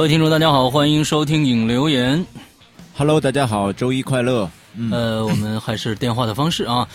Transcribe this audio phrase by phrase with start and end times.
[0.00, 2.24] 各位听众，大家好，欢迎收听影留言。
[3.00, 4.46] Hello，大家好，周一快乐。
[4.76, 6.86] 嗯，呃，我们还是电话的方式啊。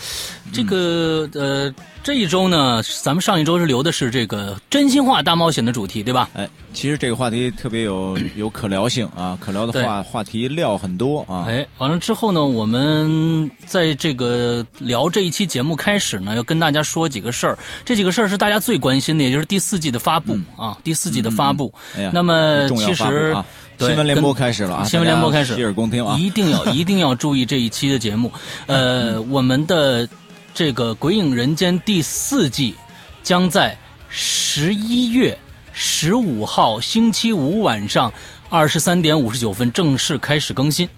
[0.52, 6.30] 这个呃，这一周呢，咱们上一周是留的是这个真心话大冒险的主题，对吧？
[6.34, 11.44] 哎，其实这个话题特别有 有可聊性啊，可聊的话话题料很多啊。
[11.48, 17.58] 哎，完了之后呢，我们在这个聊这一期节目开始呢，要跟大家说几个事儿。
[17.84, 21.74] 这几个事儿是大家最关心的，也就是第四季的发布、啊，第四季的发布。
[21.96, 23.36] 哎呀，那么其实、
[23.78, 26.16] 新闻联播开始了啊，新闻联播开始，洗耳恭听啊。
[26.18, 28.32] 一定要 一定要注意这一期的节目。
[28.66, 30.08] 呃，我们的
[30.54, 32.74] 这个《鬼影人间》第四季
[33.22, 33.76] 将在
[34.08, 35.36] 十一月
[35.72, 38.12] 十五号星期五晚上
[38.48, 40.88] 二十三点五十九分正式开始更新。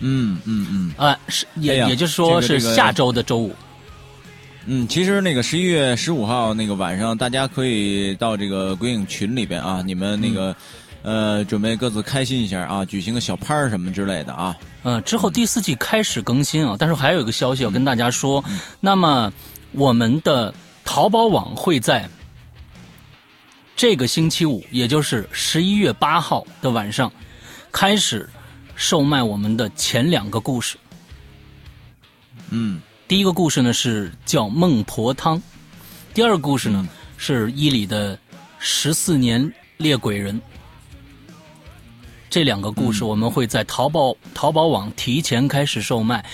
[0.00, 3.54] 嗯嗯嗯啊、是也、哎也就是说是下周的周五。
[4.70, 10.54] 嗯，其实那个十一月十五号那个晚上，大家可以到这个鬼影群里边啊，你们那个、
[11.02, 14.56] 呃准备各自开心一下啊，举行个小趴儿什么之类的啊。
[14.82, 18.44] 嗯，之后第四季开始更新啊，但是还有一个消息要跟大家说，
[18.80, 19.32] 那么
[19.72, 22.08] 我们的淘宝网会在
[23.76, 27.12] 这个星期五，也就是十一月八号的晚上，
[27.70, 28.28] 开始
[28.74, 30.76] 售卖我们的前两个故事。
[32.50, 35.38] 嗯第一个故事呢是叫《孟婆汤》，
[36.12, 38.18] 第二个故事呢、是伊里的
[38.58, 40.40] 十四年猎鬼人。
[42.30, 46.24] 这两个故事我们会在淘宝、淘宝网提前开始售卖。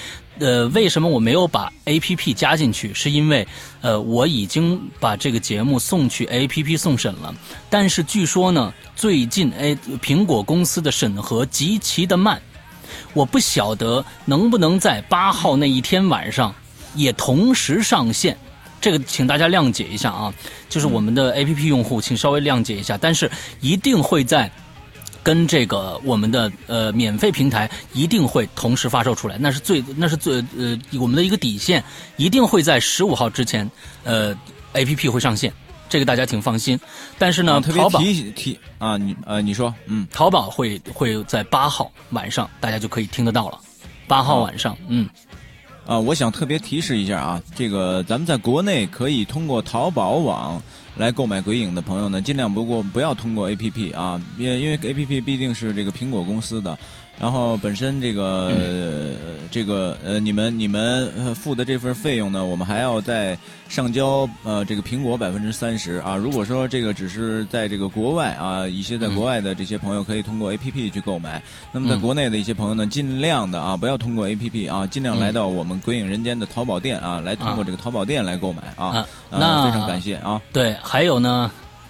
[0.40, 2.92] 呃，为什么我没有把 A P P 加进去？
[2.92, 3.46] 是因为
[3.80, 7.32] 呃我已经把这个节目送去 A P P 送审了，
[7.70, 12.42] 但是据说呢，最近哎苹果公司的审核极其的慢，
[13.12, 16.52] 我不晓得能不能在八号那一天晚上
[16.96, 18.36] 也同时上线。
[18.80, 20.34] 这个请大家谅解一下啊，
[20.68, 24.50] 就是我们的 A P P 用户，请稍微谅解一下，但是一定会在
[25.24, 31.83] 跟这个我们的呃免费平台一定会同时发售出来，那是最那是最呃我们的一个底线，
[32.17, 33.68] 一定会在十五号之前
[34.05, 34.36] 呃
[34.74, 35.51] A P P 会上线，
[35.89, 36.79] 这个大家请放心。
[37.18, 43.58] 但是呢，啊特别淘宝提提啊，你呃你说嗯淘宝会会在八号晚上，大家就可以听得到了。
[44.07, 45.08] 八号晚上，嗯，
[45.86, 50.63] 啊，我想特别提示一下啊，这个咱们在国内可以通过淘宝网
[50.96, 56.78] 来购买鬼影的朋友呢，尽量不过不要通过 APP 啊，因因为 APP 毕竟是这个苹果公司的，
[57.20, 63.39] 然后本身这个、呃这个呃你们你们呃付的这份费用呢，我们还要再
[63.69, 66.17] 上交呃这个苹果百分之三十啊。
[66.17, 78.86] 如果说这个只是在这个国外啊，一些在国外的这些朋友可以通过 APP 去购买，那么在嗯国内的一些朋友呢，尽量的啊不要通过 APP 啊，尽量来到我们鬼影人间的淘宝店啊，来通过这个淘宝店来购买啊。
[78.86, 78.96] 啊
[79.31, 80.42] 啊那非常感谢啊。
[80.52, 81.48] 对，还有呢，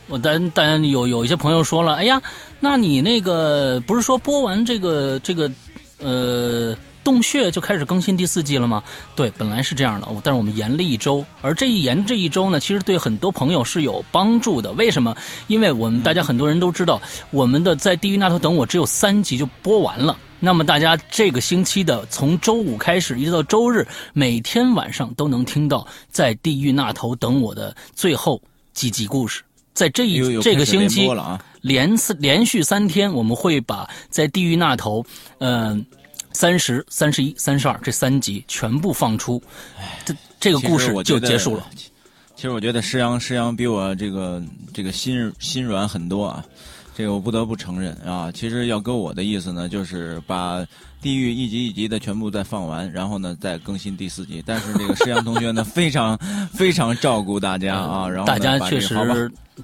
[0.09, 2.21] 我当当然有有一些朋友说了，哎呀，
[2.65, 5.51] 那你那个不是说播完这个这个
[5.99, 8.83] 呃洞穴就开始更新第四季了吗？
[9.15, 14.73] 对，本来是这样的，但是我们延了一周，而这一延这一周呢，其实对很多朋友是有帮助的。
[14.73, 15.15] 为什么？
[15.47, 20.17] 因为我们大家很多人都知道，我们的在《地狱那头等我》只有三集就播完了。
[20.41, 28.41] 那么大家这个星期的从周五开始一直到周日，每天晚上都能听到在《地狱那头等我》的最后
[28.73, 29.43] 几集故事。
[29.75, 31.09] 在这一这个星期
[31.61, 35.05] 连四连续三天，我们会把在地狱那头，
[35.39, 35.85] 嗯、
[36.33, 39.43] 三十三十一、三十二这三集全部放出，
[40.05, 41.67] 这这个故事就结束了。
[42.37, 44.43] 其实我觉得施阳施阳比我这个
[44.73, 46.45] 这个心心软很多啊，
[46.97, 48.31] 这个我不得不承认啊。
[48.33, 50.65] 其实要搁我的意思呢，就是把
[51.03, 54.43] 地狱一集一集的全部再放完，然后呢再更新第四集。
[54.47, 56.17] 但是这个施阳同学呢， 非常
[56.53, 58.95] 非常照顾大家啊，然后大家把确实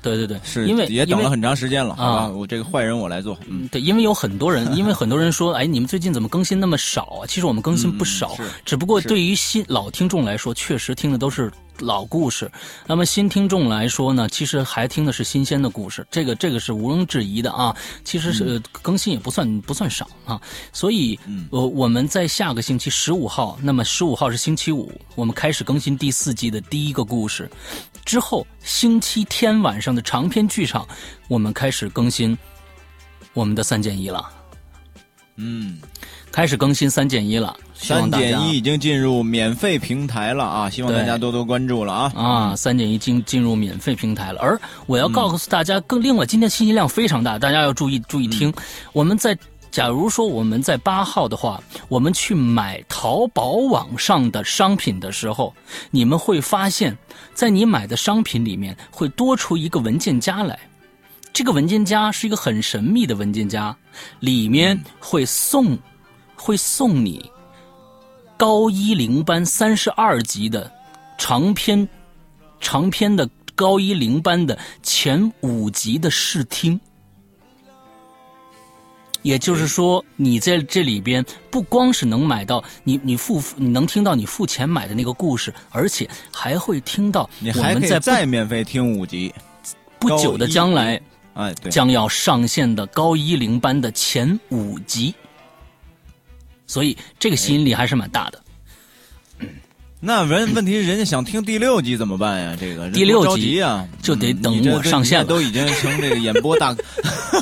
[0.02, 1.94] 对对对，是因为也等了很长时间了？
[1.94, 3.66] 啊我这个坏人我来做，嗯。
[3.72, 7.26] 对，因为有很多人，因为很多人说，哎，你们最近怎么更新那么少啊？
[7.26, 11.50] 其实我们更新不少，嗯只不过对于新老听众来说，确实听的都是
[11.80, 12.50] 老故事。
[12.86, 17.76] 那么新听众来说呢，其实还听的是新鲜的故事，这个这个是毋庸置疑的啊。
[18.04, 20.40] 其实是、呃更新也不算不算少啊，
[20.72, 27.50] 所以嗯呃我们在下个星期十五号，那么十五号是星期五，我们开始更新第四季的第一个故事。
[28.04, 30.86] 之后星期天晚上的长篇剧场，
[31.28, 32.36] 我们开始更新
[33.34, 34.28] 我们的三减一了，
[35.36, 35.80] 嗯，
[36.32, 37.56] 开始更新三减一了。
[37.74, 40.70] 三减一已经进入免费平台了啊！
[40.70, 42.12] 希望大家多多关注了啊！
[42.14, 44.40] 啊，三减一进进入免费平台了。
[44.40, 48.52] 而我要告诉大家，更另外，今天信息量非常大，大家要注意注意听。
[48.92, 49.36] 我们在
[49.70, 55.54] 假如说我们在八号的话，我们去买淘宝网上的商品的时候，
[55.90, 56.96] 你们会发现，
[57.32, 60.58] 在你买的商品里面会多出一个文件夹来。
[61.32, 63.74] 这个文件夹是一个很神秘的文件夹，
[64.18, 65.78] 里面会送
[66.40, 67.30] 会送你
[68.36, 70.72] 高一零班三十二集的
[71.18, 71.86] 长篇
[72.60, 76.80] 长篇的高一零班的前五集的试听。
[79.22, 89.34] 也就是说，你在这里边不光是能买到你你付你能听到你付钱买的那个故事，而且还会听到我们再免费听五集。
[89.98, 90.98] 不久的将来
[91.34, 95.14] 哎，对，将要上线的高一零班的前五集，
[96.70, 98.40] 所以这个吸引力还是蛮大的。
[100.02, 102.56] 那问问题是人家想听第六集怎么办呀？
[102.58, 106.74] 这个第六集啊，就得等我上线了都已经成这个演播大，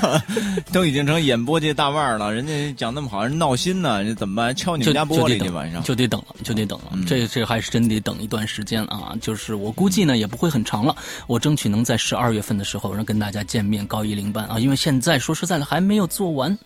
[0.72, 2.34] 都已经成演播界大腕儿了。
[2.34, 4.52] 人家讲那么好，人闹心呢，人怎么办？
[4.56, 5.82] 敲你们家玻璃去就得等晚上。
[5.84, 6.86] 就得等了，就得等了。
[6.94, 9.14] 嗯这这还是真得等一段时间啊！
[9.20, 10.96] 就是我估计呢也不会很长了，
[11.28, 16.58] 我争取能在十二月份的时候让跟大家见面高一零班啊，因为现在说实在的还没有做完，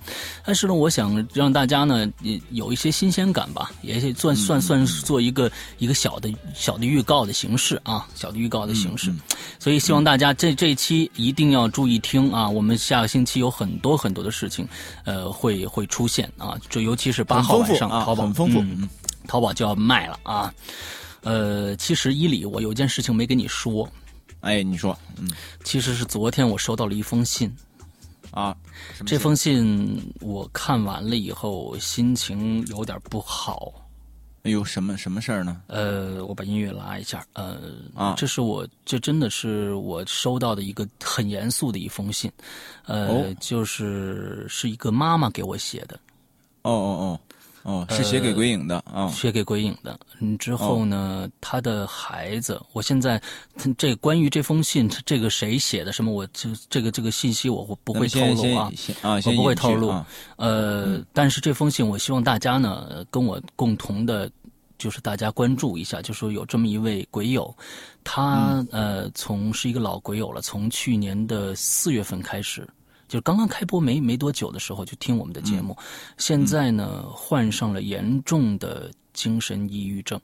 [0.43, 5.53] 但是呢，我想让大家呢也有一些新鲜感吧，也算算算是做一个
[5.83, 9.11] 一个小的小的预告的形式啊，小的预告的形式。
[9.11, 9.19] 嗯
[9.59, 12.49] 所以希望大家这这一期一定要注意听啊！
[12.49, 14.67] 我们下个星期有很多很多的事情，
[15.05, 18.61] 呃，会会出现啊，就尤其是八号晚上淘宝很丰富。
[18.61, 18.89] 嗯
[19.29, 20.53] 淘宝就要卖了啊。
[21.23, 23.89] 呃，其实伊里，我有件事情没跟你说，
[24.41, 25.31] 哎，你说，嗯
[25.63, 27.53] 其实是昨天我收到了一封信，
[28.33, 28.57] 啊，
[29.07, 33.73] 这封信我看完了以后，心情有点不好。
[34.43, 35.63] 哎呦什么什么事儿呢？
[35.69, 37.25] 呃，我把音乐拉一下。
[37.35, 37.61] 呃，
[37.95, 42.31] 啊这是我，这真的是我收到的一个很严肃的一封信。
[42.85, 45.97] 呃，哦就是是一个妈妈给我写的，
[46.63, 47.21] 哦哦哦
[47.63, 49.09] 哦，是写给鬼影的啊。
[49.09, 49.99] 写给鬼影的。
[50.21, 53.21] 嗯，之后呢，他的孩子，我现在
[53.79, 58.73] 这关于这封信，这个谁写的什么，我这这个这个信息我不不会透露啊。
[59.03, 60.07] 啊，我不会透露啊。
[60.37, 64.31] 呃，但是这封信，我希望大家呢呃跟我共同的，
[64.79, 67.55] 就是大家关注一下，就说有这么一位鬼友，
[68.03, 72.69] 他、呃从是一个老鬼友了，从去年的四月份开始。
[73.13, 75.77] 就是刚刚开播没没多久的时候就听我们的节目，
[76.17, 80.19] 现在呢患上了严重的精神抑郁症，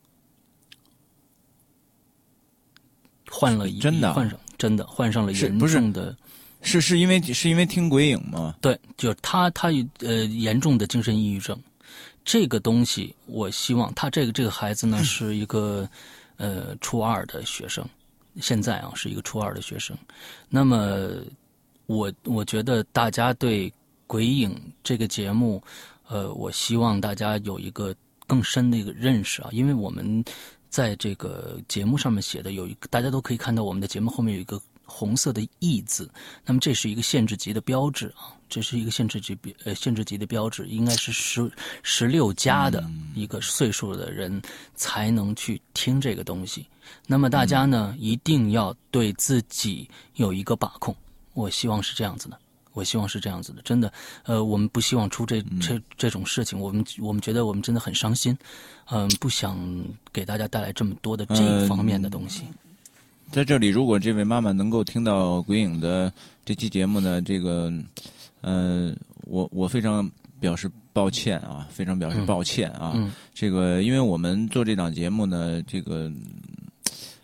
[3.30, 4.14] 患了一真的啊？
[4.14, 6.16] 患上真的患上了严重的
[6.62, 8.56] 是是因为是因为听鬼影吗？
[8.62, 9.68] 对，就是他他
[9.98, 11.60] 呃严重的精神抑郁症，
[12.24, 15.86] 这个东西，我希望他这个这个孩子呢是一个
[16.38, 17.86] 呃初二的学生，
[18.40, 19.94] 现在啊是一个初二的学生。
[20.48, 21.10] 那么
[21.88, 23.70] 我我觉得大家对
[24.06, 24.50] 《鬼影》
[24.84, 25.62] 这个节目，
[26.06, 27.96] 呃，我希望大家有一个
[28.26, 30.22] 更深的一个认识啊，因为我们
[30.68, 36.10] 在这个节目上面写的有一个，大家都可以看到我们的节目后面有一个红色的“义”字，
[36.44, 41.50] 那么这是一个限制级的标志啊，这是一个限制级标呃限制级的标志，应该是十
[41.82, 44.42] 十六加的一个岁数的人
[44.74, 46.66] 才能去听这个东西。
[47.06, 50.94] 那么大家呢，一定要对自己有一个把控，
[51.38, 52.38] 我希望是这样子的。
[52.74, 53.92] 我希望是这样子的，真的，
[54.24, 58.36] 呃，我们不希望出这这这种事情，我们我们觉得我们真的很伤心，
[58.90, 59.58] 嗯、不想
[60.12, 62.44] 给大家带来这么多的这一方面的东西。
[63.32, 66.12] 在这里，如果这位妈妈能够听到鬼影的
[66.44, 67.72] 这期节目呢，这个，
[68.42, 72.92] 呃，我我非常表示抱歉啊，非常表示抱歉啊。
[72.94, 76.12] 嗯这个，因为我们做这档节目呢，这个。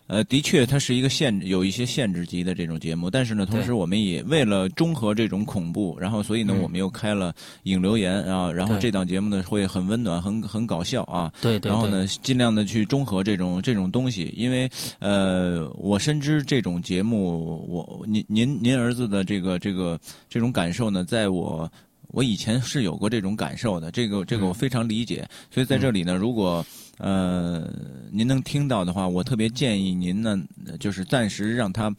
[0.06, 6.62] 呃，的确，它是一个限有一些限制级的这种节目，但是呢，同时我们也为了中和这种恐怖，然后所以呢，嗯。
[6.64, 7.34] 我们又开了
[7.64, 21.70] 影留言啊，然后这档节目呢会很温暖、很很搞笑啊，对对对，然后呢，尽量的去中和这种这种东西，因为呃，我深知这种节目，我您您您儿子的这个这个这种感受呢，在我
[22.08, 26.64] 我以前是有过这种感受的，这个这个我非常理解，所以在这里呢，如果
[26.98, 27.68] 呃
[28.10, 30.38] 您能听到的话，我特别建议您呢，
[30.78, 31.94] 就是暂时让他。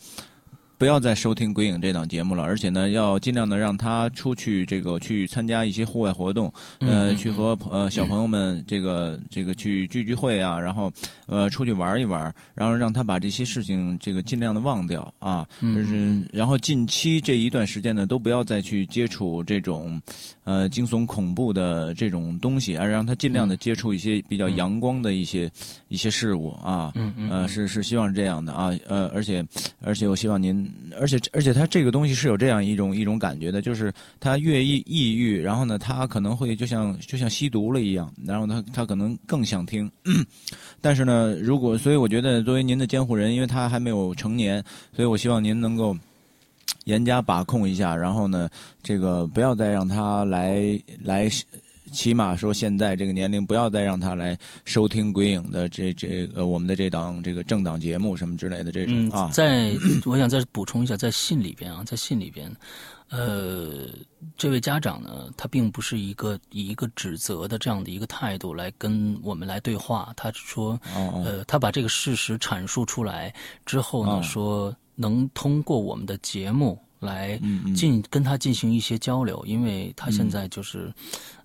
[0.78, 10.92] 不要再收听《鬼影》这档节目了，而且呢，要尽量的让他出去这个去参加一些户外活动，呃，嗯去和呃小朋友们这个这个去聚聚会啊，然后
[11.28, 20.02] 呃出去玩一玩，然后让他把这些事情这个尽量的忘掉啊，嗯就是然后近期这一段时间呢，都不要再去接触这种
[20.44, 25.50] 呃惊悚恐怖的这种东西，而让他尽量的接触一些比较阳光的一些
[25.88, 26.92] 一些事物啊，
[27.30, 29.42] 呃是是希望是这样的啊，呃而且
[29.82, 30.65] 而且我希望您，
[31.00, 39.92] 而且而且他这个东西是有这样一种一种感觉的，就是他越抑抑郁，然后呢，他可能会就像就像吸毒了一样，然后他他可能更想听，
[40.82, 44.64] 但是呢，如果所以我觉得作为您的监护人，因为他还没有成年，
[44.96, 45.96] 所以我希望您能够。
[46.86, 48.48] 严加把控一下，然后呢，
[48.84, 51.28] 这个不要再让他来来。
[51.92, 59.30] 起码说，现在这个年龄，不要再让他来收听鬼影的这这呃我们的这档这个政党节目什么之类的这种啊。
[59.32, 59.72] 在
[60.06, 62.52] 我想再补充一下，在信里边啊，在信里边，
[63.10, 63.88] 呃，
[64.38, 70.12] 这位家长呢，他并不是一个以一个指责的这样的一个态度来跟我们来对话。
[70.16, 73.34] 他说，呃，他把这个事实阐述出来
[73.66, 76.80] 之后呢，说能通过我们的节目。
[77.06, 77.40] 来
[77.76, 80.92] 进跟他进行一些交流，因为他现在就是，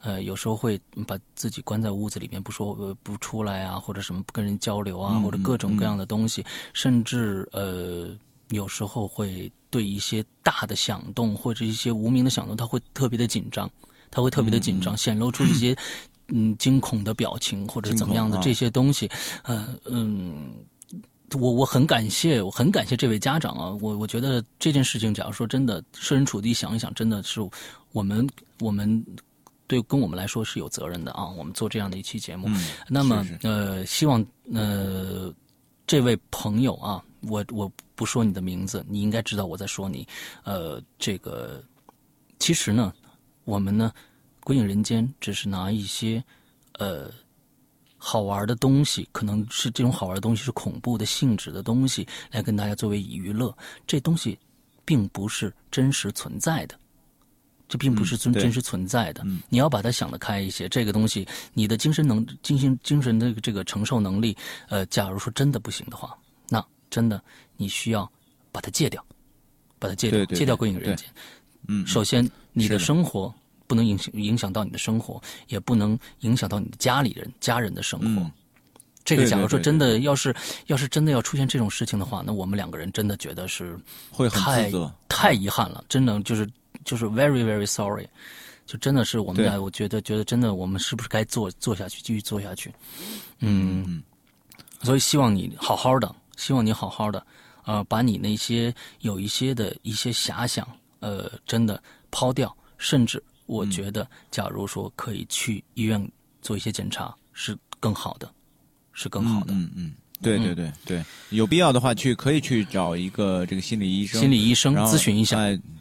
[0.00, 8.08] 呃，有时候会把自己关在屋子里面不说不出来啊，或者什么不跟人交流啊，或者各种各样的东西，甚至呃，
[8.48, 13.70] 有时候会对一些大的响动或者一些无名的响动，他会特别的紧张，
[14.10, 15.76] 他会特别的紧张，显露出一些
[16.28, 19.08] 嗯惊恐的表情或者怎么样的这些东西，
[19.44, 20.50] 呃嗯。
[21.38, 23.70] 我我很感谢，我很感谢这位家长啊！
[23.80, 27.40] 我我觉得这件事情，假如说真的设身处地想一想，真的是
[27.92, 29.04] 我们我们
[29.66, 31.28] 对跟我们来说是有责任的啊！
[31.28, 32.49] 我们做这样的一期节目，
[32.88, 35.32] 那么呃，希望呃
[35.87, 40.06] 这位朋友啊，我我不说你的名字，你应该知道我在说你。
[40.42, 41.62] 呃，这个
[42.38, 42.92] 其实呢，
[43.44, 43.92] 我们呢，
[44.42, 46.22] 鬼影人间只是拿一些
[46.78, 47.10] 呃。
[48.02, 53.54] 好玩的东西，可能是这种好玩的东西是恐怖的性质的东西，来跟大家作为娱乐。
[53.87, 54.38] 这东西
[54.87, 56.75] 并不是真实存在的，
[57.69, 59.23] 这并不是真真实存在的。
[59.50, 60.66] 你要把它想得开一些。
[60.66, 64.35] 这个东西，你的精神能、精神精神的这个承受能力，
[64.71, 66.16] 呃，假如说真的不行的话，
[66.49, 67.23] 那真的
[67.59, 68.11] 你需要
[68.50, 69.04] 把它戒掉，
[69.78, 71.07] 把它戒掉，戒掉鬼影人间。
[71.69, 73.35] 嗯，首先你的生活。
[73.70, 78.28] 不能影响影响到你的生活，也不能影响到你的家里人、家人的生活。
[79.04, 80.34] 这个，假如说真的要是
[80.66, 83.78] 要是真的要出现这种事情的话，那我们两个人真的觉得是
[84.10, 84.68] 会太
[85.08, 86.44] 太遗憾了，真的就是
[86.84, 88.08] 就是 very very sorry，
[88.66, 92.74] 就真的是我们俩，我觉得觉得真的，我们是不是该做做下去，继续做下去？
[93.38, 94.02] 嗯，
[94.82, 97.24] 所以希望你好好的，希望你好好的，
[97.66, 100.66] 呃，把你那些有一些的一些遐想，
[100.98, 103.22] 呃，真的抛掉，甚至。
[103.50, 106.00] 我觉得，假如说可以去医院
[106.40, 108.30] 做一些检查，是更好的，
[108.92, 109.52] 是更好的。
[109.52, 109.92] 嗯嗯，
[110.23, 115.38] 对对对对，有必要的话去可以去找一个这个心理医生，心理医生咨询一下，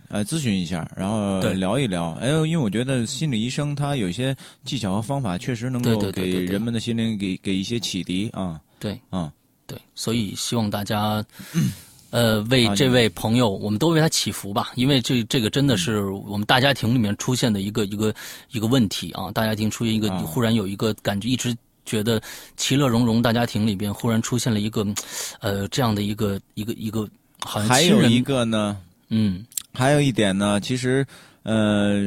[0.08, 2.14] 呃，咨询一下，然后聊一聊。
[2.14, 4.36] 哎呦，因为我觉得心理医生他有些
[4.66, 8.60] 技巧和方法，确实能够给人们的心灵给给一些启迪啊。
[8.80, 9.32] 对，啊，
[9.68, 11.24] 对，所以希望大家。
[12.12, 18.14] 呃，为这位朋友，我们都为他祈福吧，因为这这个真的是我们大家庭里面出现的一个一个
[18.52, 19.32] 一个问题啊！
[19.32, 22.20] 大家庭出现一个忽然有一个感觉，一直觉得
[22.58, 24.84] 其乐融融，大家庭里边忽然出现了一个，
[25.40, 27.08] 呃，这样的一个一个一个，
[27.46, 28.78] 好像还有一个呢，
[29.10, 31.06] 嗯，还有一点呢，其实，
[31.44, 32.00] 呃，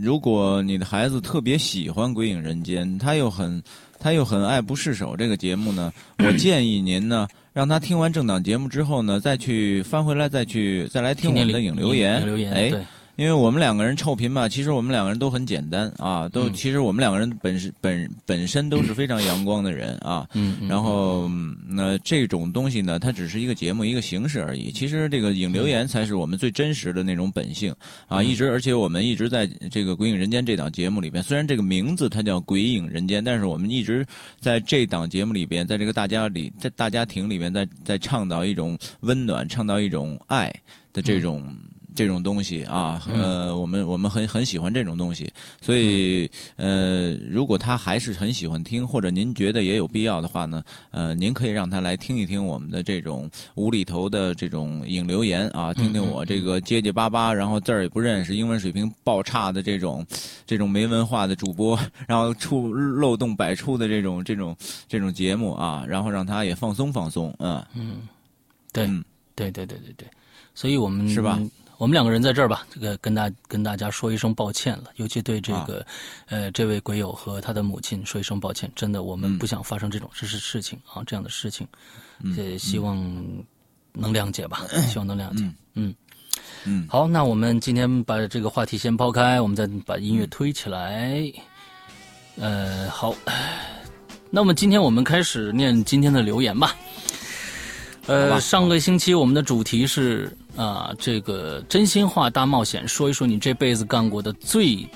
[0.00, 3.62] 如果你的孩子特别喜欢《鬼影人间》，他又很
[3.98, 7.28] 他又很爱不释手这个节目呢，我建议您呢。
[7.60, 12.50] 让他听完政党节目之后呢，再去翻回来，再去再来听我们的影留言。
[12.54, 12.72] 哎。
[13.20, 20.26] 因为我们两个人臭贫嘛，其实我们两个人都很简单啊，都其实我们两个人本身本本身都是非常阳光的人啊。
[20.32, 20.56] 嗯。
[20.66, 21.30] 然后
[21.68, 24.72] 那这种东西呢，它只是一个节目一个形式而已。
[24.72, 27.74] 其实这个影留言才是我们最真实的那种本性
[28.08, 28.22] 啊！
[28.22, 34.02] 一直而且我们一直在这个《鬼影人间》这档节目里边，虽然这个名字它叫《鬼影人间》，但是我们一直
[34.40, 40.50] 在这档节目里边，在这个大家里，在大家庭里边，在在倡导一种温暖，倡导一种爱
[40.94, 41.54] 的这种。
[42.00, 45.30] 这种东西啊，呃，我们我们很很喜欢这种东西，
[45.60, 46.26] 所以
[46.56, 60.02] 呃，如果他还是很喜欢听，或者您觉得也有必要的话呢，呃，您可以让他来听一听我们的这种无厘头的这种引留言啊，听听我这个结结巴巴，然后字儿也不认识，英文水平爆差的这种
[60.46, 61.78] 这种没文化的主播，
[62.08, 64.56] 然后出漏洞百出的这种这种
[64.88, 67.62] 这种节目啊，然后让他也放松放松，嗯。
[67.74, 68.00] 嗯，
[68.72, 68.86] 对，
[69.34, 70.08] 对对对对对，
[70.54, 71.38] 所以我们是吧？
[71.80, 75.86] 我们两个人在这儿吧，这个跟大跟大家说一声抱歉了，尤其对这个，
[76.28, 78.70] 呃，这位鬼友和他的母亲说一声抱歉。
[78.76, 81.66] 真的，我们不想发生这种事事事情啊，这样的事情，
[82.36, 82.98] 也希望
[83.94, 85.42] 能谅解吧， 希望能谅解。
[85.72, 85.94] 嗯
[86.64, 91.32] 嗯，好，那我们今天把这个话题先抛开，我们再把音乐推起来。
[92.36, 93.14] 呃，好，
[94.28, 96.76] 那么今天我们开始念今天的留言吧。
[98.04, 100.30] 呃，上个星期我们的主题是。
[100.56, 104.88] 啊，这个真心话大冒险，说一说你这辈子干过的最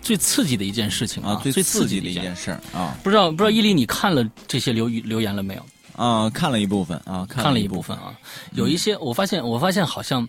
[0.00, 2.96] 最刺激的一件事情啊，最刺激的一件事儿啊。
[3.02, 5.66] 不知道不知道伊利，你看了这些留留言了没有？
[5.94, 7.94] 啊，看了一部分啊，看了一部分。
[7.98, 8.14] 啊，
[8.52, 10.26] 有一些我发现，我发现好像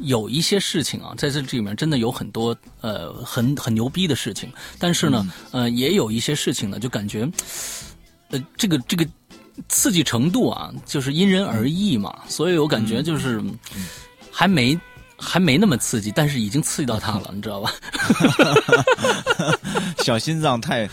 [0.00, 7.26] 有一些事情啊，在这里面真的有很多呃很很牛逼的事情，但是呢，呃，也有一些事情呢，就感觉
[8.28, 9.06] 呃这个这个
[9.70, 13.42] 刺激程度啊，就是因人而异嘛，所以我感觉就是
[14.38, 14.78] 还没。
[15.20, 17.72] 还没那么刺激，但是已经刺激到他了，你知道吧？
[19.98, 20.88] 小心脏太，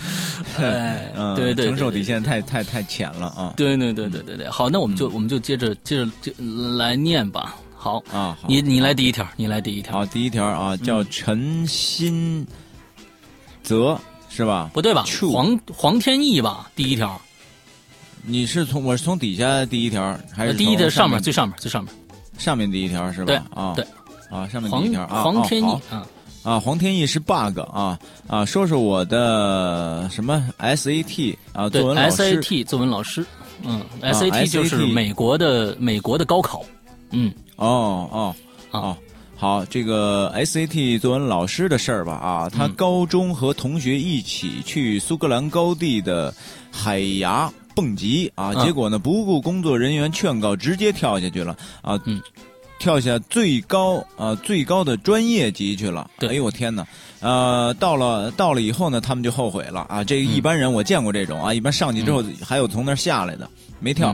[0.58, 3.54] 哎， 对对，承受底线太太太浅了啊！
[3.56, 6.34] 对对对对对对，好，那我们就我们就接着接着就
[6.76, 7.56] 来念吧。
[7.76, 9.94] 好啊，你你来第一条，你来第一条。
[9.94, 12.44] 好，第一条啊，叫陈新
[13.62, 13.96] 泽
[14.28, 14.72] 是吧？
[14.74, 15.06] 不对吧？
[15.32, 16.68] 黄黄天意吧？
[16.76, 17.22] 第一条。
[18.24, 21.94] 你是从我是从底下第一条还是第一的上面最上面最上面？
[22.38, 23.28] 上面第一条是吧？
[23.28, 23.86] 对啊对。
[24.28, 26.06] 啊，上面第一条啊，黄天意啊，
[26.44, 33.26] 啊，黄天意是 bug 啊啊，说说我的什么 SAT 啊，作文老师，SAT 作文老师，
[33.64, 36.66] 嗯，SAT 就是美国的美国的高考，
[37.12, 38.36] 嗯，哦哦
[38.72, 38.98] 哦，
[39.38, 46.34] 好，这个 SAT 作文老师的事儿吧啊，他高中和同学一起去苏格兰高地的
[46.72, 52.00] 海崖蹦极啊，结果呢不顾工作人员劝告，直接跳下去了啊。
[52.06, 52.22] 嗯。
[52.78, 56.86] 跳下最高啊最高的专业级去了，哎呦我天哪！
[57.22, 60.04] 呃，到了到了以后呢，他们就后悔了啊。
[60.04, 64.14] 这个一般人我见过这种啊，一般上去之后还有从那儿下来的没跳，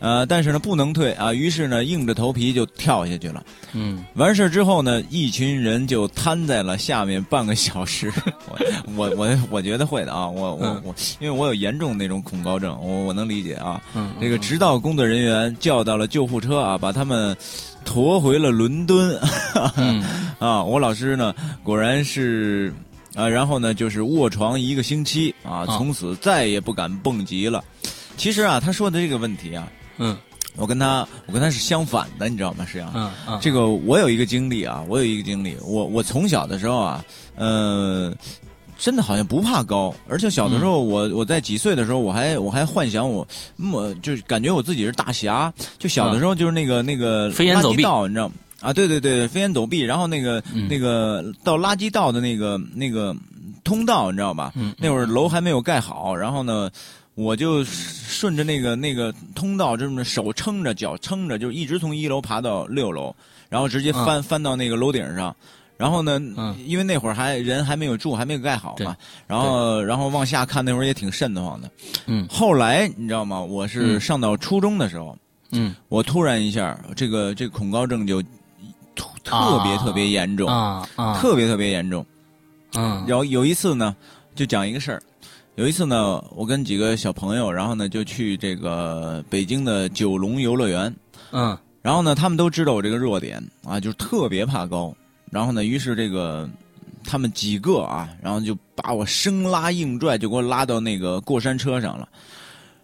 [0.00, 3.44] 呃，但是呢不能退啊，于是呢硬着头皮就跳下去了。
[3.72, 8.12] 嗯，完事之后呢，一群人就瘫在了下面半个小时。
[8.96, 13.80] 我我我我觉得会的啊，我我我，因为我有严重那种恐高症，我我能理解啊。
[13.94, 17.36] 嗯，这个直到工作人员叫到了救护车啊，把他们。
[17.82, 19.18] 驮回了伦敦，
[20.38, 22.72] 啊，我老师呢，果然是
[23.14, 27.64] 啊，然后呢，就是卧床一个星期啊，从此再也不敢蹦极了。
[28.18, 29.66] 其实啊，他说的这个问题啊，
[30.00, 30.16] 嗯，
[30.56, 32.66] 我跟他，我跟他是相反的，你知道吗？
[32.66, 37.04] 实际上，嗯嗯，这个我有一个经历啊，我有一个经历，我我从小的时候啊，
[37.36, 38.12] 呃。
[38.82, 43.28] 真的好像不怕高，而且小的时候，我我在几岁的时候，我还我还幻想我，
[43.70, 45.52] 我就是感觉我自己是大侠。
[45.78, 48.34] 就小的时候，就是那个那个飞檐走壁道，你知道吗？
[48.62, 49.80] 啊，对对对，飞檐走壁。
[49.80, 53.14] 然后那个那个到垃圾道的那个那个
[53.64, 54.50] 通道，你知道吧？
[54.78, 56.70] 那会儿楼还没有盖好，然后呢，
[57.14, 63.14] 我就顺着那个那个通道，这么手撑着，脚撑着，就一直从一楼爬到六楼，
[63.48, 65.34] 然后直接翻翻到那个楼顶上。
[65.76, 66.20] 然后呢，
[66.66, 68.94] 因为那会儿还人还没有住，还没有盖好嘛。
[69.26, 71.70] 然后，然后往下看，那会儿也挺瘆得慌的。
[72.04, 72.26] 嗯。
[72.28, 73.40] 后来你知道吗？
[73.40, 75.16] 我是上到初中的时候，
[75.52, 78.22] 嗯，我突然一下，这个这个恐高症就
[79.24, 82.04] 特别特别严重啊啊，特别特别严重。
[82.74, 83.02] 嗯。
[83.08, 83.96] 然后有一次呢，
[84.34, 85.02] 就讲一个事儿。
[85.60, 90.96] 有一次呢，我跟几个小朋友，然后呢就去这个北京的九龙游乐园。
[91.32, 91.54] 嗯。
[91.82, 94.90] 然后呢，他们都知道我这个弱点啊，就是特别怕高。
[95.30, 96.48] 然后呢，于是这个
[97.04, 102.08] 他们几个啊，然后就把我生拉硬拽，就给我拉到那个过山车上了。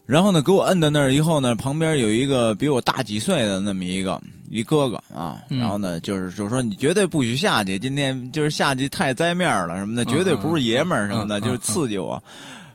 [0.05, 5.41] 然后呢，给我摁在那儿以后呢，旁边有一个比我大几岁的那么一个一哥哥啊。
[5.49, 12.23] 然后呢，就是就说你绝对不许下去，今天就是下去太栽面了什么的，绝对不是爷们儿什么的，就是刺激我。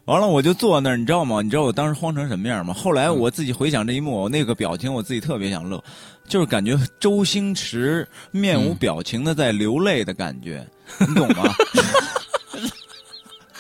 [0.06, 1.42] 完了，我就坐那儿，你知道吗？
[1.42, 2.74] 你知道我当时慌成什么样吗？
[2.74, 5.82] 后来我自己回想这一幕，我那个表情，我自己特别想乐。
[6.28, 10.66] 就是感觉周星驰面无表情的在流泪的感觉，
[11.00, 11.44] 你懂吗？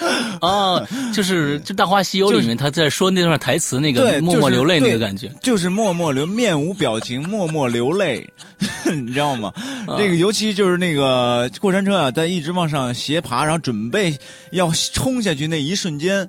[0.41, 8.27] 啊，就是《就大话西游》里面他在说那段台词，那个默默流泪那个感觉，就是默默流，面无表情，默默流泪，
[8.91, 9.53] 你知道吗？
[9.97, 14.17] 这个尤其就是那个过山车啊，在一直往上斜爬，然后准备
[14.51, 16.27] 要冲下去那一瞬间。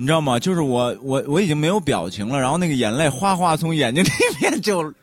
[0.00, 0.38] 你知道吗？
[0.38, 4.94] 就是我，我我已经没有表情了，然后那个眼泪哗哗从眼睛 里面就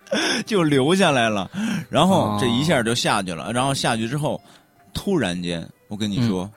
[0.45, 1.51] 就流下来了，
[1.89, 3.51] 然后这一下就下去了。
[3.51, 4.39] 然后下去之后，
[4.93, 6.49] 突然间，我跟你说，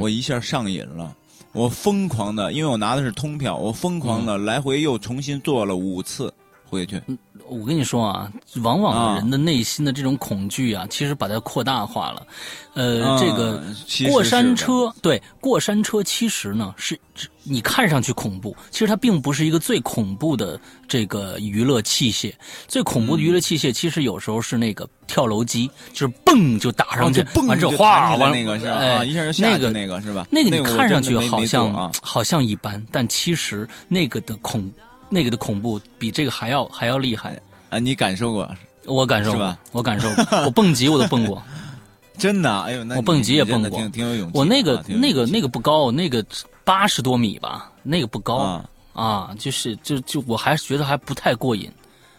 [0.00, 1.16] 我一下上瘾了，
[1.52, 6.32] 我疯狂的，因为我拿的是通票，我疯狂的来回又重新坐了五次
[6.64, 7.00] 回去。
[7.48, 8.32] 我跟你说啊，
[8.62, 12.26] 往往人的内心的这种恐惧啊，其实把它扩大化了。
[12.74, 13.62] 呃，这个
[14.10, 16.98] 过山车，对过山车，其实呢是
[17.42, 22.32] 你看上去恐怖，其实它并不是一个最恐怖的这个娱乐器械。
[22.68, 29.02] 最恐怖的娱乐器械，其实有时候是那个跳楼机，就是蹦就打上去，完之后哗完那个是吧？
[29.04, 30.26] 一下就下去那个是吧？
[30.30, 34.70] 那个你看上去好像好像一般，但其实那个的恐。
[35.08, 37.40] 那个的恐怖比这个还要还要厉害
[37.70, 37.78] 啊！
[37.78, 38.48] 你感受过？
[38.84, 40.24] 我感受过，我感受过。
[40.46, 41.42] 我蹦极我都蹦过，
[42.16, 42.60] 真的？
[42.62, 44.38] 哎呦，那我蹦极也蹦过，挺挺有勇气。
[44.38, 46.24] 我那个那个那个不高，那个
[46.64, 51.70] 八十多米吧，那个不高啊啊，就是就就我还是觉得还不太过瘾，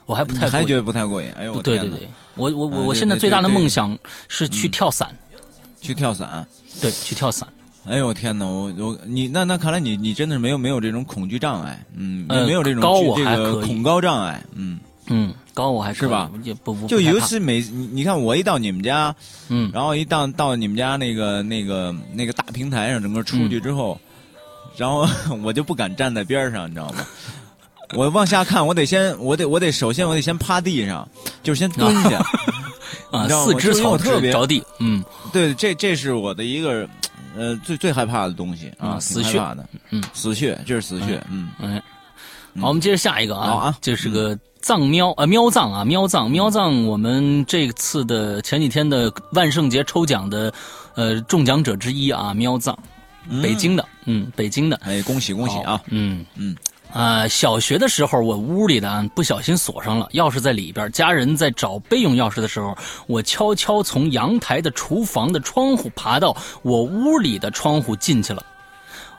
[0.06, 1.32] 我还不太还觉得不太过瘾。
[1.38, 3.98] 哎呦，对对对，我我我我现在最大的梦想
[4.28, 5.16] 是去跳伞，
[5.82, 6.46] 去跳伞。
[6.82, 7.48] 对，去跳伞。
[7.88, 8.46] 哎呦我天哪！
[8.46, 16.30] 我我你那那看来你你真的是没有没有这种恐惧障碍，嗯，呃没有这种高我这还可以个恐高障碍，嗯，嗯，高我还是吧？
[16.44, 19.16] 也不不就尤其每你你看我一到你们家，
[19.50, 24.00] 嗯然后一到到你们家那个那个那个大平台上，整个出嗯去之后，
[24.76, 25.08] 然后
[25.44, 27.06] 我就不敢站在边上，你知道吗？
[27.96, 31.08] 我往下看，我得先，我得，我得首先我得先趴地上，
[31.42, 32.20] 就是先蹲下。
[33.12, 36.88] 啊你知道，吗四肢特别着地，嗯对，这这是我的一个
[37.38, 41.82] 呃最最害怕的东西啊，死穴的，嗯，死穴，这是死穴，嗯，哎，
[42.60, 43.78] 好，我们接着下一个啊，好啊。
[43.80, 50.52] 这是个藏喵啊喵藏啊喵藏喵藏，我们这次的前几天的万圣节抽奖的
[50.96, 52.78] 呃中奖者之一啊喵藏，
[53.30, 53.42] 嗯。
[53.42, 55.82] 北京的，嗯，北京的，哎，恭喜恭喜啊！
[55.88, 56.26] 嗯。
[56.36, 56.56] 嗯。
[56.98, 60.92] 啊、小学的时候，我屋里的啊不小心锁上了，钥匙在里边。
[60.92, 68.44] 家人在找备用钥匙的时候，我悄悄从阳台的厨房的窗户爬到我屋里的窗户进去了。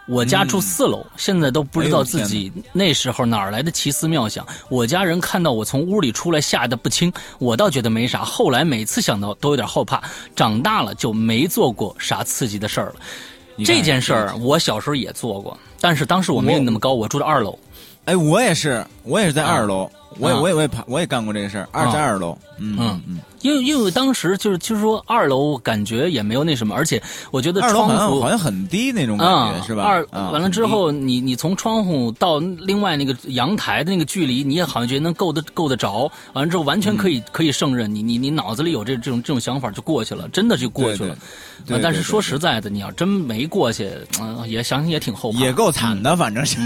[0.08, 4.44] 我家住四楼，现在都不知道自己那时候哪来的奇思妙想。
[4.68, 7.12] 我家人看到我从屋里出来，吓得不轻。
[7.38, 10.02] 我倒觉得没啥，后来每次想到都有点后怕。
[10.34, 12.94] 长大了就没做过啥刺激的事儿了。
[13.64, 17.56] 这件事儿我小时候也做过，但是当时我没有那么高，我住的二楼。
[18.08, 29.82] 哎，我也是，我也是在二楼，我也啊我也我也爬，我也干过这个事儿，二在二楼，嗯嗯嗯，因为因为当时就是就是说二楼感觉也没有那什么，而且我觉得窗户好像很低那种感啊觉，是吧？
[29.82, 36.10] 二啊完了之，后，你你从窗户到另外那个阳台的那个距离，你也好像觉得能够得够得着。
[36.32, 37.92] 完了之后，完全可以、可以胜任。
[37.94, 41.16] 你你你脑子里有这这种这种想法就过去了，真的就过去了。
[41.66, 45.38] 对但是说实在的，你要真没过去，嗯、也想想也挺后怕。
[45.38, 46.56] 也够惨的，反正是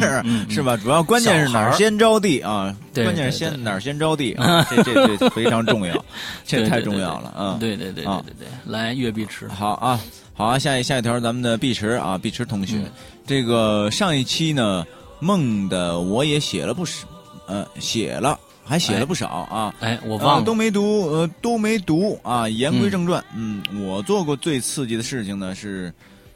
[0.49, 0.77] 是吧？
[0.77, 2.75] 主要关键是哪儿儿先着地啊？
[2.93, 4.67] 对关键是先哪儿先着地啊？
[4.71, 6.05] 这这这非常重要，
[6.47, 7.57] 这 太重要了啊！
[7.61, 10.01] 对对对对啊对对，来月碧池，好啊，
[10.35, 12.85] 好啊，下一下一条，咱们的碧池啊，碧池同学，嗯
[13.27, 14.85] 这个上一期呢
[15.20, 17.07] 梦的我也写了不少，
[17.46, 19.75] 呃，写了还写了不少啊。
[19.81, 20.44] 哎，我啊，忘了。
[20.44, 22.48] 都没读，呃，都没读啊。
[22.48, 25.92] 言归正传，嗯我做过最刺激的事情呢是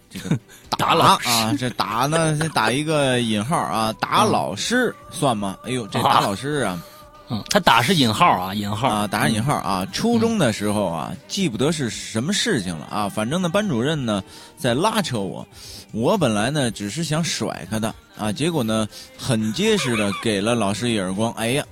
[0.08, 0.38] 这个
[0.78, 5.56] 打老师啊，这打呢，这打一个引号啊， 打老师算吗？
[5.64, 6.80] 哎呦，这啊 打老师啊
[7.28, 9.86] 嗯，他打是引号啊，引号啊，打上引号啊。
[9.92, 14.22] 初中的时候啊，记不得是什么事情了啊，反正呢，班主任呢
[14.56, 15.46] 在拉扯我，
[15.92, 18.86] 我本来呢只是想甩开他啊，结果呢
[19.18, 21.64] 很结实的给了老师一耳光，哎呀。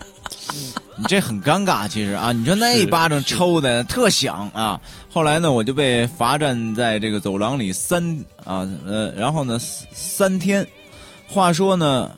[0.97, 4.81] 你这很尴尬，其实啊，你说那一巴掌抽的特响啊。
[5.13, 10.65] 后来呢，我就被罚站在这个走廊里三啊呃，然后呢三三天。
[11.27, 12.13] 话说呢，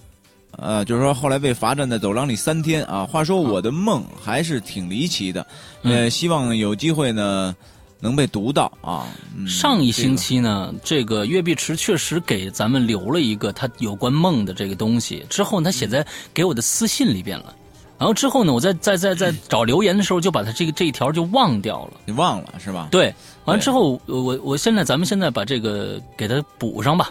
[0.59, 3.05] 呃，就是说后来被罚站在走廊里三天啊。
[3.05, 5.47] 话说我的梦还是挺离奇的，
[5.83, 7.55] 呃，希望有机会呢
[8.01, 9.07] 能被读到啊。
[9.37, 17.55] 嗯、上一星期呢，这个月碧池确实给咱们留了一个他有关梦的这个东西，之后他写在给我的私信里边了。
[17.99, 21.93] 然后之后呢，我在在在在找留言的时候，就把他这个这一条就忘掉了。
[22.05, 22.89] 你忘了是吧？
[22.91, 23.15] 对，
[23.47, 27.11] 完了之后，我我我现在咱们现在把这个给他补上吧。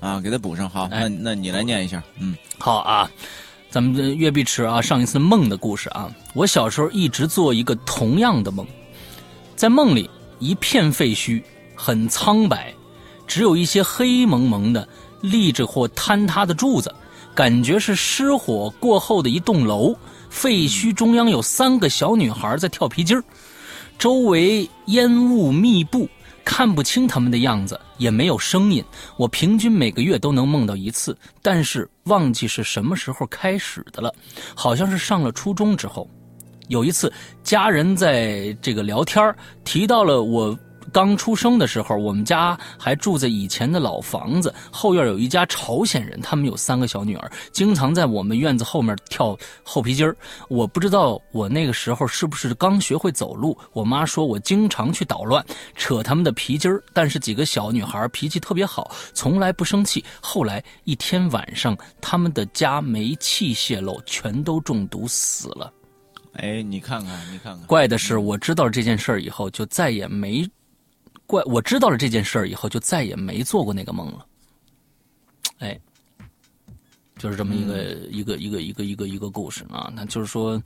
[0.00, 0.68] 啊，给他补上。
[0.68, 2.02] 好，哎那那你来念一下。
[2.18, 3.10] 嗯好啊，
[3.70, 8.66] 咱们的岳碧池啊，上一次梦的故事啊，我小时候一直做一个同样的梦，
[9.54, 11.42] 在梦里一片废墟，
[11.74, 12.72] 很苍白，
[13.26, 14.88] 只有一些黑蒙蒙的
[15.20, 16.94] 立着或坍塌的柱子，
[17.34, 19.94] 感觉是失火过后的一栋楼。
[20.28, 23.24] 废墟中央有三个小女孩在跳皮筋儿，
[23.98, 26.08] 周围烟雾密布，
[26.46, 28.82] 看不清他们的样子，也没有声音。
[29.16, 34.14] 我平均每个月都能梦到一次，但是忘记是什么时候开始的了，
[34.54, 36.08] 好像是上了初中之后。
[36.68, 40.56] 有一次，家人在这个聊天提到了我
[40.92, 50.16] 刚出生的时候，我们家还住在以前的老房子，后院有一家朝鲜人，他们有三个小女儿，经常在我们院子后面跳厚皮筋儿。
[50.48, 55.44] 我不知道我那个时候是不是刚学会走路，我妈说我经常去捣乱，
[55.74, 60.04] 扯他们的皮筋儿，但是几个小女孩脾气特别好，从来不生气。
[60.20, 65.72] 后来一天晚上，他们的家煤气泄漏，全都中毒死了。
[66.34, 70.46] 哎，你看看，你看看，怪的是，我知道这件事儿以后，就再也没
[71.26, 71.42] 怪。
[71.44, 74.26] 我知道了这件事儿以后，就再也没做过那个梦了。
[75.58, 75.78] 哎，
[77.18, 79.90] 就是这么一个、一个一个一个一个一个故事啊。
[79.94, 80.62] 那就是说，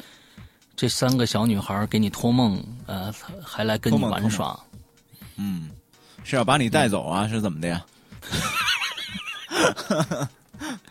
[0.77, 4.59] 这三个小女孩给你托梦，呃，还来跟你玩耍。
[5.37, 5.71] 嗯，
[6.25, 7.87] 是要把你带走啊，是怎么的呀？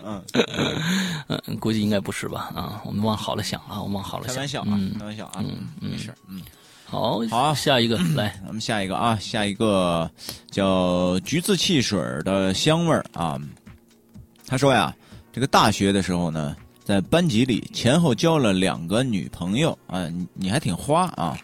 [0.03, 0.23] 嗯，
[1.27, 2.51] 嗯，估计应该不是吧？
[2.55, 4.35] 啊，我们往好了想啊，我们往好了想。
[4.35, 6.41] 开玩笑啊，嗯开玩笑啊，嗯嗯没事，嗯。
[6.89, 10.09] 好，好下一个来，咱们下一个啊，下一个
[10.49, 13.39] 叫橘子汽水的香味儿啊。
[14.47, 14.91] 他说呀，
[15.31, 21.37] 这个大学的时候呢，在班级里前后交了两个女朋友啊，你你还挺花啊。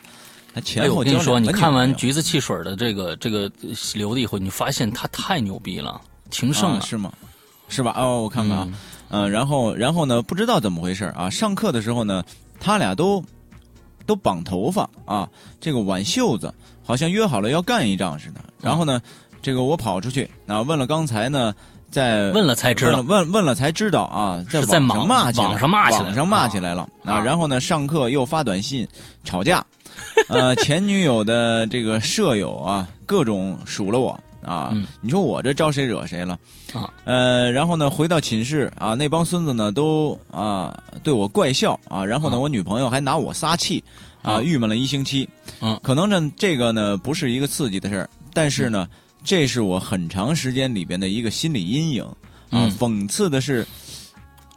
[0.52, 3.52] 他前后交我跟你说，你看完橘子汽水的这个这个
[3.94, 6.78] 流的以后，你发现他太牛逼了，情圣了。
[6.78, 7.14] 啊是吗？
[7.70, 7.94] 是吧？
[7.98, 8.68] 哦，我看看啊，
[9.10, 12.24] 嗯、然后然后呢，不知道怎么回事啊，上课的时候呢，
[12.60, 13.24] 他俩都
[14.06, 15.28] 都绑头发啊，
[15.60, 18.42] 这个挽袖子，好像约好了要干一仗似的。
[18.62, 19.02] 然后呢，
[19.42, 21.54] 这个我跑出去啊，问了刚才呢，
[21.90, 22.98] 在问了才知道。
[23.02, 27.20] 问问问了才知道啊，在在网上骂起来，网上骂起来网上骂起来了啊。
[27.20, 28.88] 然后呢，上课又发短信
[29.24, 29.66] 吵架，
[30.28, 36.38] 呃，前女友的这个舍友啊，各种数落我啊，嗯你说我这招谁惹谁了？
[36.74, 43.84] 啊，呃，然后呢，回到寝室啊，那帮孙子呢都啊对我怪笑啊，然后呢，啊我女朋友还拿我撒气
[44.22, 45.28] 啊，啊郁闷了一星期。
[45.62, 48.88] 嗯可能呢，这个呢不是一个刺激的事儿，但是呢，
[49.24, 52.14] 这是我很长时间里边的一个心理阴影啊。
[52.52, 53.66] 嗯讽刺的是，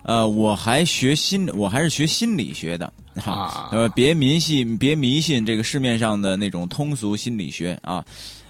[0.02, 3.32] 呃，我还学心，我还是学心理学的哈。
[3.32, 8.04] 啊呃，别迷信，别迷信这个市面上的那种通俗心理学啊。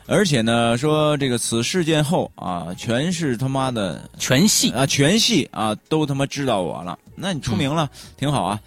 [0.08, 6.98] 而且呢，说这个此事件后啊，全是他妈的全系啊，全系啊都他妈知道我了。
[7.14, 8.58] 那你出名了，挺好啊。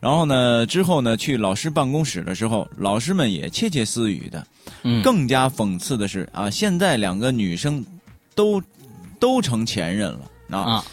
[0.00, 4.46] 然后呢，之后呢，去老师办公室的时候，老师们也窃窃私语的。
[4.84, 7.84] 嗯更加讽刺的是啊，现在两个女生
[8.34, 8.62] 都
[9.18, 10.58] 都成前任了啊。
[10.58, 10.84] 啊，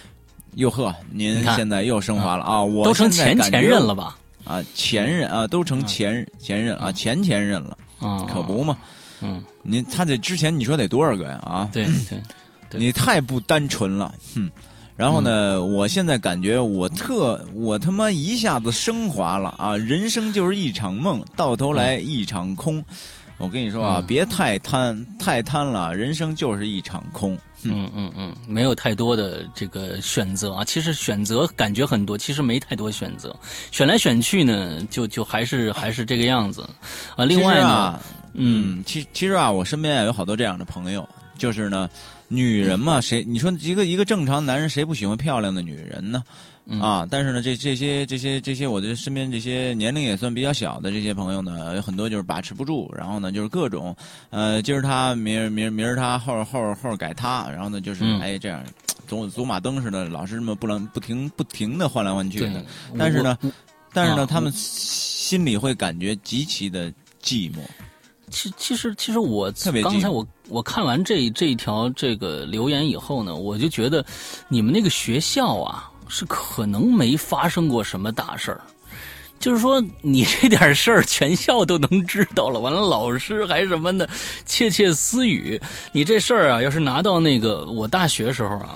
[0.56, 2.64] 哟呵，您现在又升华了啊！
[2.64, 4.18] 我都成前前任了吧？
[4.46, 8.78] 啊，前任啊，都成前前任啊，前前任了，啊，可不嘛？
[9.22, 11.40] 嗯，你他这之前你说得多少个呀？
[11.44, 12.22] 啊，对 对，
[12.70, 14.50] 对你太不单纯了，哼。
[14.96, 19.78] 然后呢，我现在感觉我特我他妈一下子升华了啊！
[19.78, 22.84] 人生就是一场梦，到头来一场空。
[23.38, 27.38] 我跟你说啊，嗯别太贪，太贪了，人生就是一场空。
[27.64, 30.66] 嗯嗯嗯，没有太多的这个选择啊。
[30.66, 33.34] 其实选择感觉很多，其实没太多选择，
[33.72, 36.68] 选来选去呢，就就还是还是这个样子
[37.16, 37.24] 啊。
[37.24, 38.00] 另外呢，啊，
[38.40, 41.90] 嗯嗯，其其实啊，我身边啊有好多这样的朋友，就是呢，
[42.28, 46.24] 女人嘛，谁你说一个一个正常男人谁不喜欢漂亮的女人呢？
[46.72, 53.96] 嗯啊，但是呢，这这些这些这些，我的身边这些年龄也算比较小的这些朋友呢，有很多就是把持不住，然后呢，就是各种，
[54.30, 58.64] 呃，今儿他，明儿明儿明儿他，后儿后儿后儿改他，然后呢，就是、嗯哎这样，
[59.08, 62.64] 走走马灯似的，老是这么不能不停不停的换来换去的。，
[62.96, 63.36] 但是呢
[63.92, 67.58] 但是呢，啊他们心里会感觉极其的寂寞。
[68.30, 69.52] 其其实其实我
[69.84, 74.06] 刚才我我看完这这一条这个留言以后呢，我就觉得
[74.48, 78.62] 你们那个学校啊是可能没发生过什么大事儿。
[79.40, 84.10] 就是说，你这点事儿全校都能知道了，完了老师还什么的
[84.46, 85.58] 窃窃私语。
[85.94, 88.76] 你这事儿啊，要是拿到那个我大学时候啊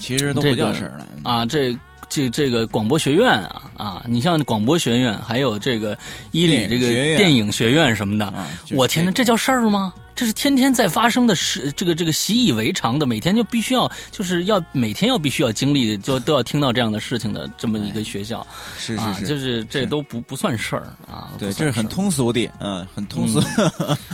[0.00, 1.06] 其实都不叫事儿了。
[1.22, 1.78] 啊，这
[2.10, 5.96] 这这个广播学院啊啊，你像广播学院，还有这个
[6.32, 8.34] 伊犁这个电影学院什么的，
[8.72, 9.94] 我天哪，这这叫事儿吗？
[10.20, 18.46] 这是天天在发生的事，这个这个习以为常的，每天就必须要，就是要每天要必须要经历，就都要听到这样的事情的这么一个学校
[18.78, 21.30] 是，是是，就是是这都不不算事儿啊。
[21.38, 23.40] 对，这是很通俗的，嗯，很通俗，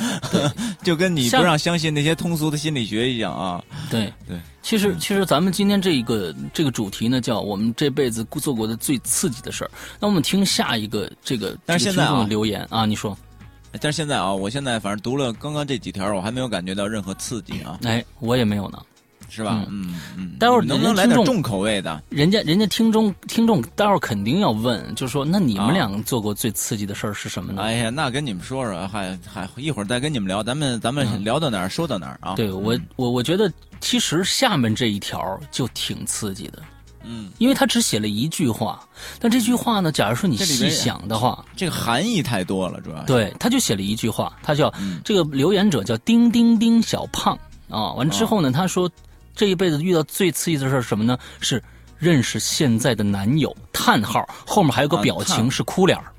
[0.85, 3.61] 就跟你不让相信那些通俗的心理学一样啊。
[3.91, 4.39] 对对。
[4.63, 9.71] 其实，其实咱们今天这一个这个主题呢，叫我们这辈子做过的最刺激的事儿。
[9.99, 13.17] 那我们听下一个这个但是现在啊留言啊，你说，
[13.81, 18.79] 但是现在啊，我现在反正读了刚刚这几条，我还没有感觉到任何刺激啊，哎，我也没有呢。
[19.29, 19.65] 是吧？
[19.69, 20.37] 嗯嗯。
[20.39, 22.01] 待会儿能不能来点重口味的？
[22.11, 27.61] 人家人家听众听众待会儿肯定要问，就说那你们啊俩做过最刺激的事儿是什么呢？
[27.61, 32.35] 哎呀，那跟你们说说，还还一会儿再跟你们聊，咱们咱们嗯聊到哪儿说到哪儿啊。
[32.37, 36.63] 对我我我觉得其实下面这一条就挺刺激的，
[37.09, 38.87] 嗯，因为他只写了一句话，
[39.21, 43.07] 但这句话呢，假如说你细想的话，这个含义太多了，主要是。
[43.07, 47.39] 对，他就写了一句话，他叫、嗯这个留言者叫丁丁丁小胖
[47.69, 47.93] 啊。
[47.93, 48.91] 完之后呢，他说
[49.35, 51.17] 这一辈子遇到最刺激的事儿是什么呢？
[51.41, 51.63] 是
[51.99, 53.57] 认识现在的男友。
[53.73, 56.13] 叹号后面还有个啊表情叹是哭脸儿。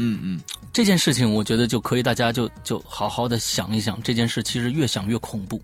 [0.00, 0.40] 嗯嗯，
[0.72, 5.60] 这件事情，我觉得就可以大家就就好好的想一想，这件事其实越想越恐怖。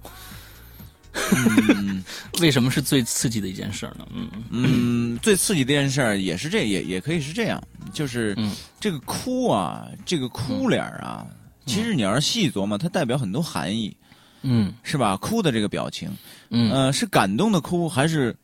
[1.15, 2.03] 嗯
[2.41, 4.07] 为什么是最刺激的一件事呢？
[4.15, 11.27] 嗯嗯，最刺激的一件事儿也是这也也可以是这样，就是嗯这个哭啊，这个哭脸儿啊，
[11.67, 13.97] 其实你要是细琢磨，它代表很多含义，
[14.43, 15.17] 嗯是吧？
[15.17, 16.11] 哭的这个表情，
[16.51, 18.35] 嗯呃，是感动的哭，还是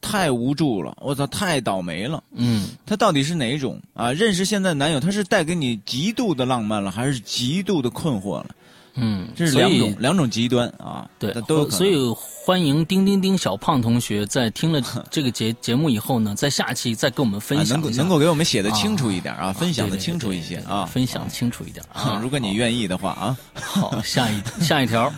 [0.00, 2.22] 太无助了，我操，太倒霉了。
[2.32, 4.12] 嗯，他到底是哪一种啊？
[4.12, 8.54] 认识现在男友，他是带给你极度的浪漫了，还是极度的困惑了？
[9.00, 11.08] 嗯，这是两种两种极端啊。
[11.18, 11.70] 对，都有。
[11.70, 11.96] 所以
[12.44, 22.18] 欢迎丁丁丁小胖同学在听了 这个节节目以后呢，在下期再跟我们分享、啊，能够能够给我们写的清楚一点啊，分享的清楚一些啊，分享清楚一点啊。
[22.22, 23.36] 如果你愿意的话啊。
[23.54, 25.12] 好，下一 下一条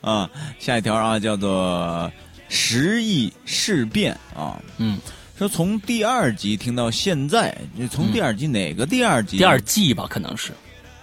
[0.00, 2.10] 啊，下一条啊，叫做
[2.48, 4.60] 十亿事变啊。
[4.78, 4.98] 嗯，
[5.36, 7.56] 说从第二集听到现在，
[7.90, 9.38] 从第二集哪个第二集？
[9.38, 10.52] 第二季吧，可能是。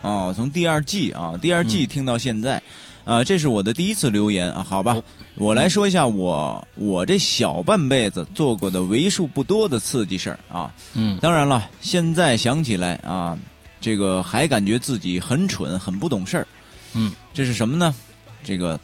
[0.04, 2.62] 哦，从第二季啊，第二季听到现在，
[3.06, 5.02] 啊，这是我的第一次留言啊，好吧，
[5.36, 13.38] 我来说一下我我这小半辈子做过的为数不多的刺激事儿啊，嗯，当然了，现在想起来啊，
[13.80, 16.48] 这个还感觉自己很蠢，很不懂事儿，
[16.94, 17.96] 嗯，这是什么呢？
[18.44, 18.78] 这个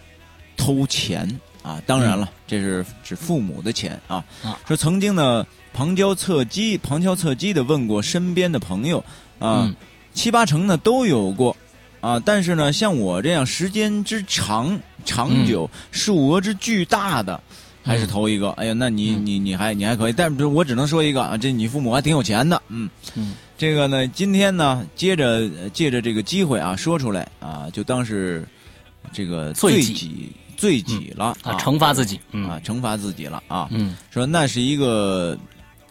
[0.56, 1.28] 偷钱
[1.62, 4.24] 啊，当然了，这是指父母的钱啊，
[4.66, 9.04] 说曾经呢旁敲侧击，旁敲侧击的问过身边的朋友
[9.38, 9.70] 啊。
[10.20, 11.56] 七八成呢都有过，
[12.02, 17.42] 啊，但是呢，像我这样时间之长、长久、数额之巨大的，
[17.82, 18.50] 还是头一个。
[18.52, 22.90] 哎呀，那你你你还你还可以，但是我只能说一个啊，这你父母还挺有钱的，嗯。
[23.16, 28.46] 嗯，这个呢，今天呢，接着借着这个机会啊，说出来啊，就当是
[29.14, 35.38] 这个罪己罪己了啊，惩罚自己啊，惩罚自己了啊，嗯，说那是一个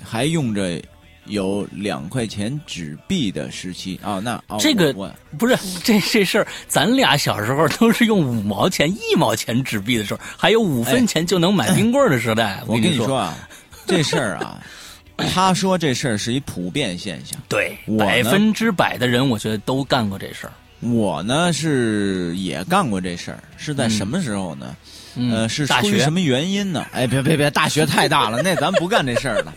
[0.05, 0.79] 还用着。
[1.29, 4.93] 有两块钱纸币的时期啊，那这个
[5.38, 12.62] 不是这这事儿，咱俩小时候都是用五毛钱、一毛钱纸币的时候，还有五分钱就能买冰棍的时代。
[12.67, 13.37] 我跟你说啊，
[13.87, 14.61] 这事儿啊，
[15.33, 20.53] 他说这事儿是一普遍现象，对，百分之百的人我觉得都干过这事儿。
[20.81, 24.77] 我呢是也干过这事儿，是在什么时候呢？
[25.33, 26.87] 呃，是出于什么原因呢？
[26.93, 29.53] 哎，别别别，大学太大了， 那咱不干这事儿了，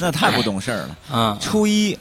[0.00, 0.98] 那太不懂事儿了。
[1.10, 1.94] 啊，初一，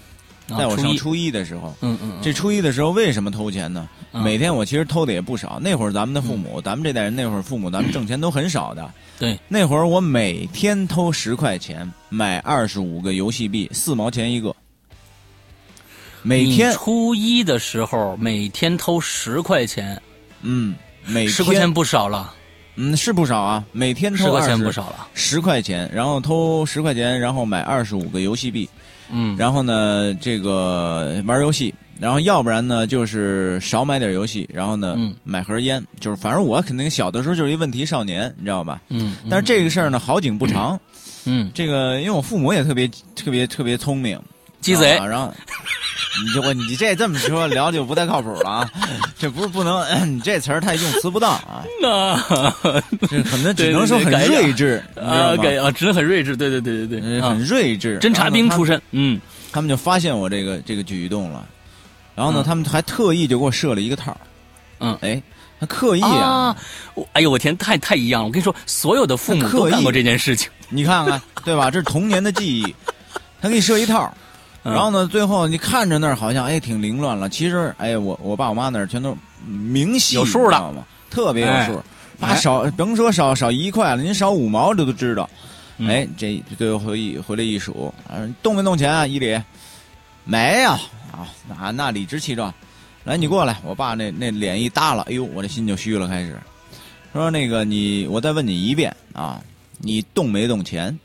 [0.57, 3.89] 在我上初一的时候，嗯嗯，这初一的时候为什么偷钱呢？
[4.13, 5.59] 每天我其实偷的也不少。
[5.61, 8.89] 那会儿咱们的父母，咱们这代人那会儿父母，咱们挣钱都很少的。
[9.19, 14.55] 对，那会儿我每天偷十块钱，买二十五个游戏币，四毛钱一个。
[16.23, 19.99] 每天初一的时候，每天偷十块钱，
[20.41, 22.33] 嗯，每十块钱不少了，
[22.75, 23.63] 嗯，是不少啊。
[23.71, 28.69] 每天偷十块钱不少了，十块钱，然后偷十块钱，然后买二十五个游戏币，
[29.09, 38.79] 嗯，然后呢，这个玩游戏，然后要不然呢，就是少买点游戏，然后呢，买盒烟，就是反正我肯定小的时候就是一问题少年，你知道吧？
[38.89, 40.79] 嗯，但是这个事儿呢，好景不长，
[41.25, 44.19] 嗯，这个因为我父母也特别特别特别聪明。
[44.61, 45.33] 鸡贼，然后
[46.19, 48.69] 你这我你这这么说聊就不太靠谱了啊！
[49.17, 49.81] 这不是不能，
[50.13, 51.63] 你这词儿太用词不当啊！
[51.81, 52.17] 那
[53.07, 57.97] 这可能只能说很睿智啊，给啊，只能很睿智，对对对对对，很睿智。
[57.99, 59.19] 侦察兵出身，嗯，
[59.53, 61.45] 他们就发现我这个这个举动了，
[62.13, 64.15] 然后呢，他们还特意就给我设了一个套
[64.79, 65.21] 嗯，哎，
[65.61, 66.55] 他刻意啊！
[67.13, 68.27] 哎呦，我天，太太一样了！
[68.27, 71.71] 我跟你说，所有的父母都干过这件事情，你看看，对吧？
[71.71, 72.75] 这是童年的记忆，
[73.41, 74.13] 他给你设一套。
[74.63, 80.59] 然后呢，最后你看着那儿好像哎挺凌乱了，其实哎我我爸我妈那儿全都明细有数的。
[80.73, 81.81] 嘛，特别有数，
[82.19, 85.29] 把少甭说少少一块了，您少五毛这都知道。
[85.79, 87.91] 哎，这最后回一回来一数，
[88.43, 89.07] 动没动钱啊？
[89.07, 89.35] 伊里
[90.23, 92.53] 没有啊，那那理直气壮，
[93.03, 96.37] 来你过来，我爸那那脸一耷拉，哎呦，我这心就虚了，开始。
[97.13, 99.41] 说那个你，我再问你一遍啊，
[99.79, 100.95] 你动没动钱？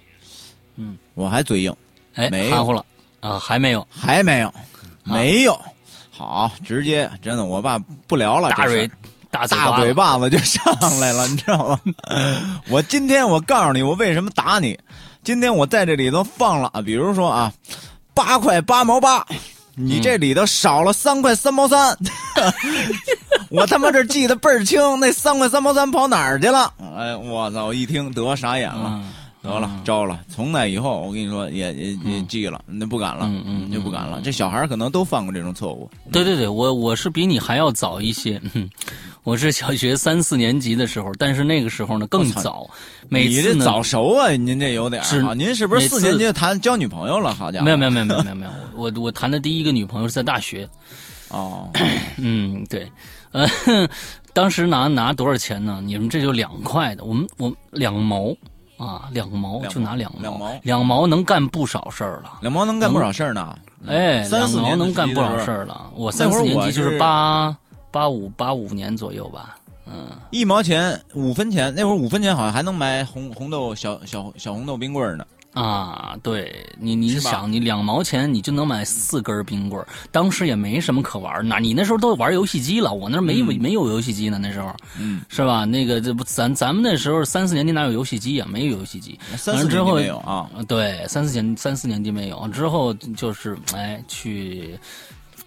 [0.77, 1.75] 嗯，我还嘴硬，
[2.15, 2.85] 哎，没含糊了。
[3.27, 4.53] 啊，还没有，还没有，
[5.03, 5.61] 没有，
[6.11, 8.89] 好，直接真的，我爸不聊了，大嘴
[9.31, 10.63] 大大嘴巴子就上
[11.01, 11.81] 来了，你知道吗？
[12.71, 14.79] 我今天我告诉你，我为什么打你？
[15.25, 17.53] 今天我在这里头放了啊，比如说啊，
[18.15, 19.27] 八块八毛八，
[19.75, 21.99] 你这里头少了三块三毛三，
[23.51, 26.73] 我他妈这记得倍儿清，那三块三毛三跑哪儿去了？
[26.97, 27.67] 哎，我操！
[27.67, 29.03] 我一听得傻眼了。
[29.47, 30.21] 得了，招了。
[30.29, 34.21] 从那以后，我跟你说，也也也记了，那不敢了，嗯嗯，就不敢了。
[34.23, 35.89] 这小孩可能都犯过这种错误。
[36.11, 38.41] 对对对，我我是比你还要早一些，
[39.23, 42.69] 我是小学三四年级的时候，但是那个时候呢更早。
[43.09, 45.33] 每次呢早熟啊，您这有点啊。
[45.35, 47.33] 您是不是四年级就谈交女朋友了？
[47.33, 47.65] 好家伙！
[47.65, 50.69] 没有没有没有没有没有没有，我我谈的第一个女朋友是在大学。
[51.29, 51.69] 哦，
[52.19, 52.91] 嗯，对，
[53.33, 53.49] 呃，
[54.33, 55.81] 当时拿拿多少钱呢？
[55.85, 58.35] 你们这就两块的，我们我两毛。
[58.77, 62.39] 啊，两毛就拿两毛，两毛能干不少事儿了。
[62.43, 63.59] 两毛能干不少事儿呢。
[63.87, 65.91] 哎，三四毛能干不少事儿了。
[65.95, 67.57] 我三四年级就是八
[67.91, 69.57] 八五八五年左右吧。
[69.87, 75.25] 嗯，一毛钱五分钱，那会儿五分钱好像还能买红红豆小小小红豆冰棍呢。
[75.57, 81.43] 啊，对你，你想，你两毛钱你就能买四根冰棍儿，当时也没什么可玩儿。
[81.43, 85.65] 那你那时候都玩游戏机了，我那儿没有、没有游戏机呢，那时候嗯，是吧？
[85.65, 88.47] 那个这不咱咱们那时候三四年级哪有游戏机啊？
[88.51, 89.19] 没有游戏机。
[89.35, 94.79] 三四年级没有啊，呃对，三四年三四年级没有，之后就是哎去。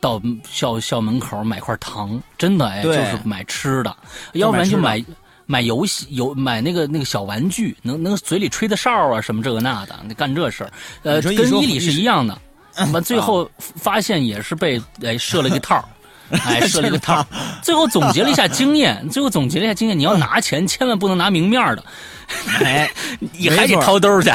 [0.02, 3.94] 到校校门口买块糖，真的哎，就是买吃的，
[4.32, 5.04] 要不然就买
[5.52, 10.72] 买买游戏有买那个那个小玩具，能能嘴里吹的哨啊什么这个那的，那干这事儿，
[11.02, 12.40] 呃，跟伊里是一一样的。
[12.94, 15.84] 完最后发现也是被哎设了一个套儿
[16.46, 17.26] 哎设了一个套
[17.62, 21.84] 最后总结了一下经验，最后总结了一下经验，你要拿钱千万不能拿明面的，
[22.64, 24.32] 哎， 你还得掏兜去。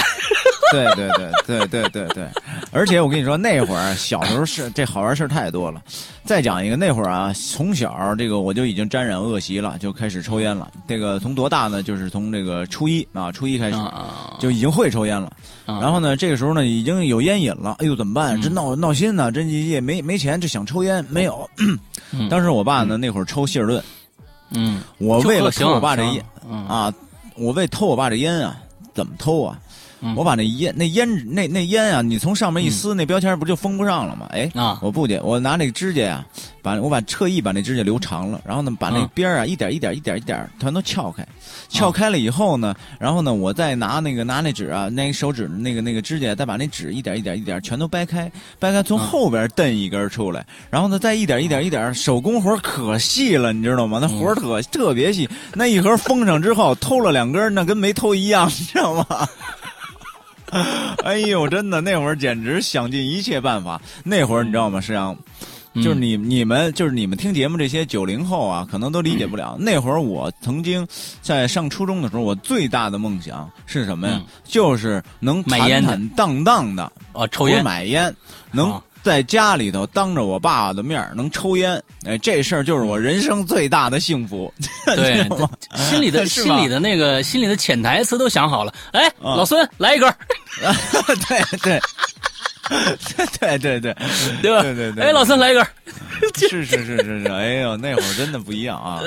[0.72, 2.28] 对对对对对对对，
[2.72, 5.80] 而且我跟你说，那会儿小时候是这好玩事儿太多了。
[6.24, 10.68] 再讲一个，那会儿啊，从小这个我就已经沾染恶习了，就开始抽烟了。
[10.88, 11.80] 这个从多大呢？
[11.80, 15.26] 就是从这个初一啊，初一开始啊就已经会抽烟了。
[15.26, 15.32] 啊
[15.66, 17.76] 然后呢，这个时候呢，已经有烟瘾了。
[17.78, 18.40] 哎呦，怎么办？
[18.40, 21.48] 这闹闹心呢，这也没没钱，这想抽烟没有。
[22.12, 23.82] 嗯当时我爸呢，那会儿抽希尔顿，
[24.50, 26.92] 嗯，我为了行偷我爸这烟嗯啊，
[27.36, 28.56] 我为偷我爸这烟啊，
[28.94, 29.58] 怎么偷啊？
[30.04, 34.28] 嗯我把那烟那烟那那烟啊，你从上面一撕，那标签不就封不上了吗？
[34.32, 36.24] 哎，啊我不去，我拿那个指甲呀、
[36.62, 41.26] 把我把特意把那指甲留长了，然后呢，把那嗯边儿啊一点一点一点一点全都撬开，
[41.70, 53.98] 撬开了以后呢，然后呢，我再拿那个拿那纸啊，那个手指那个那个指甲，再把那纸一点一点一点全都掰开，掰开从嗯后边蹬一根出来，然后呢，再一点一点一点，手工活可细了，你知道吗？
[54.02, 59.26] 那活儿特特别细，那一盒封上之后，偷了两根，那跟没偷一样，你知道吗？
[61.04, 63.80] 哎呦，真的，那会儿简直想尽一切办法。
[64.04, 64.80] 那会儿你知道吗？
[64.80, 65.16] 实际上，
[65.82, 69.56] 就是你你们就是你们听节目这些九零后啊，可能都理解不了。
[69.58, 70.86] 那会儿我曾经
[71.20, 74.14] 在上初中的时候，我最大的梦想是什么呀？
[74.18, 78.14] 嗯就是能坦坦荡荡的啊，抽烟买烟，
[78.52, 81.80] 能啊在家里头当着我爸爸的面能抽烟。
[82.06, 84.52] 哎，这事儿就是我人生最大的幸福。
[84.96, 85.28] 对
[85.76, 88.74] 心里的 心里的那个心里的潜台词都想好了。
[88.92, 90.16] 哎，啊老孙来一根儿，
[91.28, 91.80] 对 对。
[93.40, 93.94] 对对对，
[94.42, 94.62] 对吧？
[94.62, 95.68] 对对对哎，老孙来一根儿。
[96.48, 99.00] 是是是是是，哎呦，那会儿真的不一样啊，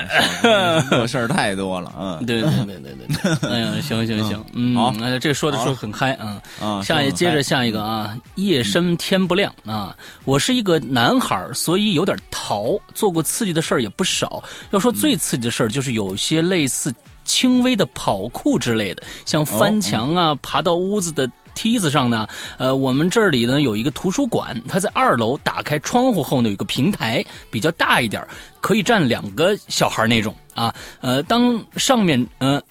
[0.92, 3.50] 这事儿太多了，嗯对对对对对对。
[3.50, 6.42] 哎呀，行行行，嗯，好哎这说的好说得很嗨啊。
[6.62, 9.96] 啊，下一说接着下一个啊，夜深天不亮啊，
[10.26, 14.44] 我是一个男孩儿，所以有点淘，做过刺激的事儿也不少。
[14.72, 16.94] 要说最刺激的事儿，就是有些类似
[17.24, 21.28] 轻微的跑酷之类的，像翻墙啊、爬到屋子的。
[21.58, 22.28] 梯子上呢，
[22.60, 28.26] 呃，我们这里呢有一个图书馆，它在二楼，打开窗户后呢有一个平台，比较大一点，
[28.62, 30.74] 可以站两个小孩那种啊。
[31.02, 32.62] 呃，当上面呃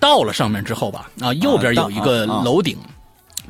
[0.00, 2.78] 到了上面之后吧，啊，右边有一个楼顶。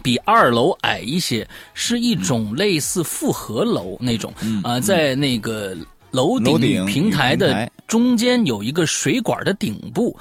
[0.03, 4.33] 比二楼矮一些，是一种类似复合楼那种。
[4.41, 5.77] 嗯啊、在那个
[6.13, 10.17] 楼楼顶平台的中间有一个水管的顶部。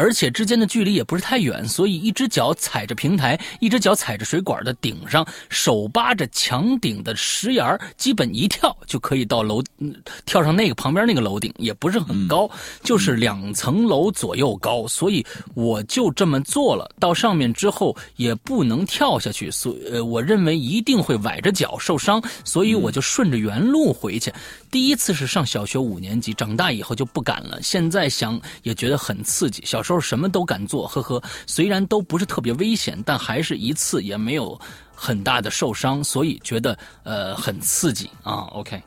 [0.00, 9.94] 而且之间的距离也不是太远，所以一只脚踩着平台，一只脚踩着水管的顶上，手扒着墙顶的石沿儿基本一跳就可以到楼，嗯
[10.24, 12.50] 跳上那个旁边那个楼顶，也不是很高，
[12.82, 16.90] 就是两层楼左右高，所以我就这么做了。
[16.98, 24.32] 到上面之后也不能跳下去，所呃，我认为一定会崴着脚受伤，所以我就顺着原路回去。
[24.70, 27.60] 第一次是上小学五年级，长大以后就不敢了。
[27.62, 31.22] 现在想也觉得很刺激，小时候什么都敢做，呵呵。
[31.46, 34.58] 虽然都不是特别危险，但还是一次也没有
[34.94, 38.46] 很大的受伤，所以觉得呃很刺激啊。
[38.52, 38.80] OK，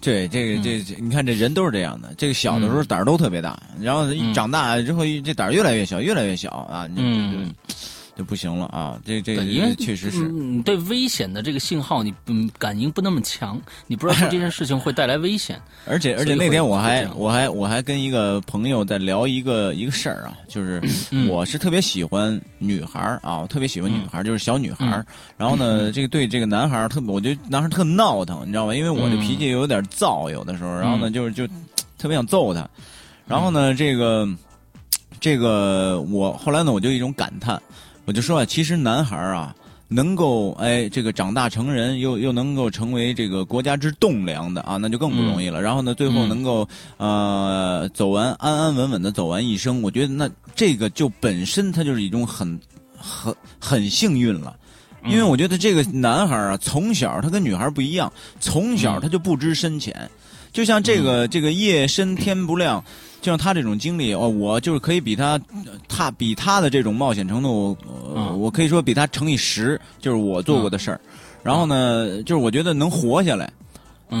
[0.00, 2.12] 对，这个这你看这人都是这样的。
[2.18, 7.54] 这个小的时候胆儿都特别大，然后一长大之后，这胆儿越来越小，越来越小啊，就嗯
[8.16, 8.98] 就就不行了啊。
[9.04, 15.60] 这这对，因为确实是，嗯，你对危险的这个信号你嗯感应不那么强，你不知道这件事情会带来危险。
[15.86, 25.00] 而且而且那天我还我还我还跟一个朋友在聊一个一个事儿啊，就是嗯我是特别喜欢女孩儿啊，我特别喜欢女孩儿，就是小女孩儿。
[25.00, 25.06] 嗯
[25.36, 28.74] 然后呢，这个对这个男孩儿特别，我觉得男孩儿特闹腾，你知道吧？
[28.74, 31.44] 因为我这嗯脾气有点燥，有的时候，然后呢，嗯就是就
[31.98, 32.68] 特别想揍他。
[33.26, 34.28] 然后呢，这个
[35.20, 37.60] 这个我后来呢，我就一种感叹，
[38.04, 39.54] 我就说啊，其实男孩啊。
[39.94, 45.60] 能够哎，这个长大成人，又又能够成为这个国家之栋梁的啊，那就更不容易了。
[45.60, 52.58] 然后呢，最后嗯能够呃走完安安稳稳的走完一生，我觉得那这个就本身它就是一种很
[52.96, 54.56] 很很幸运了。
[55.04, 60.10] 因为我觉得这个男孩啊，从小他跟女孩不一样，从小他就不知深浅。
[60.54, 62.82] 就像这个这个夜深天不亮，
[63.22, 65.40] 就像他这种经历，哦，我就是可以比他，
[65.88, 67.74] 他比他的这种冒险程度，
[68.14, 71.00] 呃，我可以说比他乘以十，就是我做过的事儿。
[71.42, 73.48] 然后呢，就是我觉得能活下来，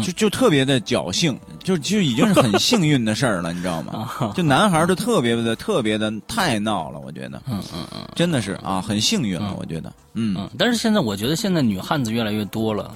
[0.02, 4.08] 就就特别的侥幸，就就已经是很幸运的事儿了，你知道吗？
[4.34, 10.48] 就男孩儿都特别的特别的太闹了，我觉得，嗯嗯嗯，真的是啊，很幸运了，我觉得，嗯。
[10.56, 12.94] 但是现在我觉得现在女汉子越来越多了。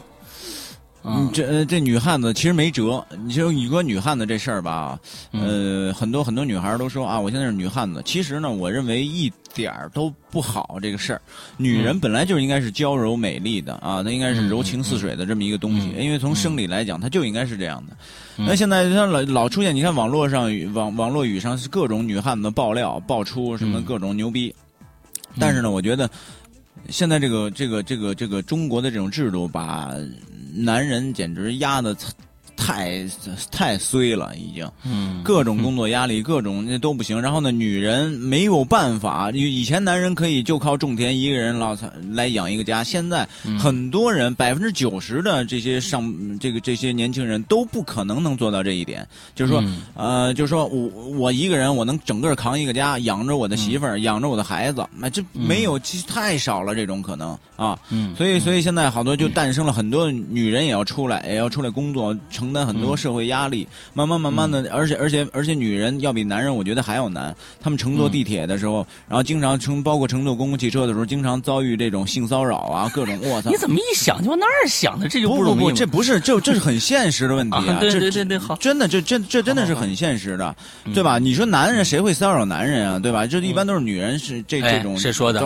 [1.09, 3.05] 嗯，这这女汉子其实没辙。
[3.25, 4.99] 你就你说女汉子这事儿吧，
[5.31, 8.03] 呃，很多很多女孩都说啊，我现在是女汉子。
[8.05, 11.23] 其实呢，我认为一点儿都不好这个事儿。
[11.57, 15.91] 女人本来就应该是娇柔美丽的啊，她应该是柔情似水的这么一个东西。
[15.97, 17.97] 因为从生理来讲，她就应该是这样的。
[18.37, 24.53] 那现在它老老出现，你看网络上网网络语上是各种女汉子爆料爆出什么各种牛逼。
[25.39, 26.11] 但是呢，我觉得
[26.89, 29.93] 现在这个这个这个这个中国的这种制度把。
[30.65, 31.95] 男人简直压的。
[32.57, 33.07] 太
[33.51, 37.21] 太衰了，已经，嗯，各种工作压力， 各种那都不行。
[37.21, 41.77] 然后呢，女人没有办法，以前男人可以就靠种田一个人老
[42.11, 43.29] 来养一个家，现在
[43.59, 46.03] 很多人百分之九十的这些上
[46.41, 49.07] 这个这些年轻人都不可能能做到这一点。
[49.35, 49.63] 就是说，
[49.95, 50.89] 呃，就是说我
[51.19, 57.79] 我一个人我能整个扛一个家，养着我的媳妇儿，养着我的孩子，那这没有，其实太少了这种可能啊。
[57.91, 62.46] 嗯，所以所以现在好多就诞生了很多女人也要出来，也要出来工作成。
[62.47, 67.35] 承担很多社会压力，慢慢慢慢的，而且而且而且，女人要比男人，我觉得还要难。
[67.61, 73.19] 他们乘坐地铁的时候，然后经常乘，包括乘坐公共汽车的时候，经常遭遇这种性骚扰啊，各种。
[73.25, 73.51] 我操！
[73.51, 75.09] 你怎么一想就往那儿想的？
[75.09, 75.75] 这就不容易。
[75.75, 77.79] 这不是，这这是很现实的问题啊！
[77.81, 80.55] 对对对对，好，真的，这这这真的是很现实的，
[80.95, 81.19] 对吧？
[81.19, 82.99] 你说男人谁会骚扰男人啊？
[83.01, 83.27] 对吧？
[83.27, 85.41] 这一般都是女人是这这种谁说的？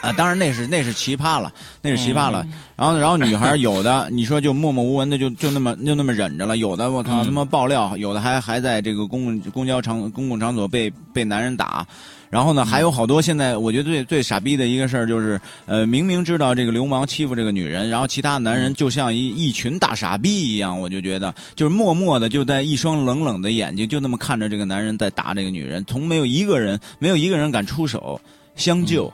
[0.00, 2.46] 啊，当然那是那是奇葩了，那是奇葩了。
[2.76, 11.86] 然后然后女孩有的你说就默默无闻的就就那么就那么忍着了，有的我靠他妈爆料，有的还还在这个公共公交场公共场所被被男人打。
[12.30, 28.18] 然后呢，还有好多现在我觉得最最傻逼的一个事儿就是，呃，明明知道这个流氓欺负这个女人，然后其他男人就像一一群大傻逼一样，我就觉得就是默默的就在一双冷冷的眼睛就那么看着这个男人在打这个女人，从没有一个人没有一个人敢出手
[28.54, 29.12] 相救。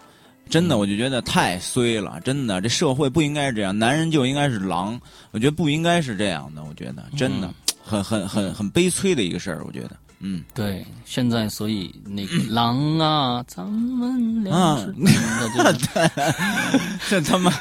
[0.49, 2.21] 真的，我就觉得太衰了。
[2.21, 4.99] 真的，这社会不应该是这样，男人就应该是狼。
[5.33, 6.63] 我觉得不应该是这样的。
[6.63, 7.51] 我觉得真的
[7.83, 9.63] 很很很很悲催的一个事儿。
[9.67, 10.85] 我觉得，嗯，对。
[11.05, 14.95] 现在所以那个 狼啊，咱们俩是
[17.09, 17.53] 这他妈，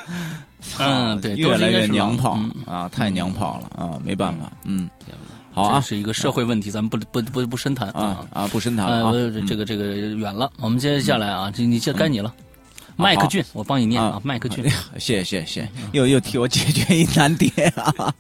[0.80, 4.90] 嗯，对，越来越娘炮啊，太娘炮了啊，没办法，嗯，
[5.54, 9.12] 好啊，是一个社会问题，咱们不不不不深谈啊啊，不深谈啊，
[9.48, 10.52] 这个这个远了。
[10.60, 12.34] 我们接下来啊，这你这该你了。
[12.98, 14.64] 麦克俊，我帮你念啊，麦克俊，
[14.98, 18.14] 谢谢谢谢，又又替我解决一难点啊，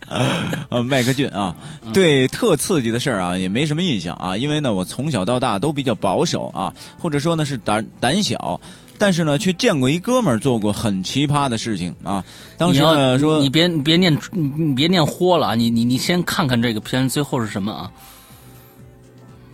[0.69, 1.55] 呃，麦克俊啊，
[1.93, 8.59] 对特刺激的事儿啊也没什么印象啊，因为呢我从小到大都比较保守啊，或者说呢是胆胆小，
[8.97, 12.23] 但是呢却见过一哥们儿做过很奇葩的事情啊。
[12.57, 17.91] 当时呢说你别你别念你别念豁了啊，你你你先看看这个片最后是什么啊？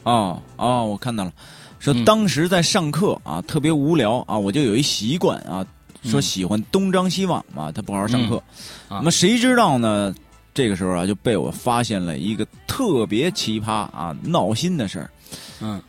[0.04, 1.32] 哦哦，我看到了。
[1.82, 5.66] 说当时在上课啊，特别无聊啊，我就有一习惯啊，
[6.04, 8.42] 说喜欢东张西望嘛，他不好好上课。
[8.88, 10.14] 那么谁知道呢？
[10.54, 15.10] 这个时候啊，就被我发现了一个特别奇葩啊、闹心的事儿。
[15.62, 15.82] 嗯，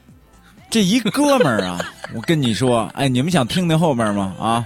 [0.71, 1.79] 这一哥们儿啊，
[2.15, 4.35] 我跟你说，哎，你们想听听后边吗？
[4.39, 4.65] 啊，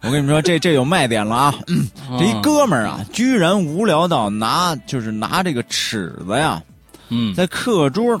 [0.00, 1.54] 我跟你们说，这这有卖点了啊。
[2.18, 6.62] 这一哥们儿啊，居然无聊到拿就是拿这个尺子呀，
[7.08, 8.18] 嗯，在课桌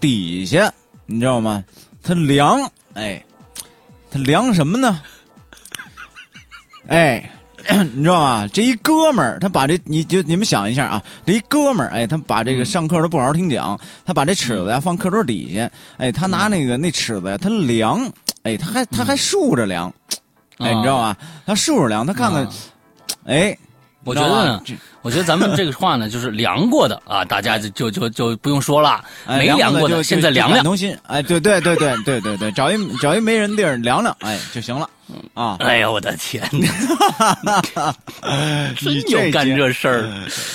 [0.00, 0.72] 底下，
[1.04, 1.62] 你知道吗？
[2.02, 3.24] 他量，哎，
[4.10, 5.00] 他量什么呢？
[6.88, 7.30] 哎，
[7.94, 8.48] 你知道吗？
[8.52, 18.10] 这一哥们儿，他把这，你就你们想一下啊，这一哥们儿，哎，他把这个上课都不好好听讲，他把这尺子呀放课桌底下，哎，他拿那个那尺子呀，他量，
[18.42, 19.92] 哎，他还他还竖着量，
[20.58, 21.16] 哎，你知道吗？
[21.46, 22.48] 他竖着量，他看看，
[23.26, 23.56] 哎。
[24.04, 24.62] 我觉得呢，
[25.02, 29.04] 我觉得咱们这个话呢，就是量过的啊，大家就就就就不用说了。
[29.28, 30.64] 没量过的，现在量量。
[30.64, 34.88] 同心，哎，对对对对对对对，找一找一没人地儿量量，哎就行了。
[35.34, 35.56] 啊！
[35.60, 36.42] 哎呀，我的天
[37.42, 37.92] 哪！
[38.76, 40.10] 真有干这事儿？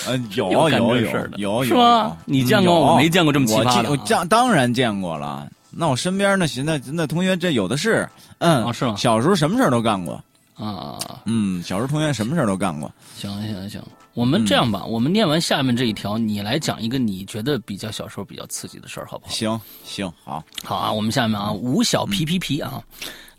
[0.07, 0.95] 呃，有有有
[1.37, 2.17] 有是吗？
[2.25, 2.73] 你见过？
[2.73, 3.89] 我没见过这么奇葩的。
[3.91, 5.47] 我见当然见过了。
[5.69, 8.07] 那我身边那那那同学这有的是。
[8.39, 8.95] 嗯，是吗？
[8.97, 10.19] 小时候什么事儿都干过。
[10.57, 12.91] 啊，嗯，小时候同学什么事儿都干过。
[13.15, 13.81] 行行行，
[14.13, 19.31] 我们这样吧，我们念完下面这一条，你来讲一个你觉得比较小时候比较刺激的事儿，好不好？
[19.31, 20.91] 行行，好，好啊。
[20.91, 22.81] 我们下面啊，五小皮皮皮啊，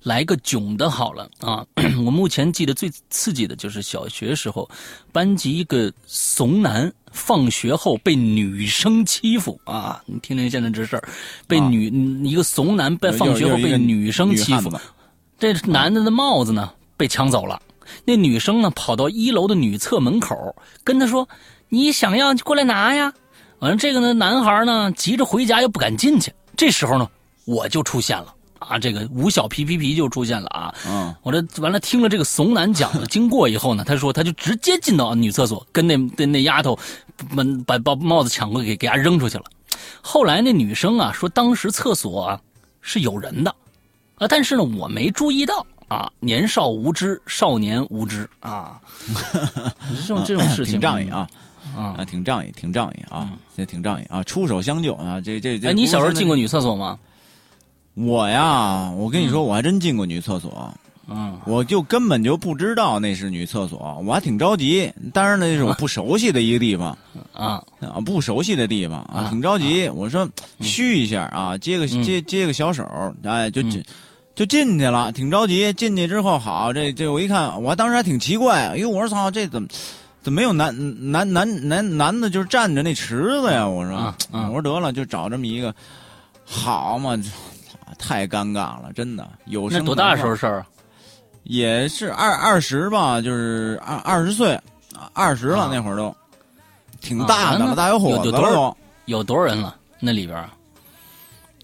[0.04, 1.66] 来个囧的好了啊。
[2.04, 4.70] 我目前记得最刺激的就是小学时候，
[5.10, 10.00] 班级一个怂男放学后被女生欺负啊！
[10.06, 11.08] 你听听现在这事儿，
[11.48, 11.88] 被女、
[12.24, 14.70] 一个怂男被放学后被女生欺负，
[15.36, 17.58] 这男的的帽子呢被抢走了。
[18.04, 21.26] 那女生呢跑到一楼的女厕门口跟他说
[21.70, 23.10] ：“你想要就过来拿呀。”
[23.60, 26.30] 完了，这个呢男孩呢急着回家又不敢进去。
[26.54, 27.08] 这时候呢
[27.46, 28.34] 我就出现了。
[28.58, 30.74] 啊，这个吴小皮皮皮就出现了啊！
[30.84, 36.76] 嗯，我这完了，听了这个怂男讲的经过以后呢，他说他就直接进到女厕所，跟那那那丫头
[37.30, 39.44] 们把把帽子抢过给给伢扔出去了。
[40.02, 42.40] 后来那女生啊说，当时厕所啊
[42.82, 43.54] 是有人的
[44.16, 48.80] 啊，但是呢我没注意到啊，年少无知，少年无知啊，
[49.96, 51.26] 这种这种事情挺仗义啊
[51.76, 55.68] 啊，挺仗义，挺仗义啊，这挺仗义啊，出手相救啊，这这这。
[55.68, 56.98] 哎，你小时候进过女厕所吗？
[57.94, 60.72] 我呀，我跟你说，我还真进过女厕所，
[61.08, 64.92] 嗯，我就根本就不知道那是女厕所，我还挺着急。
[65.12, 66.96] 当然那是我不熟悉的一个地方，
[67.32, 69.88] 啊啊，不熟悉的地方啊，挺着急。
[69.88, 70.28] 我说
[70.60, 72.84] 嘘一下啊，接个接接个小手，
[73.24, 73.80] 哎，就就
[74.38, 75.72] 就进去了，挺着急。
[75.72, 79.66] 进去之后，好，这这我一看，我当时还挺奇怪，因为我说操，这怎么
[80.22, 80.72] 怎么没有男
[81.10, 83.66] 男男男男的，就是站着那池子呀？
[83.66, 85.74] 我说，我说得了，就找这么一个，
[86.44, 87.20] 好嘛。
[87.98, 89.28] 太尴尬了，真的。
[89.46, 90.64] 有那多大时候事儿？
[91.42, 94.56] 也是二二十吧，就是二二十岁，
[95.14, 96.14] 二十了那会儿都，
[97.00, 98.76] 挺大的了，大小伙子了。
[99.06, 99.74] 有多少人了？
[99.98, 100.48] 那里边？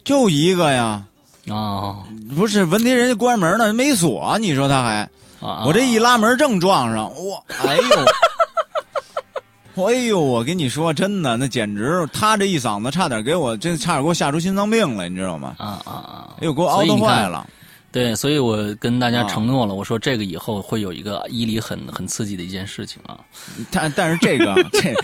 [0.02, 1.04] 就一个呀。
[1.49, 2.03] 哦，
[2.36, 4.36] 不是，问题人家关门呢，没锁。
[4.38, 5.09] 你说他还，
[5.64, 8.05] 我这一拉门正撞上，我， 哎呦。
[9.76, 15.57] 哎呦，我跟你说，真的，那简直，他这一嗓子差点给我，真差点给我吓出心脏病来，你知道吗？
[15.59, 16.30] 啊啊啊！
[16.40, 17.45] 哎呦，给我熬得坏了。
[17.90, 23.18] 对，所以我跟大家承诺了，我说这个以后会有一个伊犁很很刺激的一件事情啊。
[23.70, 24.95] 但但是这个 这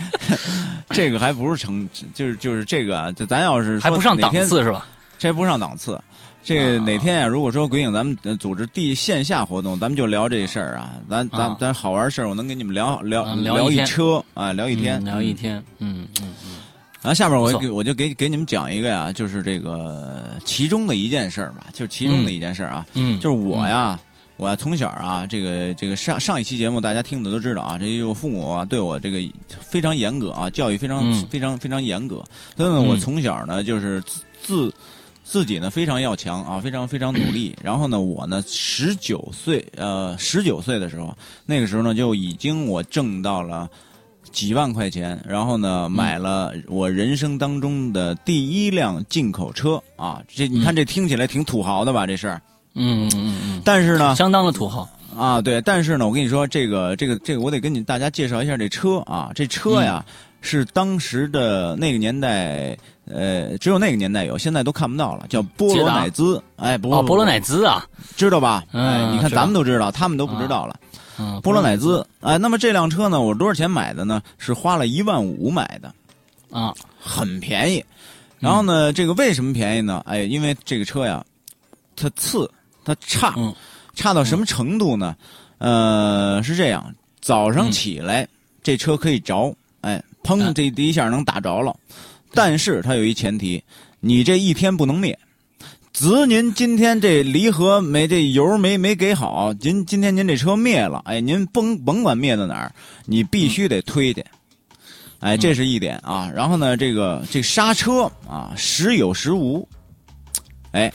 [0.89, 4.85] 这个还不是成，就是就是这个，就咱要是还不上档次是吧？
[5.19, 5.99] 这不上档次。
[6.43, 7.27] 这哪天啊？
[7.27, 10.95] 如果说鬼影咱们组织地线下活动，咱们就聊这事儿啊。
[11.09, 15.63] 咱咱咱好玩事儿，我能跟你们聊聊聊一车啊，聊一天，聊一天。
[15.77, 16.55] 嗯嗯嗯。
[17.01, 22.85] 然后下面我我就给给你们讲一个呀，就是这个其中的一件事儿吧，就是其中的一件事儿啊。
[22.95, 23.19] 嗯。
[23.19, 23.99] 就是我呀，
[24.37, 32.23] 我呀从小啊，这个这个上上一期节目大家听的都知道啊，这我父母啊对我这个非常严格啊，教育非常非常非常严格。
[32.57, 34.03] 所以呢，我从小呢就是
[34.41, 34.73] 自。
[35.31, 37.55] 自己呢非常要强啊，非常非常努力。
[37.63, 43.69] 然后呢，我呢十九岁，呃，十九岁的时候，那个时候呢就已经我挣到了
[44.29, 50.21] 几万块钱，然后呢买了我人生当中的第一辆进口车啊。
[50.27, 52.05] 这你看这听起来挺土豪的吧？
[52.05, 52.41] 这事儿
[52.75, 53.61] 嗯嗯嗯。
[53.63, 54.85] 但是呢，相当的土豪
[55.17, 55.41] 啊。
[55.41, 59.31] 对，但是呢，我跟你说，这个这个这个，我得跟你大家介绍一下这车啊。
[59.33, 60.05] 这车呀
[60.41, 62.77] 是当时的那个年代。
[63.13, 65.25] 呃，只有那个年代有，现在都看不到了。
[65.27, 67.85] 叫波罗乃兹，哎，哦，波罗乃兹啊，
[68.15, 68.63] 知道吧？
[68.71, 70.75] 哎，你看咱们都知道，他们都不知道了。
[71.43, 74.21] 波罗乃兹，哎，那么这辆车呢，我多少钱买的呢？
[74.37, 75.93] 是花了一万五买的，
[76.49, 77.83] 啊，很便宜。
[78.39, 80.01] 然后呢，这个为什么便宜呢？
[80.07, 81.23] 哎，因为这个车呀，
[81.95, 82.49] 它次，
[82.83, 83.35] 它差，
[83.93, 85.15] 差到什么程度呢？
[85.59, 86.91] 呃，是这样，
[87.21, 88.27] 早上起来
[88.63, 91.75] 这车可以着，哎，砰，这第一下能打着了。
[92.33, 93.63] 但是它有一前提，
[93.99, 95.17] 你这一天不能灭。
[95.93, 102.71] 子您今天这离合没这油没没给好，您今天您这车灭了，哎，您甭甭管灭到哪儿，
[103.05, 104.23] 你必须得推去。
[105.19, 106.31] 哎，这是一点啊。
[106.33, 109.67] 然后呢，这个这刹车啊，时有时无。
[110.71, 110.91] 哎，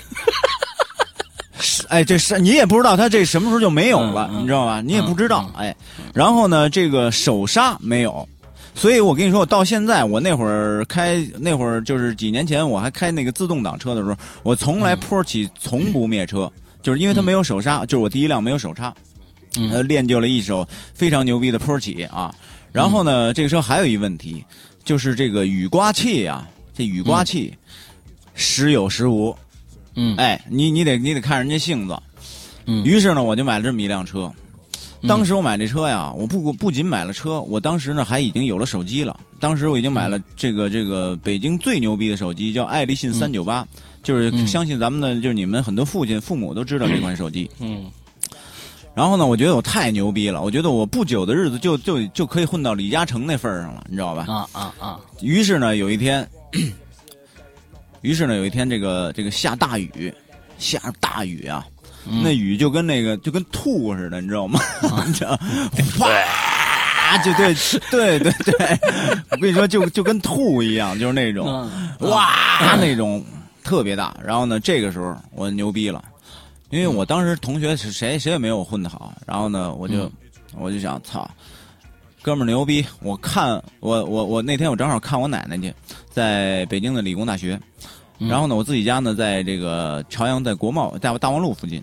[1.88, 4.80] 哎，这是你也不知道它这什么时候就没有了，你知道吧？
[4.80, 5.52] 你也不知道。
[5.56, 5.76] 哎，
[6.14, 8.26] 然后呢，这个手刹没有。
[8.76, 16.52] 所以我跟你说，我到现在，我那会儿开那会儿就是几年前，我还开那个自动挡车的时候，我从来坡起从不灭车，
[16.82, 18.94] 就是因为它没有手刹，就是我第一辆没有手刹，
[19.72, 22.32] 呃，练就了一手非常牛逼的坡起啊。
[22.70, 24.44] 然后呢，这个车还有一问题，
[24.84, 26.46] 就是这个雨刮器啊，
[26.76, 27.54] 这雨刮器
[28.34, 29.34] 时有时无，
[29.94, 31.98] 嗯，哎，你你得你得看人家性子，
[32.66, 34.30] 嗯，于是呢，我就买了这么一辆车。
[35.06, 39.18] 当时我买这车呀，我不不仅买了车，我当时呢还已经有了手机了。
[39.38, 43.66] 当时我已经买了这个这个北京最牛逼的手机，叫爱立信三九八，
[44.02, 47.50] 就是相信咱们的，就是你们很多父亲父母都知道这款手机。
[47.58, 47.90] 嗯。
[48.94, 54.24] 然后呢，我觉得我太牛逼了，我觉得我不久的日子就就就可以混到李嘉诚那份上了，你知道吧？
[54.26, 55.00] 啊啊啊！
[55.20, 56.26] 于是呢，有一天，
[58.00, 60.10] 于是呢，有一天这个这个下大雨，
[60.58, 61.66] 下大雨啊。
[62.22, 64.60] 那雨就跟那个就跟吐似的，你知道吗？
[65.98, 67.54] 哗，就对
[67.90, 68.78] 对对对，
[69.30, 73.24] 我跟你说，就就跟吐一样，就是那种嗯哇那种
[73.62, 74.16] 特别大。
[74.24, 76.04] 然后呢，这个时候我牛逼了，
[76.70, 79.14] 因为我当时同学是谁谁也没有我混的好。
[79.24, 80.10] 然后呢，我就
[80.56, 81.30] 我就想，操，
[82.22, 82.84] 哥们儿牛逼！
[83.00, 85.72] 我看我我我那天我正好看我奶奶去，
[86.10, 87.58] 在北京的理工大学。
[88.18, 91.80] 然后呢，我自己家呢在这个朝阳，在国贸大大望路附近。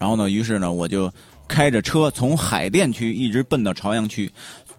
[0.00, 1.12] 然后呢，于是呢，我就
[1.46, 4.32] 开着车从海淀区一直奔到朝阳区，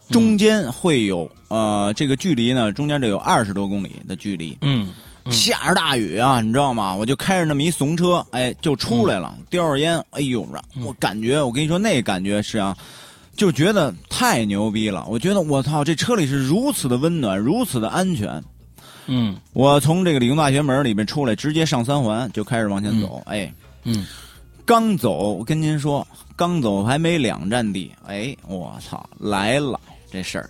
[0.10, 4.58] 中间会有呃这个距离呢，中间这有二十多公里的距离。
[4.62, 4.90] 嗯
[5.30, 6.96] 下着大雨啊，你知道吗？
[6.96, 10.44] 我就开着那么一怂车，哎，就出来了，叼着烟，哎呦，
[10.84, 12.76] 我感觉，我跟你说，那感觉是啊，
[13.36, 15.06] 就觉得太牛逼了。
[15.08, 18.44] 我觉得我操，这车里是如此的温暖，如此的安全。
[19.06, 23.22] 嗯我从这个理工大学门里面出来，直接上三环就开始往前走。
[23.28, 23.54] 哎，
[23.84, 24.04] 嗯
[24.72, 29.78] 刚走，我跟您说，刚走还没两站地，哎，我操，来了
[30.10, 30.50] 这事儿，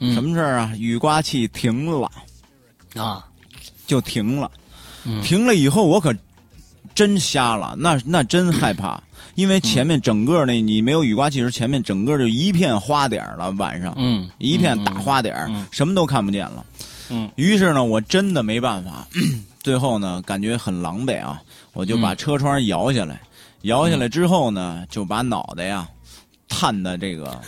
[0.00, 0.72] 嗯什么事儿啊？
[0.76, 2.10] 雨刮器停了，
[2.96, 3.24] 啊。
[3.86, 4.50] 就停了。
[5.04, 5.22] 嗯。
[5.22, 6.12] 停了以后，我可
[6.96, 9.00] 真瞎了，那那真害怕，
[9.36, 13.94] 因为前面整个那你没有雨刮器时，前面整个就一片花点儿了，晚上。
[13.96, 15.32] 嗯一片大花点
[15.70, 16.66] 什么都看不见了。
[17.08, 17.30] 嗯。
[17.36, 19.06] 于是呢，我真的没办法，
[19.62, 21.40] 最后呢，感觉很狼狈啊，
[21.72, 23.20] 我就把车窗摇下来，
[23.64, 25.86] 摇下来之后呢，就把脑袋呀
[26.48, 27.38] 探到这个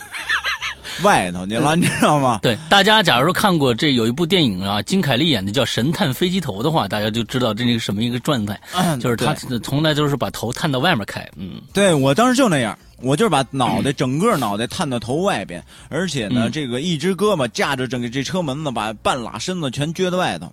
[1.03, 2.39] 外头去了，你知道吗？
[2.41, 8.59] 对，大家假如说看过这有一部电影啊，金凯利演的叫《神探飞机头》的话，大家就知道这是什么一个状态，
[8.99, 20.51] 就是他从来都是把头探到外面开，嗯对我当时就那样，我就是把脑袋、整个脑袋探到头外边，而且呢，嗯这个一只胳膊架着整个这车门子，把半拉身子全撅在外头，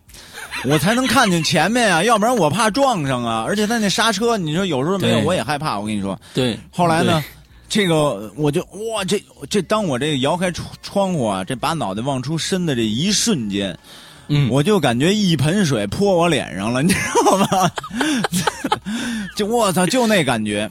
[0.64, 3.44] 我才能看见前面啊，要不然我怕撞上啊。
[3.46, 5.78] 而且他那刹车，你说有时候没有，我也害怕。
[5.78, 6.58] 我跟你说，对。
[6.70, 7.24] 后来呢，
[7.68, 8.60] 这个我就
[8.92, 13.76] 哇，这这当我这个摇开窗窗户啊，这把脑袋往出伸的这一瞬间，
[14.28, 17.70] 嗯我就感觉一盆水泼我脸上了， 你知道吗？
[19.36, 20.70] 就我操，就那感觉。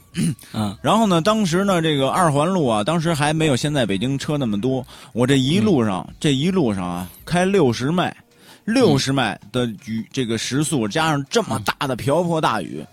[0.53, 4.85] 嗯 然后呢，当时呢，这个二环路啊，当时还没有现在北京车那么多。
[5.11, 8.15] 我这一路上，这一路上啊，开六十迈，
[8.63, 12.87] 六十迈的雨，这个时速加上这么大的瓢泼大雨，嗯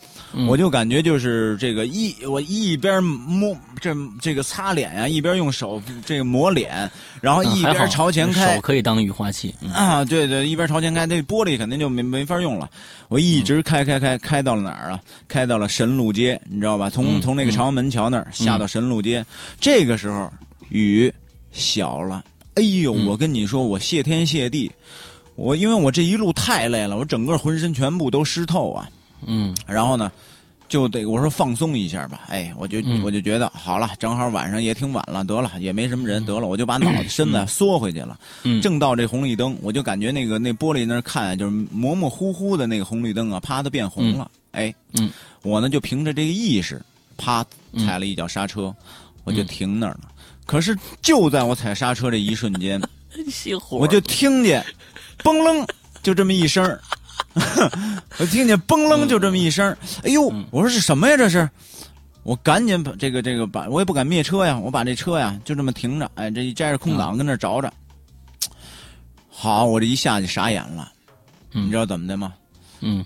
[0.46, 8.60] 我就感觉就是这个一我一边摸这这个擦脸呀、一边用手这个抹脸，然后一边朝前开手。
[8.60, 12.70] 可以当雨花器，嗯啊，对对，一边朝前开，那玻璃肯定就没没法用了。
[13.08, 15.00] 我一直开开开开到了哪儿啊？
[15.26, 16.88] 开到了神路街，你知道吧？
[16.88, 19.24] 从、嗯从那个朝阳门桥那儿下到神路街，
[19.60, 20.32] 这个时候
[20.68, 21.12] 雨
[21.50, 22.24] 小了。
[22.54, 24.70] 哎呦，嗯我跟你说，我谢天谢地，
[25.34, 28.88] 我因为我这一路太累了，我整个浑身全部都湿透啊。
[29.26, 29.54] 嗯。
[29.66, 30.10] 然后呢，
[30.68, 33.02] 就得我说放松一下吧，哎，我就、嗯。
[33.02, 38.18] 我就觉得好了，正好晚上也挺晚了，得了，也没什么人，得了，我就把脑袋身子 缩回去了。
[38.42, 38.60] 嗯。
[38.60, 44.30] 正到这红绿灯，我就感觉那个那玻璃那儿看，就是模模糊糊的那个红绿灯啊，啪的变红了。
[44.52, 45.10] 哎，嗯，
[45.42, 46.80] 我呢就凭着这个意识，
[47.16, 47.44] 啪
[47.78, 48.74] 踩了一脚刹车，
[49.24, 50.10] 我就停那儿了。
[50.44, 52.80] 可是就在我踩刹车这一瞬间，
[53.70, 54.64] 我就听见，
[55.22, 55.64] 嘣楞，
[56.02, 56.80] 就这么一声儿
[58.18, 61.16] 我听见嘣楞就这么一声哎呦，我说是什么呀？
[61.16, 61.48] 这是，
[62.22, 67.72] 我赶紧把这个这个把，我也不敢灭车呀，我把这车呀就这么停着，哎，这一摘着空挡跟那儿着着。
[69.28, 70.92] 好，我这一下去傻眼了，
[71.52, 72.34] 嗯你知道怎么的吗？
[72.80, 73.04] 嗯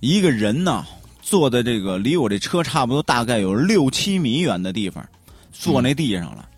[0.00, 0.84] 一个人呢，
[1.22, 5.06] 坐在这个离我这车差不多大概有六七米远的地方，
[5.52, 6.48] 坐那地上了。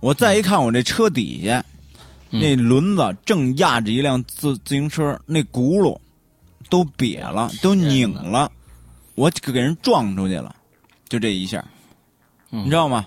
[0.00, 1.64] 我再一看我这车底下，
[2.30, 5.98] 嗯那轮子正压着一辆自自行车，那轱辘
[6.68, 8.50] 都瘪了，都拧了，
[9.14, 10.54] 我给人撞出去了，
[11.08, 11.64] 就这一下，
[12.50, 13.06] 嗯你知道吗？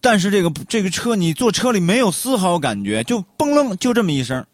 [0.00, 4.44] 但是这个这个车，你坐车里没有丝毫感觉，就嘣楞就这么一声。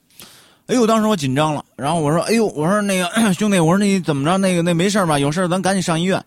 [0.67, 4.37] 哎呦，当时我紧张了，然后我说：“哎呦，我说那个兄弟，我说你怎么着？
[4.37, 5.19] 那个那没事吧？
[5.19, 6.23] 有事咱赶紧上医院。”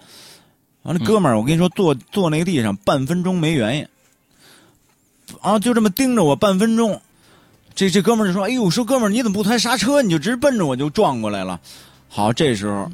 [0.81, 3.87] 完了，哥们儿，我跟你说，坐坐那个地上半分钟没原因，
[5.41, 6.99] 啊，就这么盯着我半分钟。
[7.73, 10.01] 这这哥们儿就说：“哎呦，说哥们儿，你怎么不踩刹车？
[10.01, 11.59] 你就直奔着我就撞过来了。”
[12.09, 12.89] 好，这时候，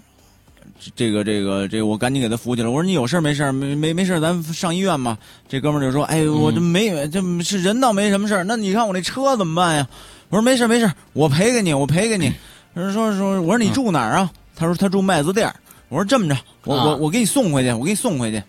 [0.95, 2.67] 这个这个这个，我赶紧给他扶起来。
[2.67, 5.17] 我说：“你有事没事没没没事咱上医院吧。”
[5.49, 9.87] 这哥们儿就说：“哎呦，我这没这是人倒没什么事那你看我那车怎么办呀？”
[10.29, 12.31] 我说：“没事没事我赔给你，我赔给你。”
[12.75, 14.31] 说说说，我说你住哪儿啊？
[14.55, 15.51] 他说他住麦子店
[15.89, 18.43] 我说这么着，我我我给你送回去，我给你送回去。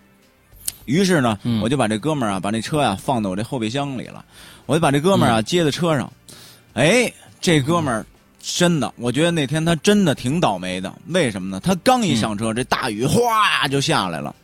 [0.89, 4.25] 于是呢，嗯我就把这哥们儿啊，把那车呀、放到我这后备箱里了。
[4.67, 6.11] 我就把这哥们儿啊接在车上。
[6.75, 8.05] 哎，这哥们儿
[8.43, 10.93] 真的，我觉得那天他真的挺倒霉的。
[11.09, 11.61] 为什么呢？
[11.61, 14.35] 他刚一上车，这大雨哗就下来了。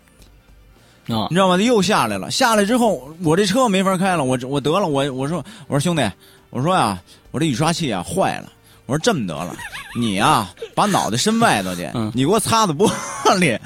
[1.08, 1.56] 啊你知道吗？
[1.60, 6.02] 又下来了，下来之后，我这车没法开了，我我得了，我我说我说兄弟，
[6.48, 6.98] 我说呀、
[7.30, 8.50] 我这雨刷器啊坏了，
[8.86, 9.54] 我说这么得了，
[9.94, 12.90] 你啊、把脑袋伸外头去，嗯你给我擦擦玻
[13.38, 13.58] 璃，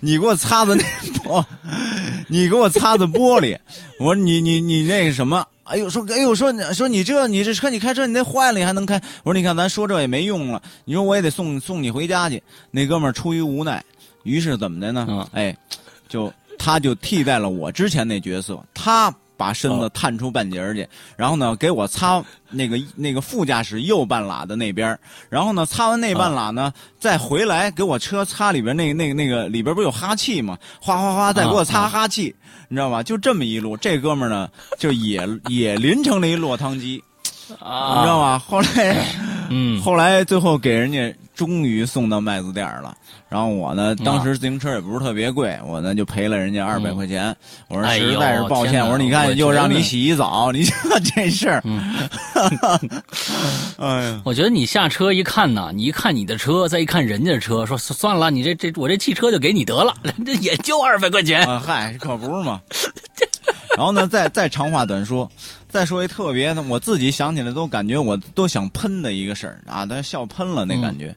[0.00, 0.82] 你给我擦擦那
[1.20, 1.44] 玻，
[2.28, 3.58] 你给我擦擦玻璃，
[3.98, 5.46] 我说你你你那个什么。
[5.64, 9.02] 哎呦，说哎呦，说说你这你这车你开车你那坏了你还能开？
[9.24, 12.40] 我说你看咱说这也没用了，你说我也得送送你回家去。
[12.70, 13.84] 那哥们儿出于无奈，
[14.22, 15.04] 于是怎么的呢？
[15.08, 15.56] 嗯哎，
[16.08, 30.56] 就他就替代了我之前那角色，他把身子哦探出半截儿去，然后呢给我擦那个那个副驾驶右半拉的那边儿然后呢擦完那半拉呢，再回来给我车擦里边那个那个那个里边不是有哈气吗？
[30.80, 32.34] 哗哗哗再给我擦啊哈气，
[32.68, 33.02] 你知道吧？
[33.02, 37.02] 就这么一路，这哥们儿呢就也也淋成了一落汤鸡，
[37.60, 38.38] 啊，你知道吗？
[38.38, 39.04] 后来。
[39.48, 42.96] 嗯后来最后给人家终于送到麦子店儿了，
[43.28, 47.36] 然后我呢，当时自行车也不是特别贵，我呢就赔了人家二百块钱。
[47.68, 50.72] 我说实在是抱歉，我说你看又让你洗一澡，你这
[51.14, 51.62] 这事儿，
[53.76, 61.46] 哎呀，我觉得你下车一看呐，你一看你的车，再一看人家的车，说算了，你这这我这汽车就给你得了， 这也就二百块钱。
[61.46, 62.58] 啊嗨，可不是嘛。
[63.76, 65.30] 然后呢，再再长话短说，
[65.76, 71.14] 再说一特别的，我自己想起来都感觉我都想喷的一个事儿啊，都笑喷了那感觉。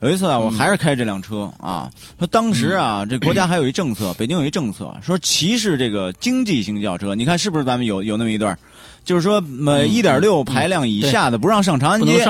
[0.00, 1.88] 有一次啊，我还是开这辆车啊，
[2.18, 7.14] 说当时啊，这国家还有一政策，北京有一政策，说歧视这个经济型轿车。
[7.14, 8.58] 你看是不是咱们有有那么一段儿？
[9.04, 12.26] 就是说，呃，一点六排量以下的不让上长安街，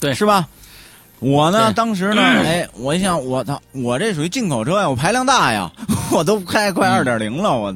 [0.00, 0.48] 对，是吧？
[1.20, 5.70] 我呢，当时呢，哎，我一想，我操，我这属于进口车呀，我排量大呀，
[6.10, 7.72] 我都开快二点零了，我。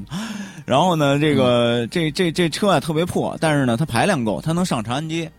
[0.68, 5.32] 然后呢，这个这这这车啊特别破，但是呢，它排量够，它能上长安街。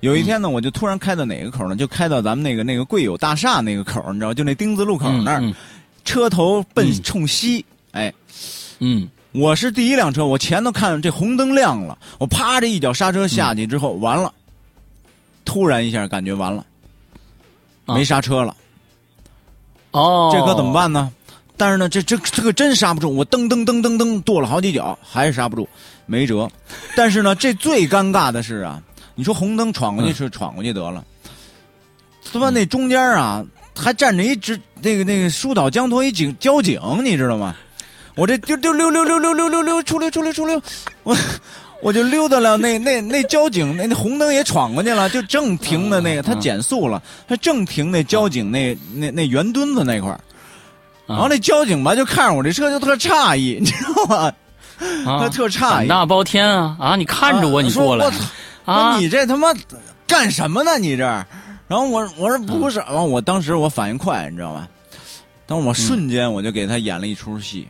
[0.00, 1.76] 有一天呢，我就突然开到哪个口呢？
[1.76, 5.54] 就开到咱们那个那个贵友大厦那个口，你知道，就那丁字路口那儿，嗯
[6.06, 7.02] 车头奔嗯。
[7.02, 7.62] 冲西，
[7.92, 8.10] 哎，
[8.78, 9.06] 嗯。
[9.32, 14.32] 我是第一辆车，我前头看这红灯亮了，我啪这一脚刹车下去之后，完了，
[15.44, 16.64] 突然一下感觉完了，
[17.84, 17.94] 啊。
[17.94, 18.56] 没刹车了，
[19.90, 20.72] 哦，这可怎么？
[20.72, 21.12] 办呢？
[21.60, 25.68] 但是呢，这这这个真刹不住，我噔噔噔噔噔跺了好几脚，还是刹不住，
[26.06, 26.50] 没辙。
[26.96, 28.82] 但是呢，这最尴尬的是啊，
[29.14, 31.04] 你说红灯闯过去是闯过去得了，
[32.32, 33.44] 他妈那中间啊
[33.76, 37.54] 还站着一直那个那个疏导江头一警交警，你知道吗？
[38.14, 40.62] 我这就溜溜溜溜溜溜溜溜出溜出溜出溜，
[41.02, 41.14] 我
[41.82, 50.18] 我就溜达了那那那交警那那红灯也闯过去了，就正停的那个他减速了，他正停那交警那那那圆墩子那块儿。
[51.10, 54.32] 啊然后那交警吧就看着我这车就特诧异， 你知道吗？
[55.04, 56.96] 啊他特诧异，胆大包天啊啊！
[56.96, 58.06] 你看着我，啊你过来
[58.64, 58.96] 啊！
[58.98, 59.48] 你这他妈
[60.06, 60.78] 干什么呢？
[60.78, 61.04] 你这？
[61.66, 64.66] 然后我我说不是，然后我当时我反应快，你知道吗？
[65.46, 67.68] 当时我瞬间我就给他演了一出戏，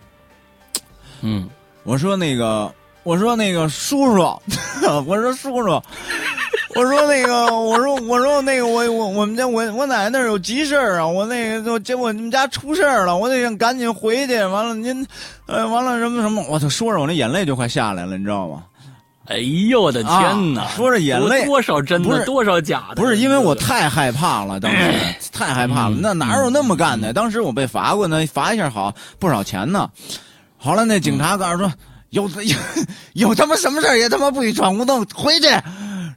[1.22, 1.48] 嗯
[1.82, 2.72] 我说那个，
[3.02, 4.22] 我说那个叔叔，
[5.06, 5.82] 我说叔叔，
[6.74, 14.44] 我说那个，我说我说那个，我我我们家我我奶奶那儿有急事儿啊，我那个我结果你们家出事儿了，我得赶紧回去。
[14.44, 15.06] 完了您，
[15.46, 18.62] 呃，完了什么什么，我操，说着我那眼泪就快下来了，你知道吗？
[19.26, 20.62] 哎呦我的天哪！
[20.62, 22.96] 啊说着眼泪多多少真的，不是多少假的？
[22.96, 24.92] 不是因为我太害怕了，当时
[25.32, 27.12] 太害怕了，嗯那哪有那么干的？
[27.12, 29.88] 当时我被罚过呢，罚一下好不少钱呢。
[30.58, 31.72] 好了，那警察告诉说
[32.10, 32.56] 有有
[33.28, 35.48] 有他妈什么事儿也他妈不许闯红灯，回去。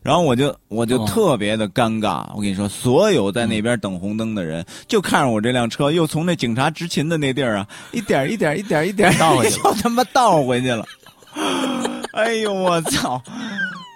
[0.02, 10.86] 然后我就我就哦特别的尴尬，我跟你说，所有在那边等红灯的人，就看着我这辆车又从那警察执勤的那地儿啊，一点一点一点一点倒回去 又他妈倒回去了。
[12.14, 13.20] 哎呦我操！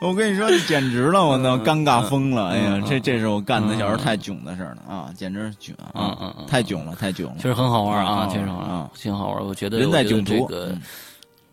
[0.01, 2.49] 我跟你说，简直了，我操，尴尬疯了！
[2.49, 7.49] 哎呀嗯，这这是我干的小时候太囧的事儿了啊，简直是囧嗯啊嗯嗯，太囧了，太囧了确。
[7.49, 9.45] 实很好玩啊，嗯确实好玩嗯，挺好玩。
[9.45, 10.47] 我觉得人在囧途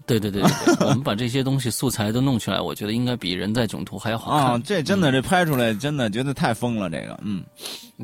[0.06, 7.42] 对对对对，对 我们把这些东西素材都弄出来，我觉得应该比人在囧途还要好啊看。，这真的这拍出来真的觉得太疯了，这个，嗯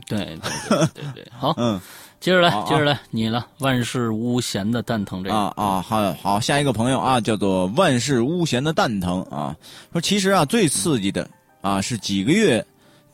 [0.07, 0.39] 对对
[0.69, 1.81] 对对对，好， 嗯。
[2.21, 9.57] 接着来，接着来，你了，万事无闲的蛋疼这个，啊啊，好好，下一个朋友啊，叫做万事无闲的蛋疼啊，
[9.91, 11.27] 说其实啊最刺激的
[11.63, 12.63] 啊是几个月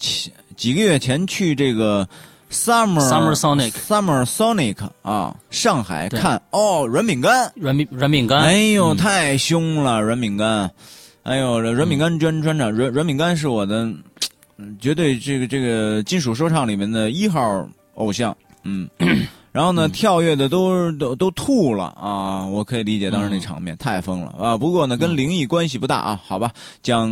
[0.00, 2.08] 前几个月前去这个
[2.50, 7.52] Summer Summer Sonic Summer Sonic 啊，上海看哦软饼干。
[7.54, 10.70] 软饼软饼干，哎呦，嗯太凶了，软饼干！
[11.22, 13.84] 哎呦，这软饼干专专场，软软饼干是我的，
[14.58, 18.88] 嗯绝对这个这个金属说唱里面的一号偶像，嗯。
[19.56, 22.44] 然后呢，跳跃的都都都吐了啊！
[22.44, 24.54] 我可以理解当时那场面、太疯了啊。
[24.54, 26.20] 不过呢，跟灵异关系不大啊。
[26.26, 27.10] 好吧，讲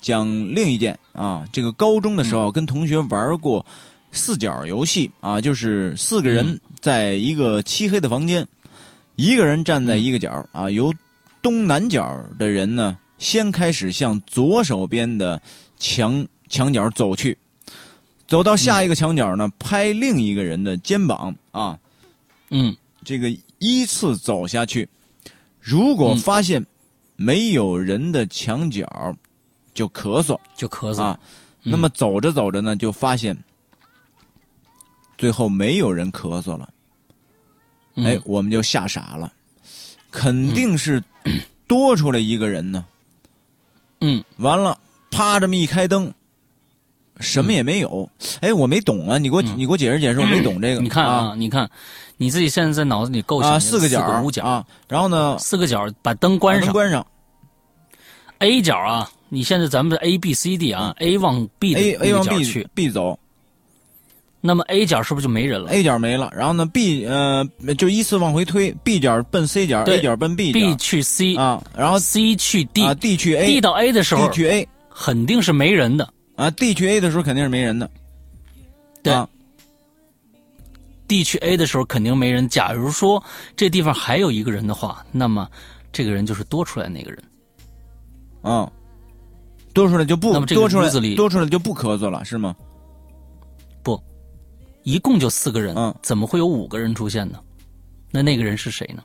[0.00, 3.64] 讲另一件啊，这个高中的时候跟同学玩过
[4.12, 8.46] 四角游戏啊，就是四个人在一个漆黑的房间，
[9.16, 10.92] 一个人站在一个角啊，由
[11.42, 15.40] 东南角的人呢，先开始向左手边的
[15.78, 17.36] 墙墙角走去，
[18.26, 21.78] 走到下一个墙角呢，拍另一个人的肩膀啊，
[22.50, 24.88] 嗯这个依次走下去。
[25.60, 26.64] 如果嗯发现
[27.16, 29.14] 没有人的墙角，
[29.74, 31.02] 就咳嗽就咳嗽。
[31.02, 31.20] 啊。
[31.22, 31.26] 嗯
[31.68, 33.36] 那么走着走着呢，就发现
[35.16, 36.68] 最后没有人咳嗽了。
[37.94, 38.06] 嗯。
[38.06, 39.32] 哎，我们就吓傻了，
[40.10, 41.02] 肯定是
[41.66, 42.84] 多出来一个人呢。
[44.00, 44.78] 嗯，完了，
[45.10, 46.12] 啪这么一开灯，
[47.18, 48.08] 什么也没有。
[48.40, 50.82] 哎，我没懂啊，你给我、你给我解释解释，我没懂这个。
[50.82, 51.70] 嗯你看啊啊，你看，
[52.18, 56.66] 你自己现在在脑子里构想啊，四个角五角，啊，然后呢，四个角把灯关上。
[56.66, 57.06] 灯关上。
[58.40, 63.18] A 角啊，你现在咱们的 A B C D 啊，A 往 B 的，A 往 B 去，B 走
[64.46, 67.44] 那么 A 角是不是就没人了，A 角没了，然后呢 B 呃
[67.76, 73.34] 就依次往回推，B 角奔 C 角，A 角奔 B 角？B 去 C 啊，然后 C 去 D 啊 D 去
[73.34, 77.90] A，D 到 A 的时候，D 去 A 肯定是没人的啊，D 去 A 的时候肯定是没人的。
[79.02, 79.28] 对啊
[81.08, 82.48] ，D 去 A 的时候肯定没人。
[82.48, 83.22] 假如说
[83.56, 85.48] 这地方还有一个人的话，那么
[85.92, 87.22] 这个人就是多出来那个人。
[88.42, 88.70] 嗯，
[89.74, 92.54] 多出来就不那么这个多出来多出来就不咳嗽了，是吗？
[94.86, 97.40] 不，一共就四个人，嗯怎么会有五个人出现呢？
[98.12, 99.02] 那那个人是谁呢？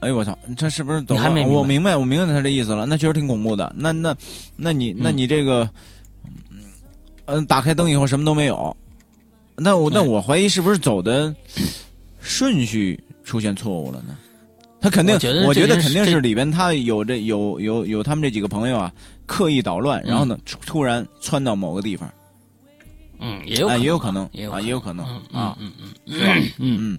[0.00, 2.86] 哎呦我操，这是不是走还没明我明白，我明白他这意思了。
[2.86, 3.72] 那确实挺恐怖的。
[3.76, 4.16] 那那
[4.56, 5.68] 那你那你这个，
[7.26, 8.76] 嗯、打开灯以后什么都没有。
[9.54, 11.32] 那我那哎我怀疑是不是走的
[12.20, 14.16] 顺序出现错误了呢？
[14.80, 15.14] 他肯定，
[15.46, 18.92] 我觉得肯定是里边他有这有有有他们这几个朋友啊，
[19.26, 22.12] 刻意捣乱，然后呢突突然窜到某个地方，
[23.22, 25.88] 嗯，也有可啊，能，也有可能也有啊，也有可能嗯啊，嗯嗯？
[26.06, 26.98] 嗯嗯，嗯，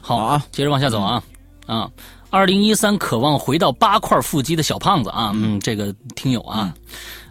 [0.00, 1.22] 好好啊，接着往下走啊、
[1.66, 1.88] 啊！
[2.30, 6.74] 二零一三渴望回到八块腹肌的小胖子啊，嗯，这个听友啊，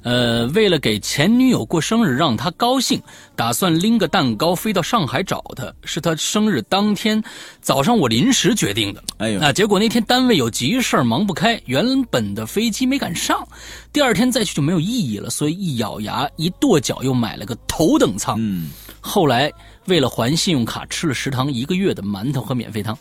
[0.04, 3.02] 呃，为了给前女友过生日，让她高兴，
[3.36, 5.72] 打算拎个蛋糕飞到上海找她。
[5.84, 7.24] 是她生日当天
[7.62, 9.04] 早上，我临时决定的。
[9.18, 13.48] 哎呦，啊，结果那天单位有急事儿忙不开，原本的飞机没赶上，
[13.94, 18.38] 第二天再去就没有意义了，所以一咬牙一跺脚又买了个头等舱。
[18.40, 19.52] 嗯，后来
[19.86, 22.98] 为了还信用卡，吃了食堂一个月的馒头和免费汤。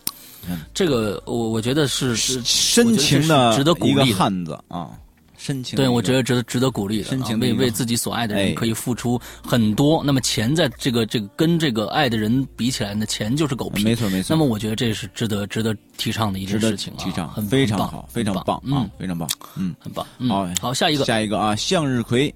[0.73, 4.17] 这个我我觉得是是深情的值得鼓励的。
[4.17, 4.89] 汉子啊，
[5.41, 10.05] 深情对，我觉得值得值得鼓励的啊，深情的一个为为自己所爱的哎人可以付出很多。
[10.05, 13.83] 那么钱在这个这个跟这个爱的人比起来呢，钱就是狗屁。
[13.83, 19.27] 没错没错那么我觉得这是值得值得提倡的一件事情啊，提倡，很非常好，非常很棒啊嗯，，非常棒，
[19.57, 20.07] 嗯，很棒。
[20.19, 22.35] 嗯好好，下一个，下一个啊，向日葵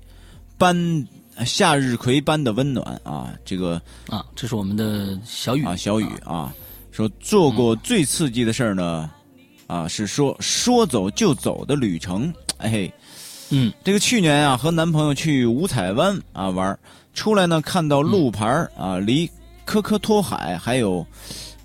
[0.57, 0.75] 般
[1.45, 6.55] 向日葵般的温暖啊，这个啊，这是我们的小雨啊小雨啊，
[6.91, 9.11] 说做过最刺激的事儿呢，
[9.67, 12.93] 啊是说说走就走的旅程，哎嘿，
[13.51, 16.79] 嗯这个去年啊和男朋友去五彩湾啊玩，
[17.13, 19.29] 出来呢看到路牌儿啊离
[19.65, 21.07] 科科托海还有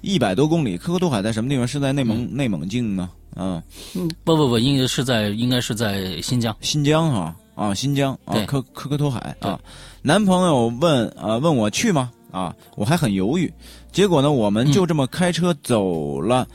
[0.02, 1.68] 一百多公里，科科托海在什么地方？
[1.68, 3.10] 是在内蒙、内蒙境吗？
[3.36, 3.62] 嗯。
[3.96, 6.56] 嗯，不不不，应该是在应该是在新疆。
[6.62, 9.60] 新疆哈啊，新疆啊，科科科托海啊。
[10.02, 12.12] 男朋友问啊、问我去吗？
[12.32, 13.52] 啊，我还很犹豫。
[13.92, 16.48] 结果呢，我们就这么开车走了，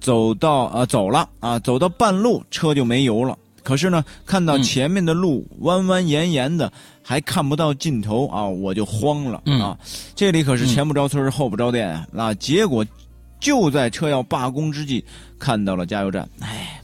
[0.00, 3.38] 走到啊走了啊，走到半路车就没油了。
[3.62, 9.78] 可是呢，看到嗯前面的路弯弯延延的，还看不到尽头啊，我就慌了嗯啊。
[10.14, 12.06] 这里可是前不着村后不着店啊。
[12.16, 12.84] 啊，结果
[13.38, 15.04] 就在车要罢工之际，
[15.38, 16.28] 看到了加油站。
[16.40, 16.80] 哎，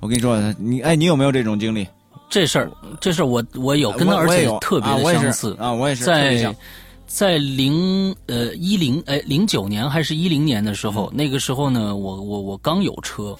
[0.00, 1.86] 我跟你说，你哎，你有没有这种经历？
[2.30, 5.56] 这事儿，这事儿我我有，跟他而且特别的啊我也是相似。
[5.58, 6.56] 啊，我也是在
[7.06, 13.36] 在零呃一零哎零九年还是一零年的时候，嗯那个时候呢，我我我刚有车，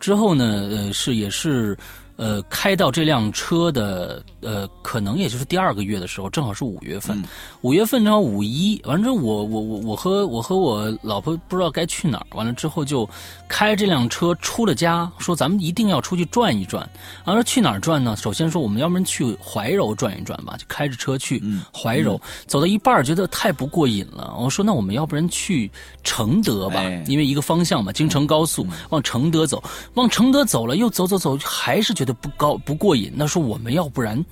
[0.00, 1.76] 之后呢，呃是也是。
[2.18, 7.14] 呃，开到这辆车的呃，可能也就是第二个月的时候，正好是五月份。
[7.18, 7.24] 嗯
[7.60, 13.06] 五月份正好五一，完了之后我我我我和我和我老婆不知道该去哪儿，完了之后就
[13.48, 16.88] 开这辆车出了家，说咱们一定要出去转一转。
[17.26, 18.16] 完了去哪儿转呢？
[18.16, 22.18] 首先说我们要不然去怀柔转一转吧，就开着车去嗯怀柔。
[22.46, 25.70] 走到一半儿觉得太不过瘾了，我说那我们要不然去
[26.02, 29.62] 承德吧，哎因为一个方向嘛，京承高速、往承德走，
[29.96, 33.12] 往承德走了又走走走，还是觉得不高不过瘾。
[33.14, 34.24] 那说我们要不然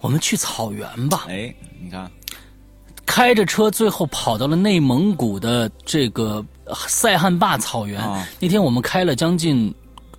[0.00, 2.10] 我们去草原吧，哎，你看，
[3.04, 8.00] 开着车最后跑到了内蒙古的这个呃塞罕坝草原。
[8.00, 9.74] 啊那天我们开了将近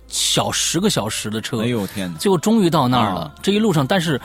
[0.08, 3.22] 小十个小时的车，哎呦天哪，最后终于到那儿了。
[3.22, 4.20] 啊这一路上，但是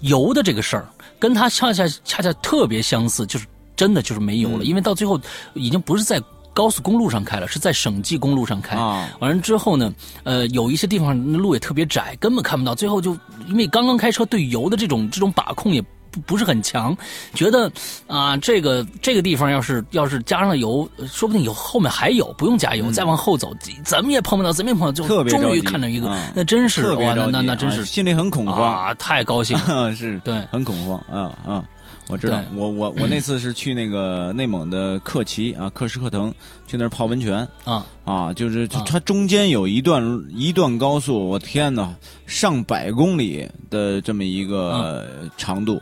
[0.00, 3.46] 油的这个事儿跟他恰恰恰恰特别相似，就是
[3.76, 5.20] 真的就是没油了，嗯因为到最后
[5.52, 6.18] 已经不是在
[6.56, 8.76] 高速公路上开了，是在省际公路上开。
[8.76, 9.92] 啊，完了之后呢，
[10.24, 12.74] 呃，有一些地方路也特别窄，根本看不到。
[12.74, 13.14] 最后就
[13.46, 16.96] 因为刚刚开车，对油的这种这种把控也不不是很强，
[17.34, 17.70] 觉得
[18.06, 23.54] 啊，这个这个地方要是要是加上了油，说不定有后面还有，不用加油，再往后走，
[23.84, 29.92] 怎么也碰不到，怎么也碰不到，就终于看到一个，啊那真是那那那真是啊心里很恐慌，啊，太高兴了。
[29.94, 31.62] 是，对很恐慌，啊啊。
[32.08, 36.32] 我知道，我我我那次是去那个内蒙的克旗啊，克什克腾，
[36.66, 37.84] 去那儿泡温泉啊。
[38.04, 40.02] 啊，就是它中间有一段
[40.32, 41.94] 一段高速，我天哪，
[42.26, 45.80] 上百公里的这么一个呃长度，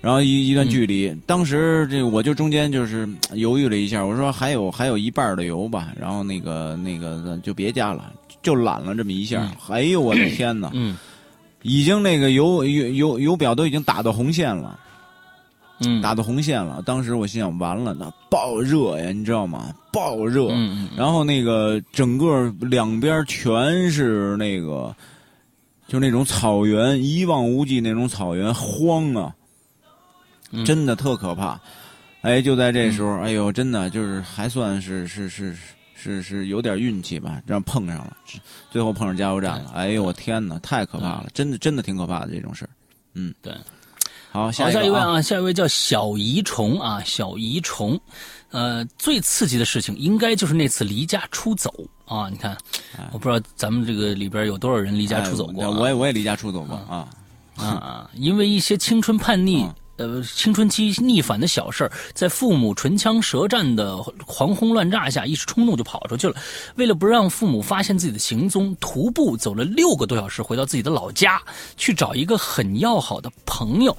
[0.00, 10.70] 然后一一段距离，当时这我就中间就是呃 犹豫了一下，我说还有还有一半的油吧，然后那个那个就别加了，就懒了这么一下，哎呦我的 天哪！
[10.72, 10.96] 嗯。
[11.62, 14.78] 已经那个油油油油表都已经打到红线了，
[15.80, 16.82] 嗯，打到红线了。
[16.82, 19.72] 当时我心想，完了，那爆热呀，你知道吗？
[19.92, 20.48] 爆热。
[20.96, 24.94] 然后那个整个两边全是那个，
[25.86, 29.34] 就那种草原，一望无际那种草原，荒啊，
[30.50, 31.60] 嗯真的特可怕。
[32.22, 35.56] 哎，就在这时候，哎呦，真的就是还算是是是
[35.94, 38.16] 是是有点运气吧，这样碰上了，
[38.70, 39.70] 最后碰上加油站了。
[39.74, 42.70] 哎呦，我天哪，太可怕了，真的真的挺可怕的这种事儿。
[43.14, 43.54] 嗯，对。
[44.30, 47.98] 好，下一位啊，下一位叫小宜虫啊，小宜虫，
[48.50, 51.72] 呃，最刺激的事情应该就是那次离家出走
[52.04, 52.28] 啊！
[52.30, 52.56] 你看，
[53.12, 57.08] 我不知道咱们这个里边有多少人离家出走过、啊哎我也我也离家出走过啊。
[57.56, 58.10] 啊啊！
[58.14, 59.66] 因为一些青春叛逆。
[59.98, 66.36] 呃，青春期逆反的小事儿，在父母唇枪舌战的狂轰乱炸下，一时冲动就跑出去了。
[66.76, 71.42] 为了不让父母发现自己的行踪，徒步走了六个多小时，回到自己的老家，
[71.76, 73.96] 去找一个很要好的朋友。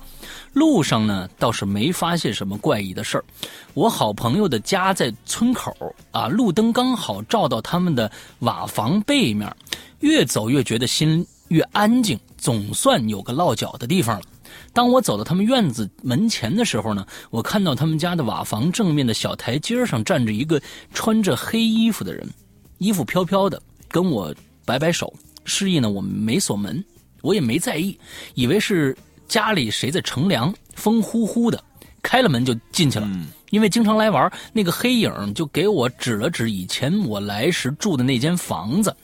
[0.54, 3.26] 路上呢，倒是没发现什么怪异的事儿。
[3.74, 5.76] 我好朋友的家在村口
[6.12, 9.54] 啊，路灯刚好照到他们的瓦房背面，
[10.00, 14.24] 越走越觉得心越安静，总算有个落脚的地方了。
[14.74, 20.62] 当我走到他们院子门前的时候呢，我看到他们家的瓦房正面的小台阶上站着一个
[20.94, 22.28] 穿着黑衣服的人，
[22.78, 24.34] 衣服飘飘的，跟我
[24.66, 25.14] 摆摆手，
[25.46, 26.84] 示意呢我没锁门，
[27.22, 27.98] 我也没在意，
[28.36, 28.96] 以为是
[29.28, 31.64] 家里谁在乘凉，风呼呼的，
[32.02, 33.10] 开了门就进去了。
[33.50, 38.96] 因为经常来玩，那个黑影就给我指了指以前我来时住的那间房子，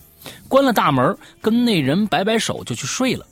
[0.47, 3.25] 关了大门，跟那人摆摆手就去睡了。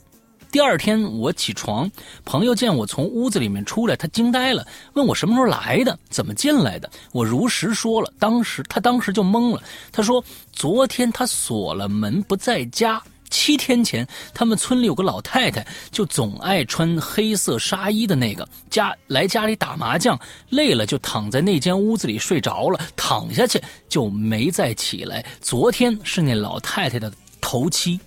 [0.54, 1.90] 第二天我起床，
[2.24, 6.88] 朋友见我从屋子里面出来，他惊呆了，问我什么时候来的，怎么进来的。
[7.10, 9.60] 我如实说了，当时他当时就懵了。
[9.90, 13.02] 他说昨天他锁了门不在家。
[13.30, 20.16] 七天前，他们村里有个老太太，就总爱穿黑色纱衣的那个，家来家里打麻将，
[20.50, 25.26] 累了就躺在那间屋子里睡着了，躺下去就没再起来。
[25.40, 27.98] 昨天是那老太太的头七，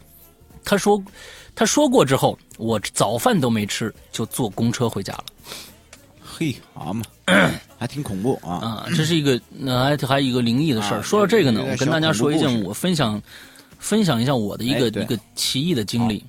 [0.64, 1.04] 他说。
[1.58, 5.26] 他说过之后，我早饭都没吃，就坐公车回家了。
[6.22, 7.04] 嘿，好嘛，
[7.80, 8.54] 还挺恐怖啊！
[8.58, 11.00] 啊，这是一个，那还还有一个灵异的事儿。
[11.00, 13.20] 啊说到这个呢，我跟大家说一件我分享
[13.80, 16.24] 分享一下我的一个哎一个奇异的经历。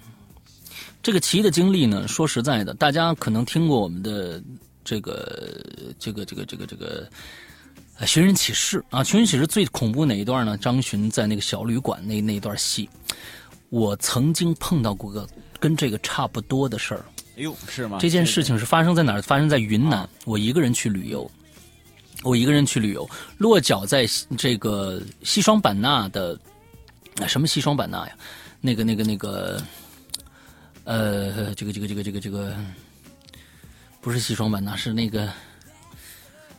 [1.03, 4.43] 这个奇异的经历呢，说实在的，大家可能听过我们的
[4.83, 5.61] 这个
[5.99, 7.07] 这个这个这个这个。
[8.01, 10.57] 呃寻人启事啊，寻人启事最恐怖哪一段呢？
[10.57, 12.89] 张巡在那个小旅馆那那段戏，
[13.71, 15.29] 我曾经碰到过个
[15.61, 17.05] 跟这个差不多的事儿。
[17.37, 17.99] 哎呦，是吗？
[18.01, 19.23] 这件事情是发生在哪儿？
[19.23, 20.01] 发生在云南。
[20.01, 21.31] 啊我一个人去旅游，
[22.23, 23.09] 我一个人去旅游，
[23.39, 26.39] 落脚在这个西双版纳的，
[27.21, 28.17] 啊什么西双版纳呀？
[28.61, 29.63] 那个、那个、那个，
[30.85, 32.57] 呃，这个、这个、这个、这个、这个，
[34.01, 35.33] 不是西双版纳，是那个，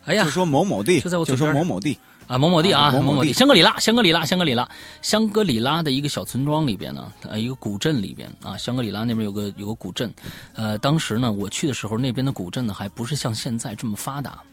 [0.06, 2.00] 哎呀就，说某某地，就在我就说某某地，
[2.30, 3.34] 啊，某某地啊，某某地。
[3.34, 4.70] 香格里拉，香格里拉，香格里拉，
[5.02, 10.14] 香格里拉的一个小村庄里边呢，呃，一个古镇里边啊，香格里拉那边有个有个古镇，
[10.54, 14.44] 呃，当时呢，我去的时候，那边的古镇呢还不是像现在这么发达，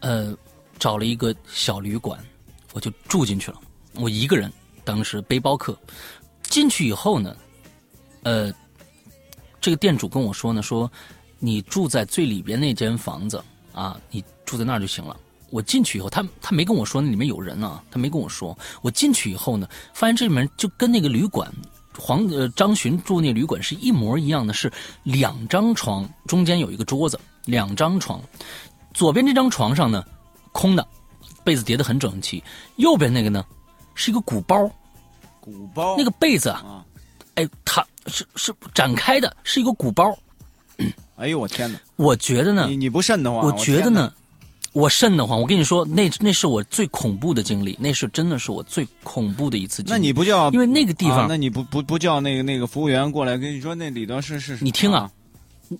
[0.00, 0.34] 呃，
[0.78, 2.18] 找了一个小旅馆，
[2.72, 3.60] 我就住进去了，
[3.96, 4.50] 我一个人，
[4.82, 5.78] 当时背包客，
[6.44, 7.36] 进去以后呢，
[8.22, 8.50] 呃，
[9.60, 10.90] 这个店主跟我说呢，说
[11.38, 13.44] 你住在最里边那间房子
[13.74, 15.14] 啊，你住在那儿就行了。
[15.54, 18.58] 我进去以后，他他没跟我说那里面有人啊，他没跟我说。
[18.82, 21.48] 我进去以后呢，发现这里面就跟那个旅馆
[21.96, 24.68] 黄呃张巡住那旅馆是一模一样的，是
[25.04, 28.20] 两张床，中间有一个桌子，两张床，
[28.92, 30.04] 左边这张床上呢
[30.50, 30.84] 空的，
[31.44, 32.42] 被子叠得很整齐，
[32.74, 33.46] 右边那个呢
[33.94, 34.68] 是一个鼓包，
[35.38, 36.84] 鼓包那个被子啊，啊，
[37.36, 40.18] 哎，它是是展开的，是一个鼓包。
[41.14, 41.78] 哎呦我天哪！
[41.94, 44.12] 我觉得呢你，你不慎的话，我觉得呢，
[44.74, 45.40] 我瘆得慌。
[45.40, 49.90] 我跟你说，那那是我最恐怖的经历，那是真的是我最恐怖的一次经历。
[49.90, 50.50] 那你不叫？
[50.50, 54.58] 因为那个地方，那你不不不叫那个那个服务员过来跟你说那里头是是？
[54.60, 55.10] 你听啊，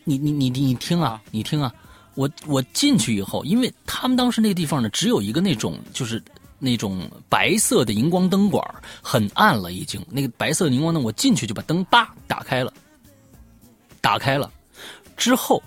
[0.04, 1.74] 你你你你听啊，你听啊。
[2.14, 6.22] 我我进去以后，因为他们当时那个地方呢，只有一个那种就是
[6.60, 8.64] 那种白色的荧光灯管，
[9.02, 10.00] 很暗了已经。
[10.08, 12.72] 那个白色的荧光灯，我进去就把灯叭打开了，
[14.00, 14.48] 打开了
[15.16, 15.60] 之后，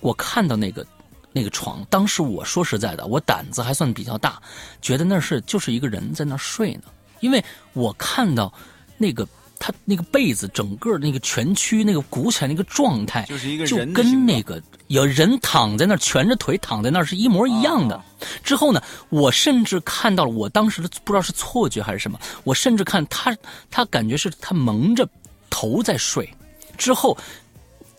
[0.00, 0.86] 我看到那个
[1.32, 4.40] 那个床，当时我说实在的，我胆子还算比较大，
[4.80, 6.82] 觉得那是就是一个人在那睡呢，
[7.20, 8.52] 因为我看到
[8.96, 9.26] 那个。
[9.60, 18.00] 他那个被子，整个那个蜷曲、那个鼓起来那个状态，就是一个人，就跟那个有人躺在那蜷着腿躺在那是一模一样的。
[18.44, 23.36] 之后呢，我甚至看到了，我当时的不知道是错觉还是什么，我甚至看他，
[23.68, 25.08] 他感觉是他蒙着
[25.50, 26.32] 头在睡。
[26.76, 27.18] 之后，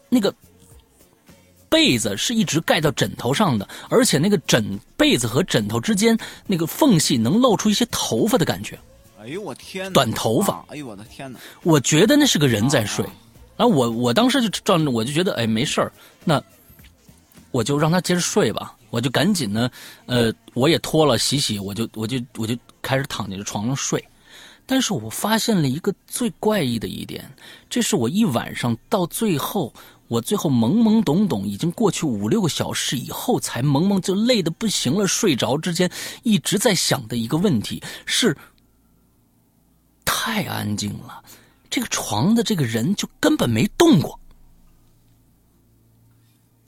[0.07, 0.33] 那个
[1.69, 6.17] 被子是一直盖到枕头上的，而且那个枕被子和枕头之间
[6.47, 8.77] 那个缝隙能露出一些头发的感觉。
[9.21, 9.91] 哎呦我天！
[9.93, 10.65] 短头发！
[10.69, 11.39] 哎呦我的天哪！
[11.63, 13.05] 我觉得那是个人在睡，
[13.55, 15.91] 然后我我当时就照着，我就觉得哎没事儿，
[16.23, 16.41] 那
[17.51, 18.75] 我就让他接着睡吧。
[18.89, 19.69] 我就赶紧呢，
[20.07, 24.03] 呃，我也脱了洗洗，我就我就我就开始躺在这床上睡。
[24.65, 27.29] 但是我发现了一个最怪异的一点，
[27.69, 29.73] 这是我一晚上到最后，
[30.09, 35.89] 我最后懵懵懂懂，已经过去五六个小时以后，才懵懵就累得不行了，睡着之间
[36.23, 38.35] 一直在想的一个问题是。
[40.11, 41.23] 太安静了，
[41.69, 44.19] 这个床的这个人就根本没动过。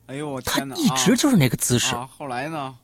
[0.05, 0.75] 哎呦我天哪！
[0.75, 1.95] 他一直就是那个姿势。
[2.17, 2.75] 后来呢？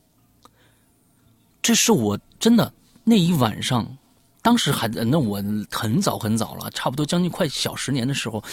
[1.62, 2.74] 这是我真的
[3.04, 3.98] 那一晚上，
[4.42, 8.44] 当时还那我很早很早了，差不多将近快小十年的时候，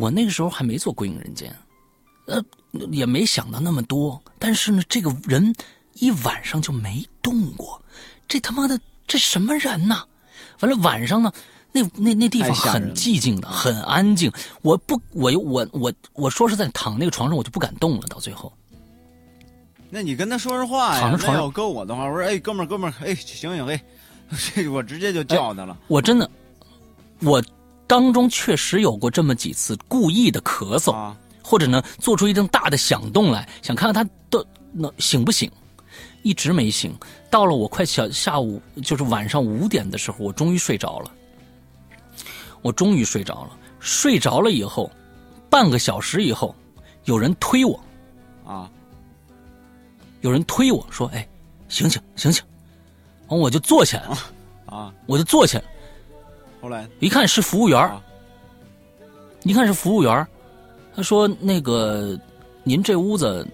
[0.00, 1.54] 我那个时候还没做归隐人间，
[2.26, 2.42] 呃，
[2.90, 4.18] 也没想到那么多。
[4.38, 5.54] 但是呢，这个人
[5.94, 7.80] 一晚上就没动过，
[8.26, 10.04] 这他妈的这什么人呐？
[10.60, 11.30] 完了晚上呢，
[11.70, 14.32] 那那那地方很寂静的，很安静。
[14.62, 18.06] 我不，我我我我说实在，躺那个床上我就不敢动了。
[18.08, 18.50] 到最后，
[19.90, 21.00] 那你跟他说说话呀。
[21.02, 23.82] 躺着床要搁我的话，我说：“哎，哥们儿，哥们儿，哎，醒醒，哎，
[24.54, 26.30] 这 我直接就叫他了。”我真的，
[27.20, 27.42] 我
[27.90, 31.12] 当中确实有过这么几次故意的咳嗽，
[31.42, 35.50] 或者呢做出一阵大的响动来，想看看他的那醒不醒。
[36.22, 36.94] 一直没醒，
[37.28, 41.10] 到了我快小下午，就是晚上五点的时候，我终于睡着了。
[42.62, 44.88] 我终于睡着了，睡着了以后，
[45.50, 46.54] 半个小时以后，
[47.06, 47.80] 有人推我，
[48.46, 48.70] 啊，
[50.20, 51.26] 有人推我说：“哎，
[51.68, 52.44] 醒醒，醒醒！”
[53.26, 54.18] 完我就坐起来了，
[54.66, 55.64] 啊，我就坐起来。
[56.60, 58.02] 后来一看是服务员，
[59.44, 60.26] 一看是服务员，
[60.94, 62.18] 他说：“那个，
[62.64, 63.46] 您这屋子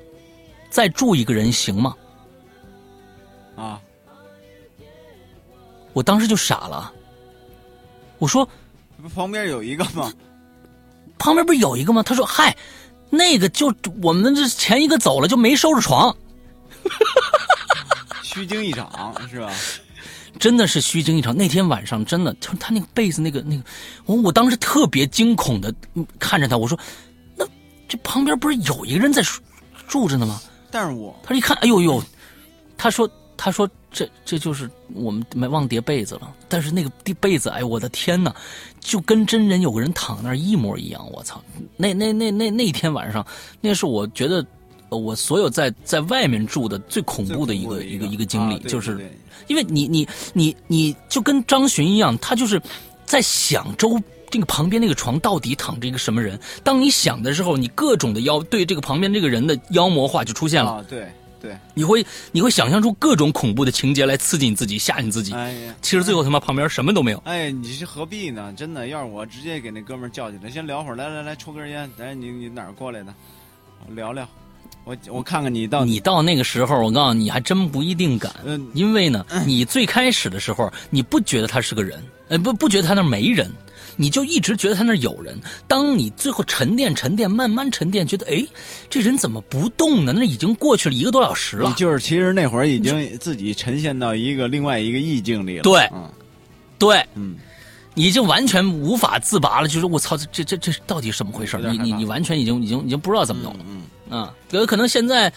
[0.71, 1.95] 再住一个人行吗？”
[3.57, 3.81] 啊！
[5.93, 6.93] 我当时就傻了。
[8.19, 8.47] 我说
[9.01, 10.13] ：“不旁边有一个吗？
[11.17, 12.57] 旁边不是有一个吗？”他说：“嗨，
[13.09, 13.73] 那个就
[14.03, 16.15] 我们这前一个走了，就没收拾床。”
[18.23, 19.51] 虚惊一场是吧？
[20.39, 21.37] 真的是虚惊一场。
[21.37, 23.63] 那天晚上真的，就是他那个被子，那个那个，
[24.05, 25.75] 我我当时特别惊恐的
[26.19, 26.57] 看着他。
[26.57, 26.79] 我说
[27.37, 27.47] ：“那
[27.89, 29.23] 这旁边不是有一个人在
[29.87, 30.41] 住着呢吗？”
[30.71, 32.03] 但是我他一看，哎呦呦，
[32.77, 33.11] 他说。
[33.39, 38.35] 他说：“这这就是我们没忘叠被子了，但是那个叠被子，哎，我的天哪，
[38.81, 41.07] 就跟真人有个人躺那儿一模一样。
[41.13, 41.39] 我操！
[41.77, 43.25] 那那那那那天晚上，
[43.61, 44.43] 那是我觉得
[44.89, 49.07] 我所有在在外面住的最恐怖的一个一个一个经历，就是
[49.47, 52.61] 因为你你你你就跟张巡一样，他就是
[53.05, 54.01] 在想周
[54.31, 56.39] 这个旁边那个床到底躺着一个什么人。
[56.63, 60.85] 当你想的时候，你各种的妖对这个旁边这个人的妖魔化就出现了。
[60.89, 61.09] 对。
[61.39, 65.35] 对，你会你会想象出各种恐怖的情节来刺激你自己，吓你自己。
[65.35, 67.19] 哎呀，其实最后他妈旁边什么都没有。
[67.27, 68.53] 哎，你是何必呢？
[68.57, 70.97] 真的，要是我直接给那哥们叫进来，先聊会儿。
[70.97, 71.89] 来来来，抽根烟。
[71.99, 73.15] 来，你你哪儿过来的？
[73.91, 74.27] 聊聊。
[74.87, 78.33] 我我看看你到你到那个时候，我告诉你，还真不一定敢。
[78.45, 83.51] 嗯，因为呢，你最开始的时候，你不觉得他是个人，呃，不不觉得他那没人。
[83.99, 85.37] 你就一直觉得他那有人，
[85.67, 88.47] 当你最后沉淀沉淀，慢慢沉淀，觉得哎，
[88.89, 90.13] 这人怎么不动呢？
[90.15, 91.75] 那已经过去了一个多小时了。
[91.77, 95.63] 就是其实那会儿已经自己沉陷到一个另外一个意境里了。
[95.63, 95.91] 对，
[96.79, 97.35] 对，嗯，
[97.95, 99.67] 已经完全无法自拔了。
[99.67, 101.59] 就是我操，这这这到底什么回事？
[101.59, 103.65] 你你你完全已经已经已经不知道怎么弄了。
[103.67, 105.33] 嗯，啊，有可能现在。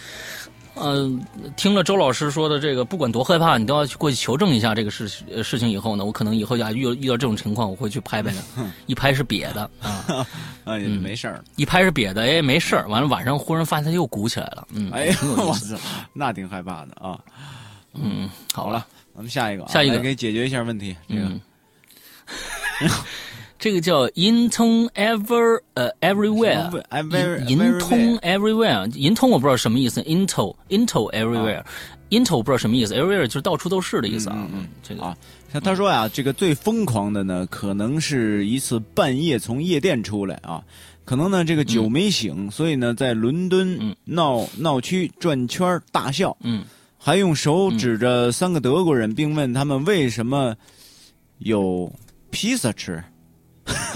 [0.74, 1.10] 呃，
[1.56, 5.08] 听了周老师说的这个，不管多害怕，你都要去过去求证一下这个事
[5.42, 10.24] 事情以后呢，我可能以后呀遇遇到这种情况，我会去拍拍他， 一拍是瘪的啊，
[10.64, 11.42] 啊， 也没事儿。
[11.56, 12.88] 一拍是瘪的，哎，没事儿。
[12.88, 15.16] 完了晚上忽然发现他又鼓起来了，嗯，哎呀。
[15.22, 15.76] 我操，
[16.14, 17.18] 那挺害怕的啊。
[17.94, 20.96] 嗯，好好了，咱们下一个啊，下一个来给解决一下问题。
[21.08, 21.40] 这个嗯，
[23.60, 34.48] 这个叫 in tone ever 呃 everywhere，I very 银 very 通 everywhere，银通我不知道什么意思，into into everywhere，into、into 不知道什么意思，everywhere 就是到处都是的意思啊。
[34.54, 35.02] 嗯这个。
[35.02, 35.16] 啊
[35.52, 40.62] 他他说呀，这个最疯狂的呢，可能是一次半夜从夜店出来啊，
[41.04, 43.94] 可能呢这个酒没醒，所以呢在伦敦嗯。
[44.04, 46.64] 闹闹区转圈儿大笑，嗯。
[46.96, 50.54] 还用手指着三个德国人，并问他们为什么
[51.40, 51.92] 有
[52.30, 53.02] 披萨吃。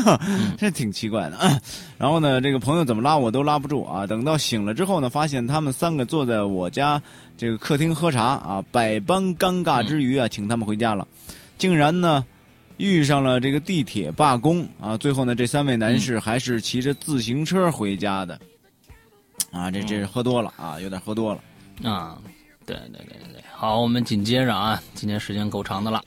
[0.58, 1.38] 这挺奇怪的。
[1.98, 4.06] 然后呢，这个朋友怎么拉我都拉不住啊。
[4.06, 7.00] 等到醒了之后呢，发现他们三个坐在我家
[7.36, 11.06] 这个客厅喝茶啊，百般尴尬之余啊，请他们回家了。
[11.56, 12.24] 竟然呢，
[12.76, 14.96] 遇上了这个地铁罢工啊。
[14.96, 18.38] 最后呢，这三位男士还是骑着自行车回家的。
[19.50, 21.40] 啊，这这是喝多了啊，有点喝多了。
[21.88, 22.18] 啊，
[22.66, 26.02] 对对对对，好，我们紧接着啊，今天时间够长的了，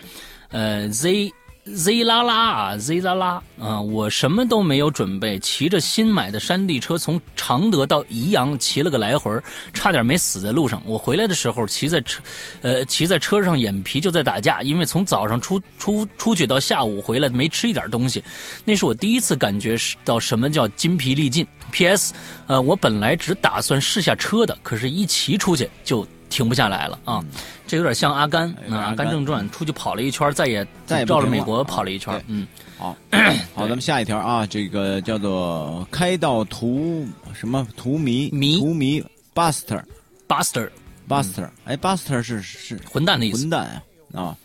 [0.50, 1.32] 呃，Z
[1.76, 9.32] Z 啦啦啊，Z 啦啦啊，我什么都没有准备，骑着新买的山地车从常德到宜阳骑了个来回，
[9.74, 10.82] 差点没死在路上。
[10.86, 12.22] 我回来的时候，骑在车，
[12.62, 18.24] 呃，骑在车上眼皮就在打架，因为从早上出出出去到下午回来没吃一点东西，
[18.64, 19.76] 那是我第一次感觉
[20.06, 21.46] 到什么叫筋疲力尽。
[21.70, 22.14] P.S.
[22.48, 27.24] 呃，我本来只打算试下车的，可是一骑出去就停不下来了啊！
[27.66, 32.24] 这有点像阿甘啊，《阿甘正传》出去跑了一圈，再也再也绕着美国啊跑了一圈。
[32.28, 32.48] 嗯，
[32.78, 32.96] 好，
[33.56, 38.30] 好，咱们下一条啊，这个叫做开到图什么图迷？
[38.32, 38.60] 迷。
[38.60, 39.84] 图迷？Buster
[40.28, 40.70] Buster
[41.08, 42.80] Buster，哎，Buster 是是。
[42.90, 43.38] 混蛋的意思。
[43.40, 43.84] 混蛋
[44.14, 44.22] 啊。
[44.22, 44.38] 啊！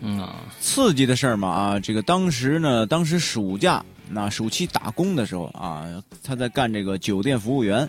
[0.00, 0.18] 嗯。
[0.20, 5.86] 啊，刺激的事儿嘛啊，这个当时呢，当时暑假那暑期打工的时候啊，
[6.22, 7.88] 他在干这个酒店服务员，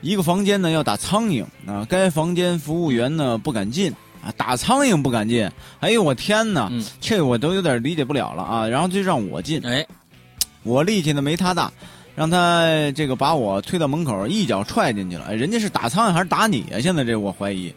[0.00, 5.50] 一个房间呢要打苍蝇啊，该房间服务员呢不敢进啊，打苍蝇不敢进，
[5.80, 9.86] 哎呦我天哪，嗯这我都有点理解不了了啊，然后就让我进，哎，
[10.62, 11.72] 我力气呢没他大。
[12.16, 15.26] 让他这个把我推到门口，一脚踹进去了。
[15.28, 16.76] 哎，人家是打苍蝇还是打你啊？
[16.78, 17.72] 现在这我怀疑，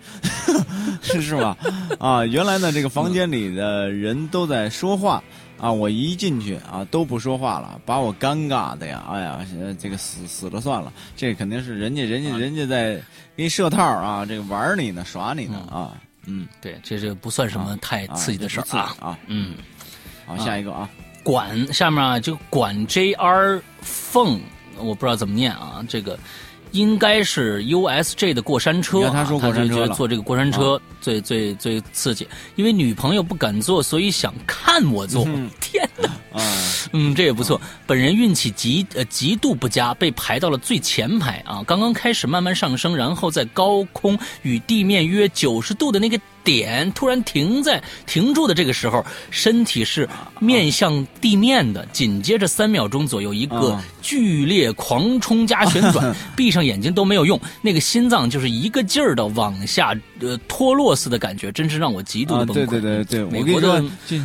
[1.02, 1.56] 是是吧？
[1.98, 5.24] 啊，原来呢，这个房间里的人都在说话
[5.64, 9.02] 啊，我一进去啊都不说话了，把我尴尬的呀！
[9.10, 12.96] 哎呀，呃这个死死了算了，这肯定是人家人家人家在
[13.38, 15.96] 给你设套啊，这个玩你呢，耍你呢啊，
[16.26, 18.94] 嗯，对，这这不算什么太啊刺激的事儿啊。
[19.00, 19.18] 啊。
[19.28, 19.56] 嗯，
[20.26, 20.90] 好，下一个啊，
[21.24, 24.42] 管下面啊，就管 JR 凤，
[24.78, 26.20] 我不知道怎么念啊，这个
[26.74, 29.10] 应该是 USJ 的过山车、啊。
[29.12, 35.24] 他说过山车坐这个过山车最、最最刺激，因为女朋友不敢坐，所以想看我坐。
[35.26, 36.10] 嗯 天哪！
[36.40, 36.44] 啊，
[36.92, 37.60] 嗯，这也不错。
[37.88, 41.64] 本人运气极呃极度不佳，被排到了最前排啊。
[41.66, 50.08] 刚刚开始慢慢上升，然后在高空与地面约九十度的那个点突然停在停住的这个时候，身体是
[50.40, 51.86] 面向地面的。
[51.94, 62.70] 紧接着三秒钟左右，一个啊剧烈狂冲加旋转， 闭上眼睛都没有用，那个心脏就是一个劲儿的往下呃脱落似的感觉，真是让我极度啊，的崩溃。
[62.70, 63.84] 对对对对，美国的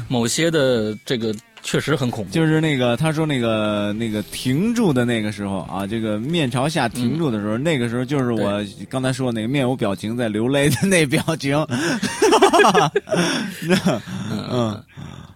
[0.09, 2.31] 某些的这个确实很恐怖。
[2.31, 11.57] 就是那个他说那个那个停住的那个时候啊，这个面朝下停住的时候，那个时候就是我刚才说那个面无表情在流泪的那表情。
[14.51, 14.83] 嗯，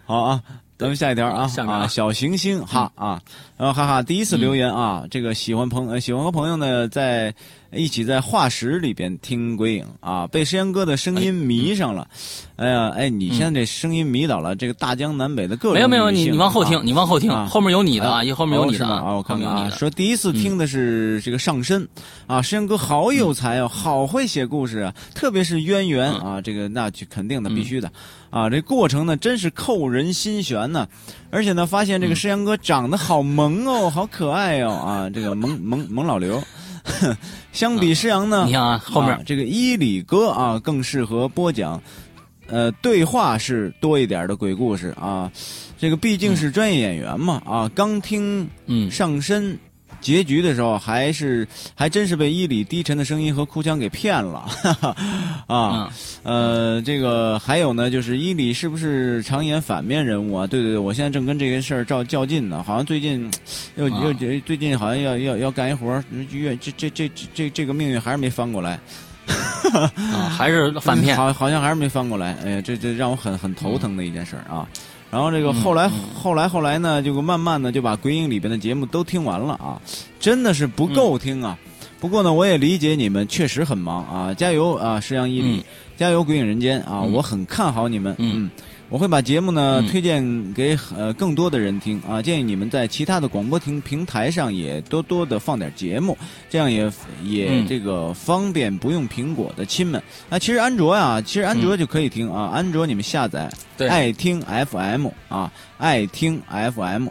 [0.04, 0.42] 好啊。
[0.78, 3.22] 咱们下一条啊下面啊啊，小行星哈啊，
[3.56, 7.32] 然后哈哈，第一次留言啊，这个喜欢朋呃喜欢和朋友呢在
[7.72, 12.06] 一起在化石里边听鬼影啊，被石阳哥的声音迷上了，
[12.56, 16.82] 哎呀哎，你现在这声音迷倒了这个大江南北的各种没有没有，你你往后听，啊。
[16.84, 17.46] 你往后听，啊。
[17.46, 19.70] 后面有你的啊，一后面有你的啊，我看看啊。
[19.70, 21.88] 说第一次听的是这个上身、
[22.26, 27.90] 啊，石阳哥好有才哦，好会写故事啊，特别是渊源、啊，这个那就肯定的，必须的、
[28.30, 30.86] 啊，这过程呢真是扣人心弦呢，
[31.30, 36.42] 而且呢发现这个诗阳哥长得好萌哦，好可爱哦啊，这个萌萌萌老刘。
[37.52, 41.80] 相比施阳呢，你看啊后面啊这个伊里哥啊，更适合播讲，
[42.48, 45.30] 呃，对话是多一点的鬼故事啊。
[45.78, 49.58] 这个毕竟是专业演员嘛啊，刚听嗯上身
[50.02, 54.96] 结局的时候，还是还真是被伊里低沉的声音和哭腔给骗了，哈 哈
[55.46, 55.92] 啊。
[56.24, 60.46] 呃，这个还有呢，就是伊里是不是常演反面人物啊？
[60.46, 63.30] 对对对，我现在正跟这个事儿较较劲呢，好像最近
[63.76, 68.78] 又啊又又最近好像要要要干一活儿，越这这这这这这个命运还是没翻过来。
[69.72, 71.14] 啊，还是反面。
[71.18, 72.36] 好，好像还是没翻过来。
[72.44, 74.68] 哎呀，这这让我很很头疼的一件事儿啊。
[75.12, 79.78] 然后这个后来后来后来呢，就慢慢的就把鬼影里边的节目都听完了啊，
[80.18, 81.58] 真的是不够听啊。
[82.00, 85.62] 不过呢，我也理解你们确实很忙啊，加油啊，石阳伊里，
[85.98, 88.16] 加油鬼影人间啊，我很看好你们。
[88.18, 88.50] 嗯。
[88.92, 96.14] 我会把节目呢推荐给呃更多的人听啊，建议你们在其他的广播听平台上也多多的放点节目，
[96.50, 96.92] 这样也
[97.24, 99.98] 也这个方便不用苹果的亲们。
[100.28, 103.50] 啊其实安卓呀，其实安卓就可以听啊，安卓你们下载
[103.88, 107.08] 爱听 FM 啊，爱听 FM，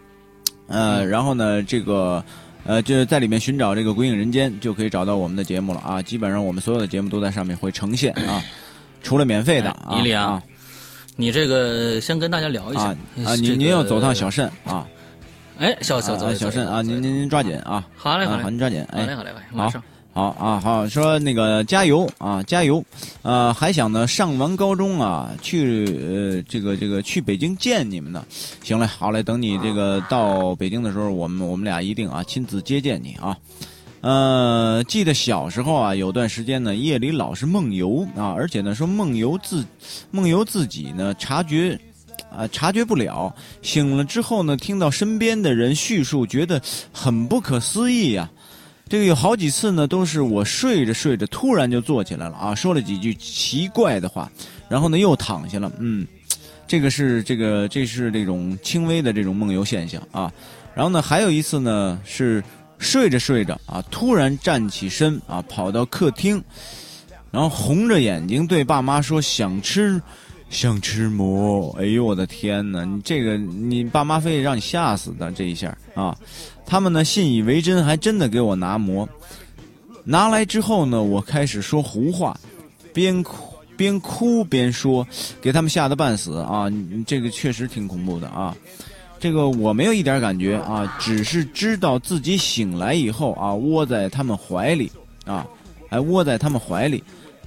[0.66, 2.24] 呃，然后呢这个
[2.64, 8.42] 呃就是在里面寻找这个《鬼影人间》就可以找到我们的节目了啊，基本上我们所有的节目都在上面会呈现啊，
[9.02, 10.00] 除了免费的啊。
[10.14, 10.42] 啊。
[11.20, 14.86] 你这个先跟大家聊一下啊，您您要走趟小慎啊，
[15.58, 19.82] 哎，小小走小慎啊，您您您抓紧啊，好嘞好嘞，您抓紧，好嘞好嘞，马上，
[20.12, 22.84] 好啊好，说那个加油啊加油，
[23.22, 28.24] 呃还想呢上完高中啊去呃这个这个去北京见你们呢，
[28.62, 33.36] 行嘞好嘞，等你这个到北京的时候，我们我们俩一定啊亲自接见你啊。
[34.00, 39.64] 呃，记得小时候啊，有段时间呢，夜里老是梦游啊，而且呢，说梦游自
[40.12, 41.76] 梦游自己呢，察觉
[42.30, 43.34] 啊，察觉不了。
[43.60, 46.62] 醒了之后呢，听到身边的人叙述，觉得
[46.92, 48.30] 很不可思议呀。
[48.88, 54.30] 这个有好几次呢，都是我睡着睡着，突然就坐起来了啊，说了几句奇怪的话，
[54.68, 55.72] 然后呢又躺下了。
[55.80, 56.06] 嗯，
[56.68, 60.32] 这个是这个这是这种轻微的这种梦游现象啊。
[60.72, 62.40] 然后呢，还有一次呢是。
[62.78, 66.42] 睡着睡着啊，突然站起身啊，跑到客厅，
[67.30, 70.00] 然后红着眼睛对爸妈说：“想吃，
[70.48, 72.84] 想吃馍。”哎呦，我的天哪！
[72.84, 76.16] 你这个，你爸妈非得让你吓死的这一下啊！
[76.64, 79.08] 他们呢信以为真，还真的给我拿馍。
[80.04, 82.38] 拿来之后呢，我开始说胡话，
[82.94, 85.06] 边哭边哭边说，
[85.40, 86.64] 给他们吓得半死啊！
[87.06, 88.56] 这个确实挺恐怖的啊。
[89.20, 94.90] 这个我没有一点感觉啊，只是知道自己醒来以后啊，窝在他们怀里
[95.26, 95.46] 啊，
[95.90, 97.02] 还窝在他们怀里，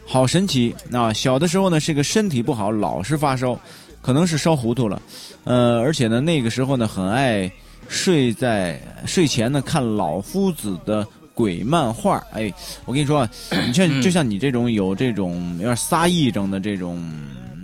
[0.05, 1.13] 好神奇啊！
[1.13, 3.57] 小的时候呢，是个身体不好，老是发烧，
[4.01, 5.01] 可能是烧糊涂了，
[5.45, 7.49] 呃，而且呢，那个时候呢，很爱
[7.87, 12.21] 睡在睡前呢看老夫子的鬼漫画。
[12.33, 12.53] 哎，
[12.83, 13.27] 我跟你说，
[13.65, 17.01] 你像就像你这种有这种有点撒癔症的这种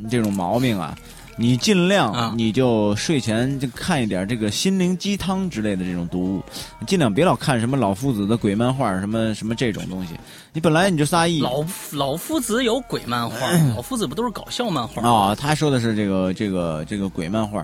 [0.09, 0.97] 这种毛病啊。
[1.39, 6.43] 你尽量，你就睡前就看一点这个心灵鸡汤之类的这种读物，
[6.87, 10.13] 尽量别老看什么老夫子的鬼漫画，什么什么这种东西。
[10.51, 11.39] 你本来你就撒意。
[11.39, 15.35] 老老夫子有鬼漫画， 老夫子不都是搞笑漫画啊？
[15.35, 17.63] 他说的是这个这个这个鬼漫画，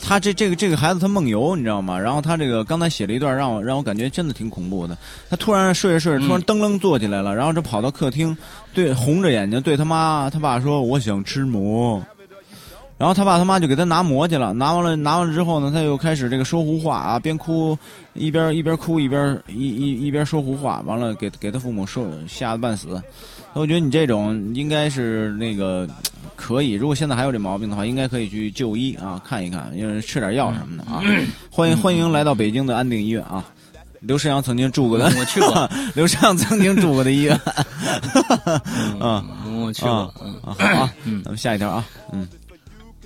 [0.00, 1.96] 他这这个这个孩子他梦游，你知道吗？
[1.96, 4.98] 然后他这个刚才写了一段，让我让我感觉真的挺恐怖的。
[5.30, 8.36] 他突然睡着睡着，突然噔楞坐起来了，然后就跑到客厅，
[8.74, 12.02] 对红着眼睛对他妈他爸说：“我想吃馍。”
[13.04, 17.76] 然后他爸他妈就给他拿馍去了，拿完了拿完了之后呢，他又开始这个说胡话啊，边哭
[18.14, 22.98] 一边一边哭一边一一一边说胡话，完了给给他父母说吓得半死。
[23.52, 25.86] 我觉得你这种应该是那个
[26.34, 31.02] 可以，如果现在还有这毛病的话，应该可以去就医啊，看一看，因为吃点药什么的啊。
[31.52, 33.44] 欢迎欢迎来到北京的安定医院啊，
[34.00, 37.38] 刘世阳曾经住过的，我去过，刘世阳曾经住过的医院。
[38.98, 39.22] 嗯，
[39.62, 42.26] 我去过，嗯，好啊，嗯，咱们下一条啊，嗯。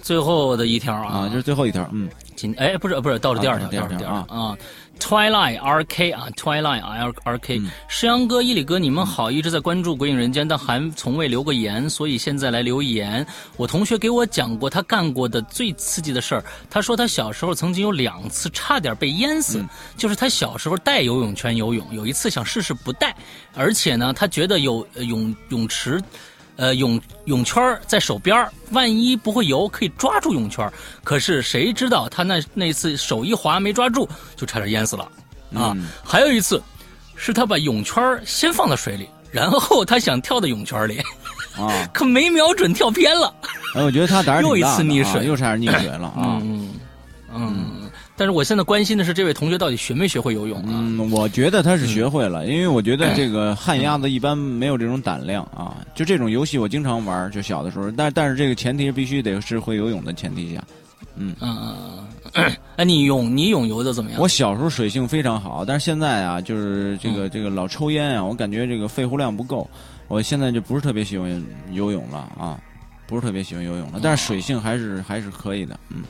[0.09, 4.56] 最后的一条啊，这是最后一条，嗯，今哎不是不是到了第二条，第二条啊啊
[4.98, 13.26] ，Twilight R K 啊，Twilight R R K，石阳哥、伊里哥，你们好，一直在关注《鬼影人间》，但还从未留过言，所以现在来留言。
[13.59, 19.62] 我同学给我讲过他干过的最刺激的事儿，他说他小时候曾经有两次差点被淹死，
[19.98, 23.14] 就是他小时候带游泳圈游泳，有一次想试试不带，
[23.55, 26.02] 而且呢，他觉得有泳泳池。
[26.59, 30.68] 呃，泳泳圈在手边万一不会游，可以抓住泳圈
[31.05, 35.09] 可是谁知道他那那次手一滑没抓住，就差点淹死了
[35.55, 35.74] 啊！
[36.05, 36.60] 还有一次，
[37.14, 40.98] 是他把泳圈先放到水里，然后他想跳到泳圈里，
[41.56, 43.32] 啊， 可没瞄准，跳偏了。
[43.76, 46.40] 哎，我觉得他胆儿 又一次溺水，又差点溺水了啊！
[46.43, 46.74] 嗯
[47.32, 47.78] 嗯。
[48.19, 50.66] 但是我现在关心的是，这位同学到底学没学会游泳啊？
[50.66, 55.77] 嗯，我觉得他是学会了，因为我觉得这个旱鸭子一般没有这种胆量啊。
[55.95, 57.90] 就这种游戏，我经常玩，就小的时候。
[57.93, 60.62] 但但是这个前提必须得是会游泳的前提下。
[61.15, 61.57] 嗯嗯
[62.35, 62.55] 嗯。
[62.77, 64.20] 哎，你泳你泳游的怎么样？
[64.20, 69.69] 我小时候水性非常好，但是现在啊，就是这个这个老抽烟啊，我感觉这个肺活量不够，
[70.09, 71.43] 我现在就不是特别喜欢
[71.73, 72.61] 游泳了啊，
[73.07, 74.01] 不是特别喜欢游泳了。
[74.03, 76.03] 但是水性还是还是可以的，嗯，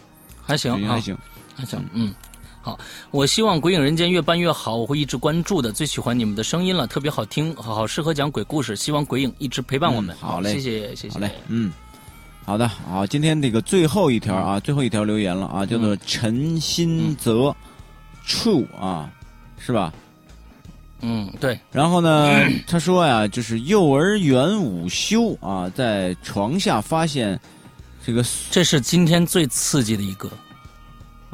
[0.43, 1.17] 还行，还行。
[1.65, 2.15] 行，嗯，
[2.61, 2.79] 好，
[3.11, 5.73] 我希望《鬼影人间》越办越好，我会一直关注的。
[5.73, 8.77] 最喜欢你们的声音了，特别好听，好好适合讲鬼故事。
[8.77, 10.15] 希望鬼影一直陪伴我们。
[10.17, 11.15] 嗯好嘞谢谢谢谢。
[11.15, 11.73] 好嘞，嗯，
[12.45, 17.55] 好的，好，今天这个最后一条啊，最后一条留言了啊，叫做陈新泽
[18.27, 19.11] True 啊，
[19.59, 19.93] 是吧？
[21.01, 27.39] 嗯，对，然后呢， 他说呀，就是幼儿园午休啊，在床下发现
[28.05, 30.29] 这个，这是今天最刺激的一个。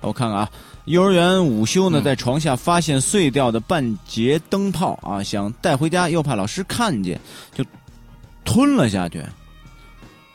[0.04, 0.50] 我看看啊，
[0.84, 7.20] 幼儿园午休呢，嗯在床下发现碎掉的半截灯泡啊，想带回家，又怕老师看见，
[7.54, 7.64] 就
[8.44, 9.22] 吞了下去。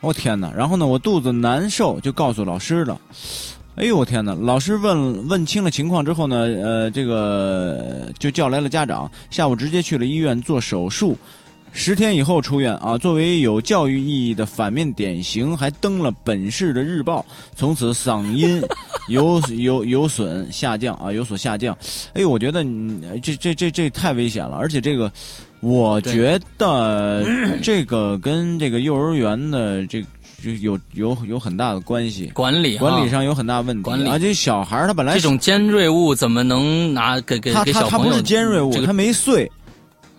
[0.01, 0.51] 我天哪！
[0.55, 2.99] 然后呢，我肚子难受，就告诉老师了。
[3.75, 4.33] 哎呦我天哪！
[4.33, 11.17] 老师问问清了情况之后呢，呃，这个就叫来了家长，下午直接去了医院做手术，
[11.71, 12.97] 十天以后出院啊。
[12.97, 17.25] 作为有教育意义的反面典型，还登了本市的日报，
[17.55, 18.61] 从此嗓音
[19.09, 21.77] 有有有损下降啊，有所下降。
[22.13, 25.11] 哎呦，我觉得你这这这这太危险了，而且这个，
[25.61, 27.25] 我觉得
[27.63, 30.01] 这个跟这个幼儿园的这
[30.41, 32.27] 就有有有很大的关系。
[32.33, 37.97] 管理管理啊上有很大问题，管理而且小孩儿他本来这种尖锐物怎么能拿给给他给小朋友？
[37.97, 39.51] 他他不是尖锐物，这个他没碎，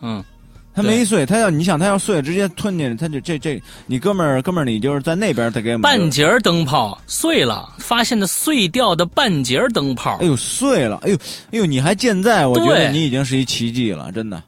[0.02, 0.22] 嗯，
[0.82, 10.26] 他没碎，他要你想他要碎直接吞进去，他就这这你哥们儿哥们儿你就是在那边他给半截儿灯泡碎了，发现的碎掉的半截儿灯泡哎。
[10.26, 11.16] 呦碎了，哎呦
[11.52, 14.42] 哎呦你还健在，我觉得你已经是一奇迹了，真的。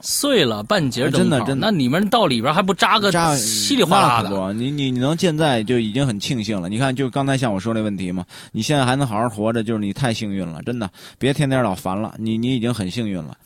[0.00, 4.30] 碎了半截儿灯泡，真的真的那你们到里边还不扎个扎稀里哗啦的？
[4.30, 6.68] 不，你你你能健在就已经很庆幸了。
[6.68, 10.88] 你看，就刚才像我说那问题嘛，你现在还能好好活着，就是你太幸运了，真的。
[11.18, 13.36] 别天天老烦了，你你已经很幸运了，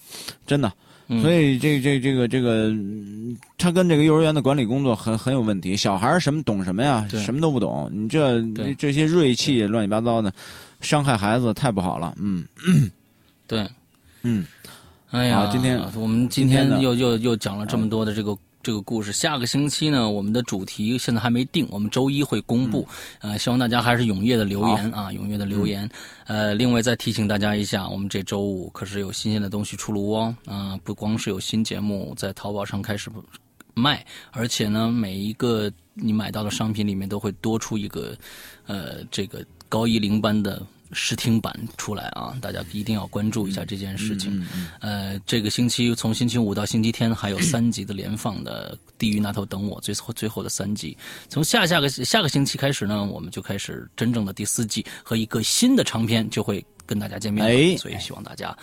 [0.46, 0.70] 真的。
[1.12, 5.76] 嗯所以这这这个这个，嗯他跟这个幼儿园的管理工作很很有问题。
[5.76, 7.06] 小孩儿什么懂什么呀？
[7.10, 7.90] 什么都不懂。
[7.92, 8.42] 你这
[8.78, 10.32] 这些锐气乱七八糟的，
[10.80, 12.14] 伤害孩子太不好了。
[12.18, 12.44] 嗯
[13.46, 13.68] 对，
[14.22, 14.46] 嗯，
[15.10, 18.36] 哎呀，今天我们今天又又又讲了这么多的这个。
[18.62, 22.86] 这个故事，下个星期呢，我们的主题现在还没定，我们周一会公布。
[23.20, 25.88] 呃，希望大家还是踊跃的留言啊，踊跃的留言。
[26.26, 30.34] 呃，另外再提醒大家一下，我们这周五可是有新鲜的东西出炉哦。
[30.46, 33.10] 啊、不光是有新节目在淘宝上开始
[33.74, 38.16] 卖，而且呢，每一个你买到的商品里面都会多出一个，
[38.66, 40.62] 呃，这个高一零班的
[40.92, 44.38] 试听版出来啊，大家一定要关注一下这件事情。
[44.38, 50.96] 嗯嗯呃，这个星期从星期五到星期天还有三集的连放的《地狱那头等我》，最后最后的三集。
[51.28, 57.50] 从下下个下个星期开始呢，我们就开始真正的第四季和一个新的长篇就会跟大家见面了。
[57.50, 57.76] 哎。
[57.76, 58.56] 所以希望大家，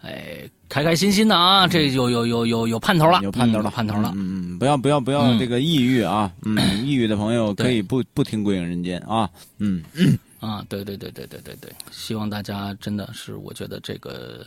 [0.00, 4.12] 哎，开开心心的啊，这有有有有有盼头了，有盼头了，盼头了。
[4.16, 4.58] 嗯。
[4.58, 5.38] 不要不要不要嗯。
[5.38, 9.82] 这个抑郁啊，嗯， 抑郁的朋友可以不不听《鬼影人间》啊，嗯，
[10.40, 14.46] 啊，对对对对对对对，希望大家真的是，我觉得这个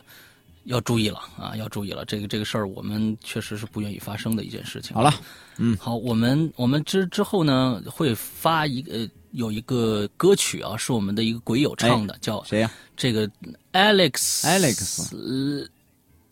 [0.65, 2.05] 要注意了啊，要注意了。
[2.05, 4.95] 这个这个事儿，我们确实是不愿意发生的一件事情。
[4.95, 5.13] 好了，
[5.57, 12.71] 嗯好，我们我们之之后呢，会发一个、呃、有一个歌曲啊，是我们的一个鬼友唱的，叫谁呀？
[12.95, 13.27] 这个
[13.73, 15.67] Alex Alex 呃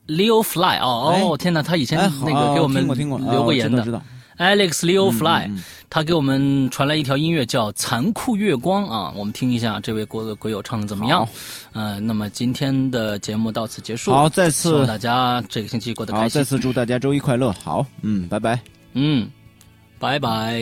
[0.08, 2.88] Leo Fly 哦哎哦，天哪，他以前那个给我们
[3.32, 4.02] 留过言的
[4.40, 11.32] Alex Leo Fly，、嗯嗯他给我们传来一条音乐叫《残酷月光》啊，我们听一下这位国鬼友唱的怎么样好？
[11.74, 14.12] 呃，那么今天的节目到此结束。
[14.12, 16.40] 好，再次大家这个星期过得好，开心。
[16.40, 17.52] 再次祝大家周一快乐。
[17.64, 18.60] 好，嗯，拜拜。
[18.94, 19.28] 嗯，
[19.98, 20.62] 拜拜。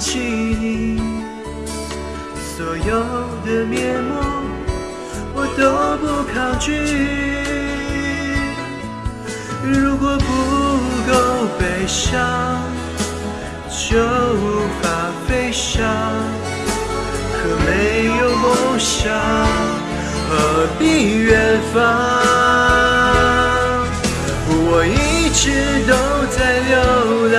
[0.00, 0.98] 不忘记你，
[2.56, 2.88] 所有
[3.44, 4.08] 的面目
[5.34, 5.60] 我都
[5.98, 6.72] 不抗拒。
[9.62, 10.24] 如果不
[11.06, 11.12] 够
[11.58, 12.16] 悲伤，
[13.68, 14.88] 就无法
[15.28, 15.84] 飞翔。
[17.36, 19.12] 可没有梦想，
[20.30, 20.32] 何
[20.78, 21.78] 必远方？
[24.48, 25.44] 我一直
[25.86, 25.92] 都
[26.30, 26.38] 在
[26.70, 26.72] 流
[27.28, 27.38] 浪，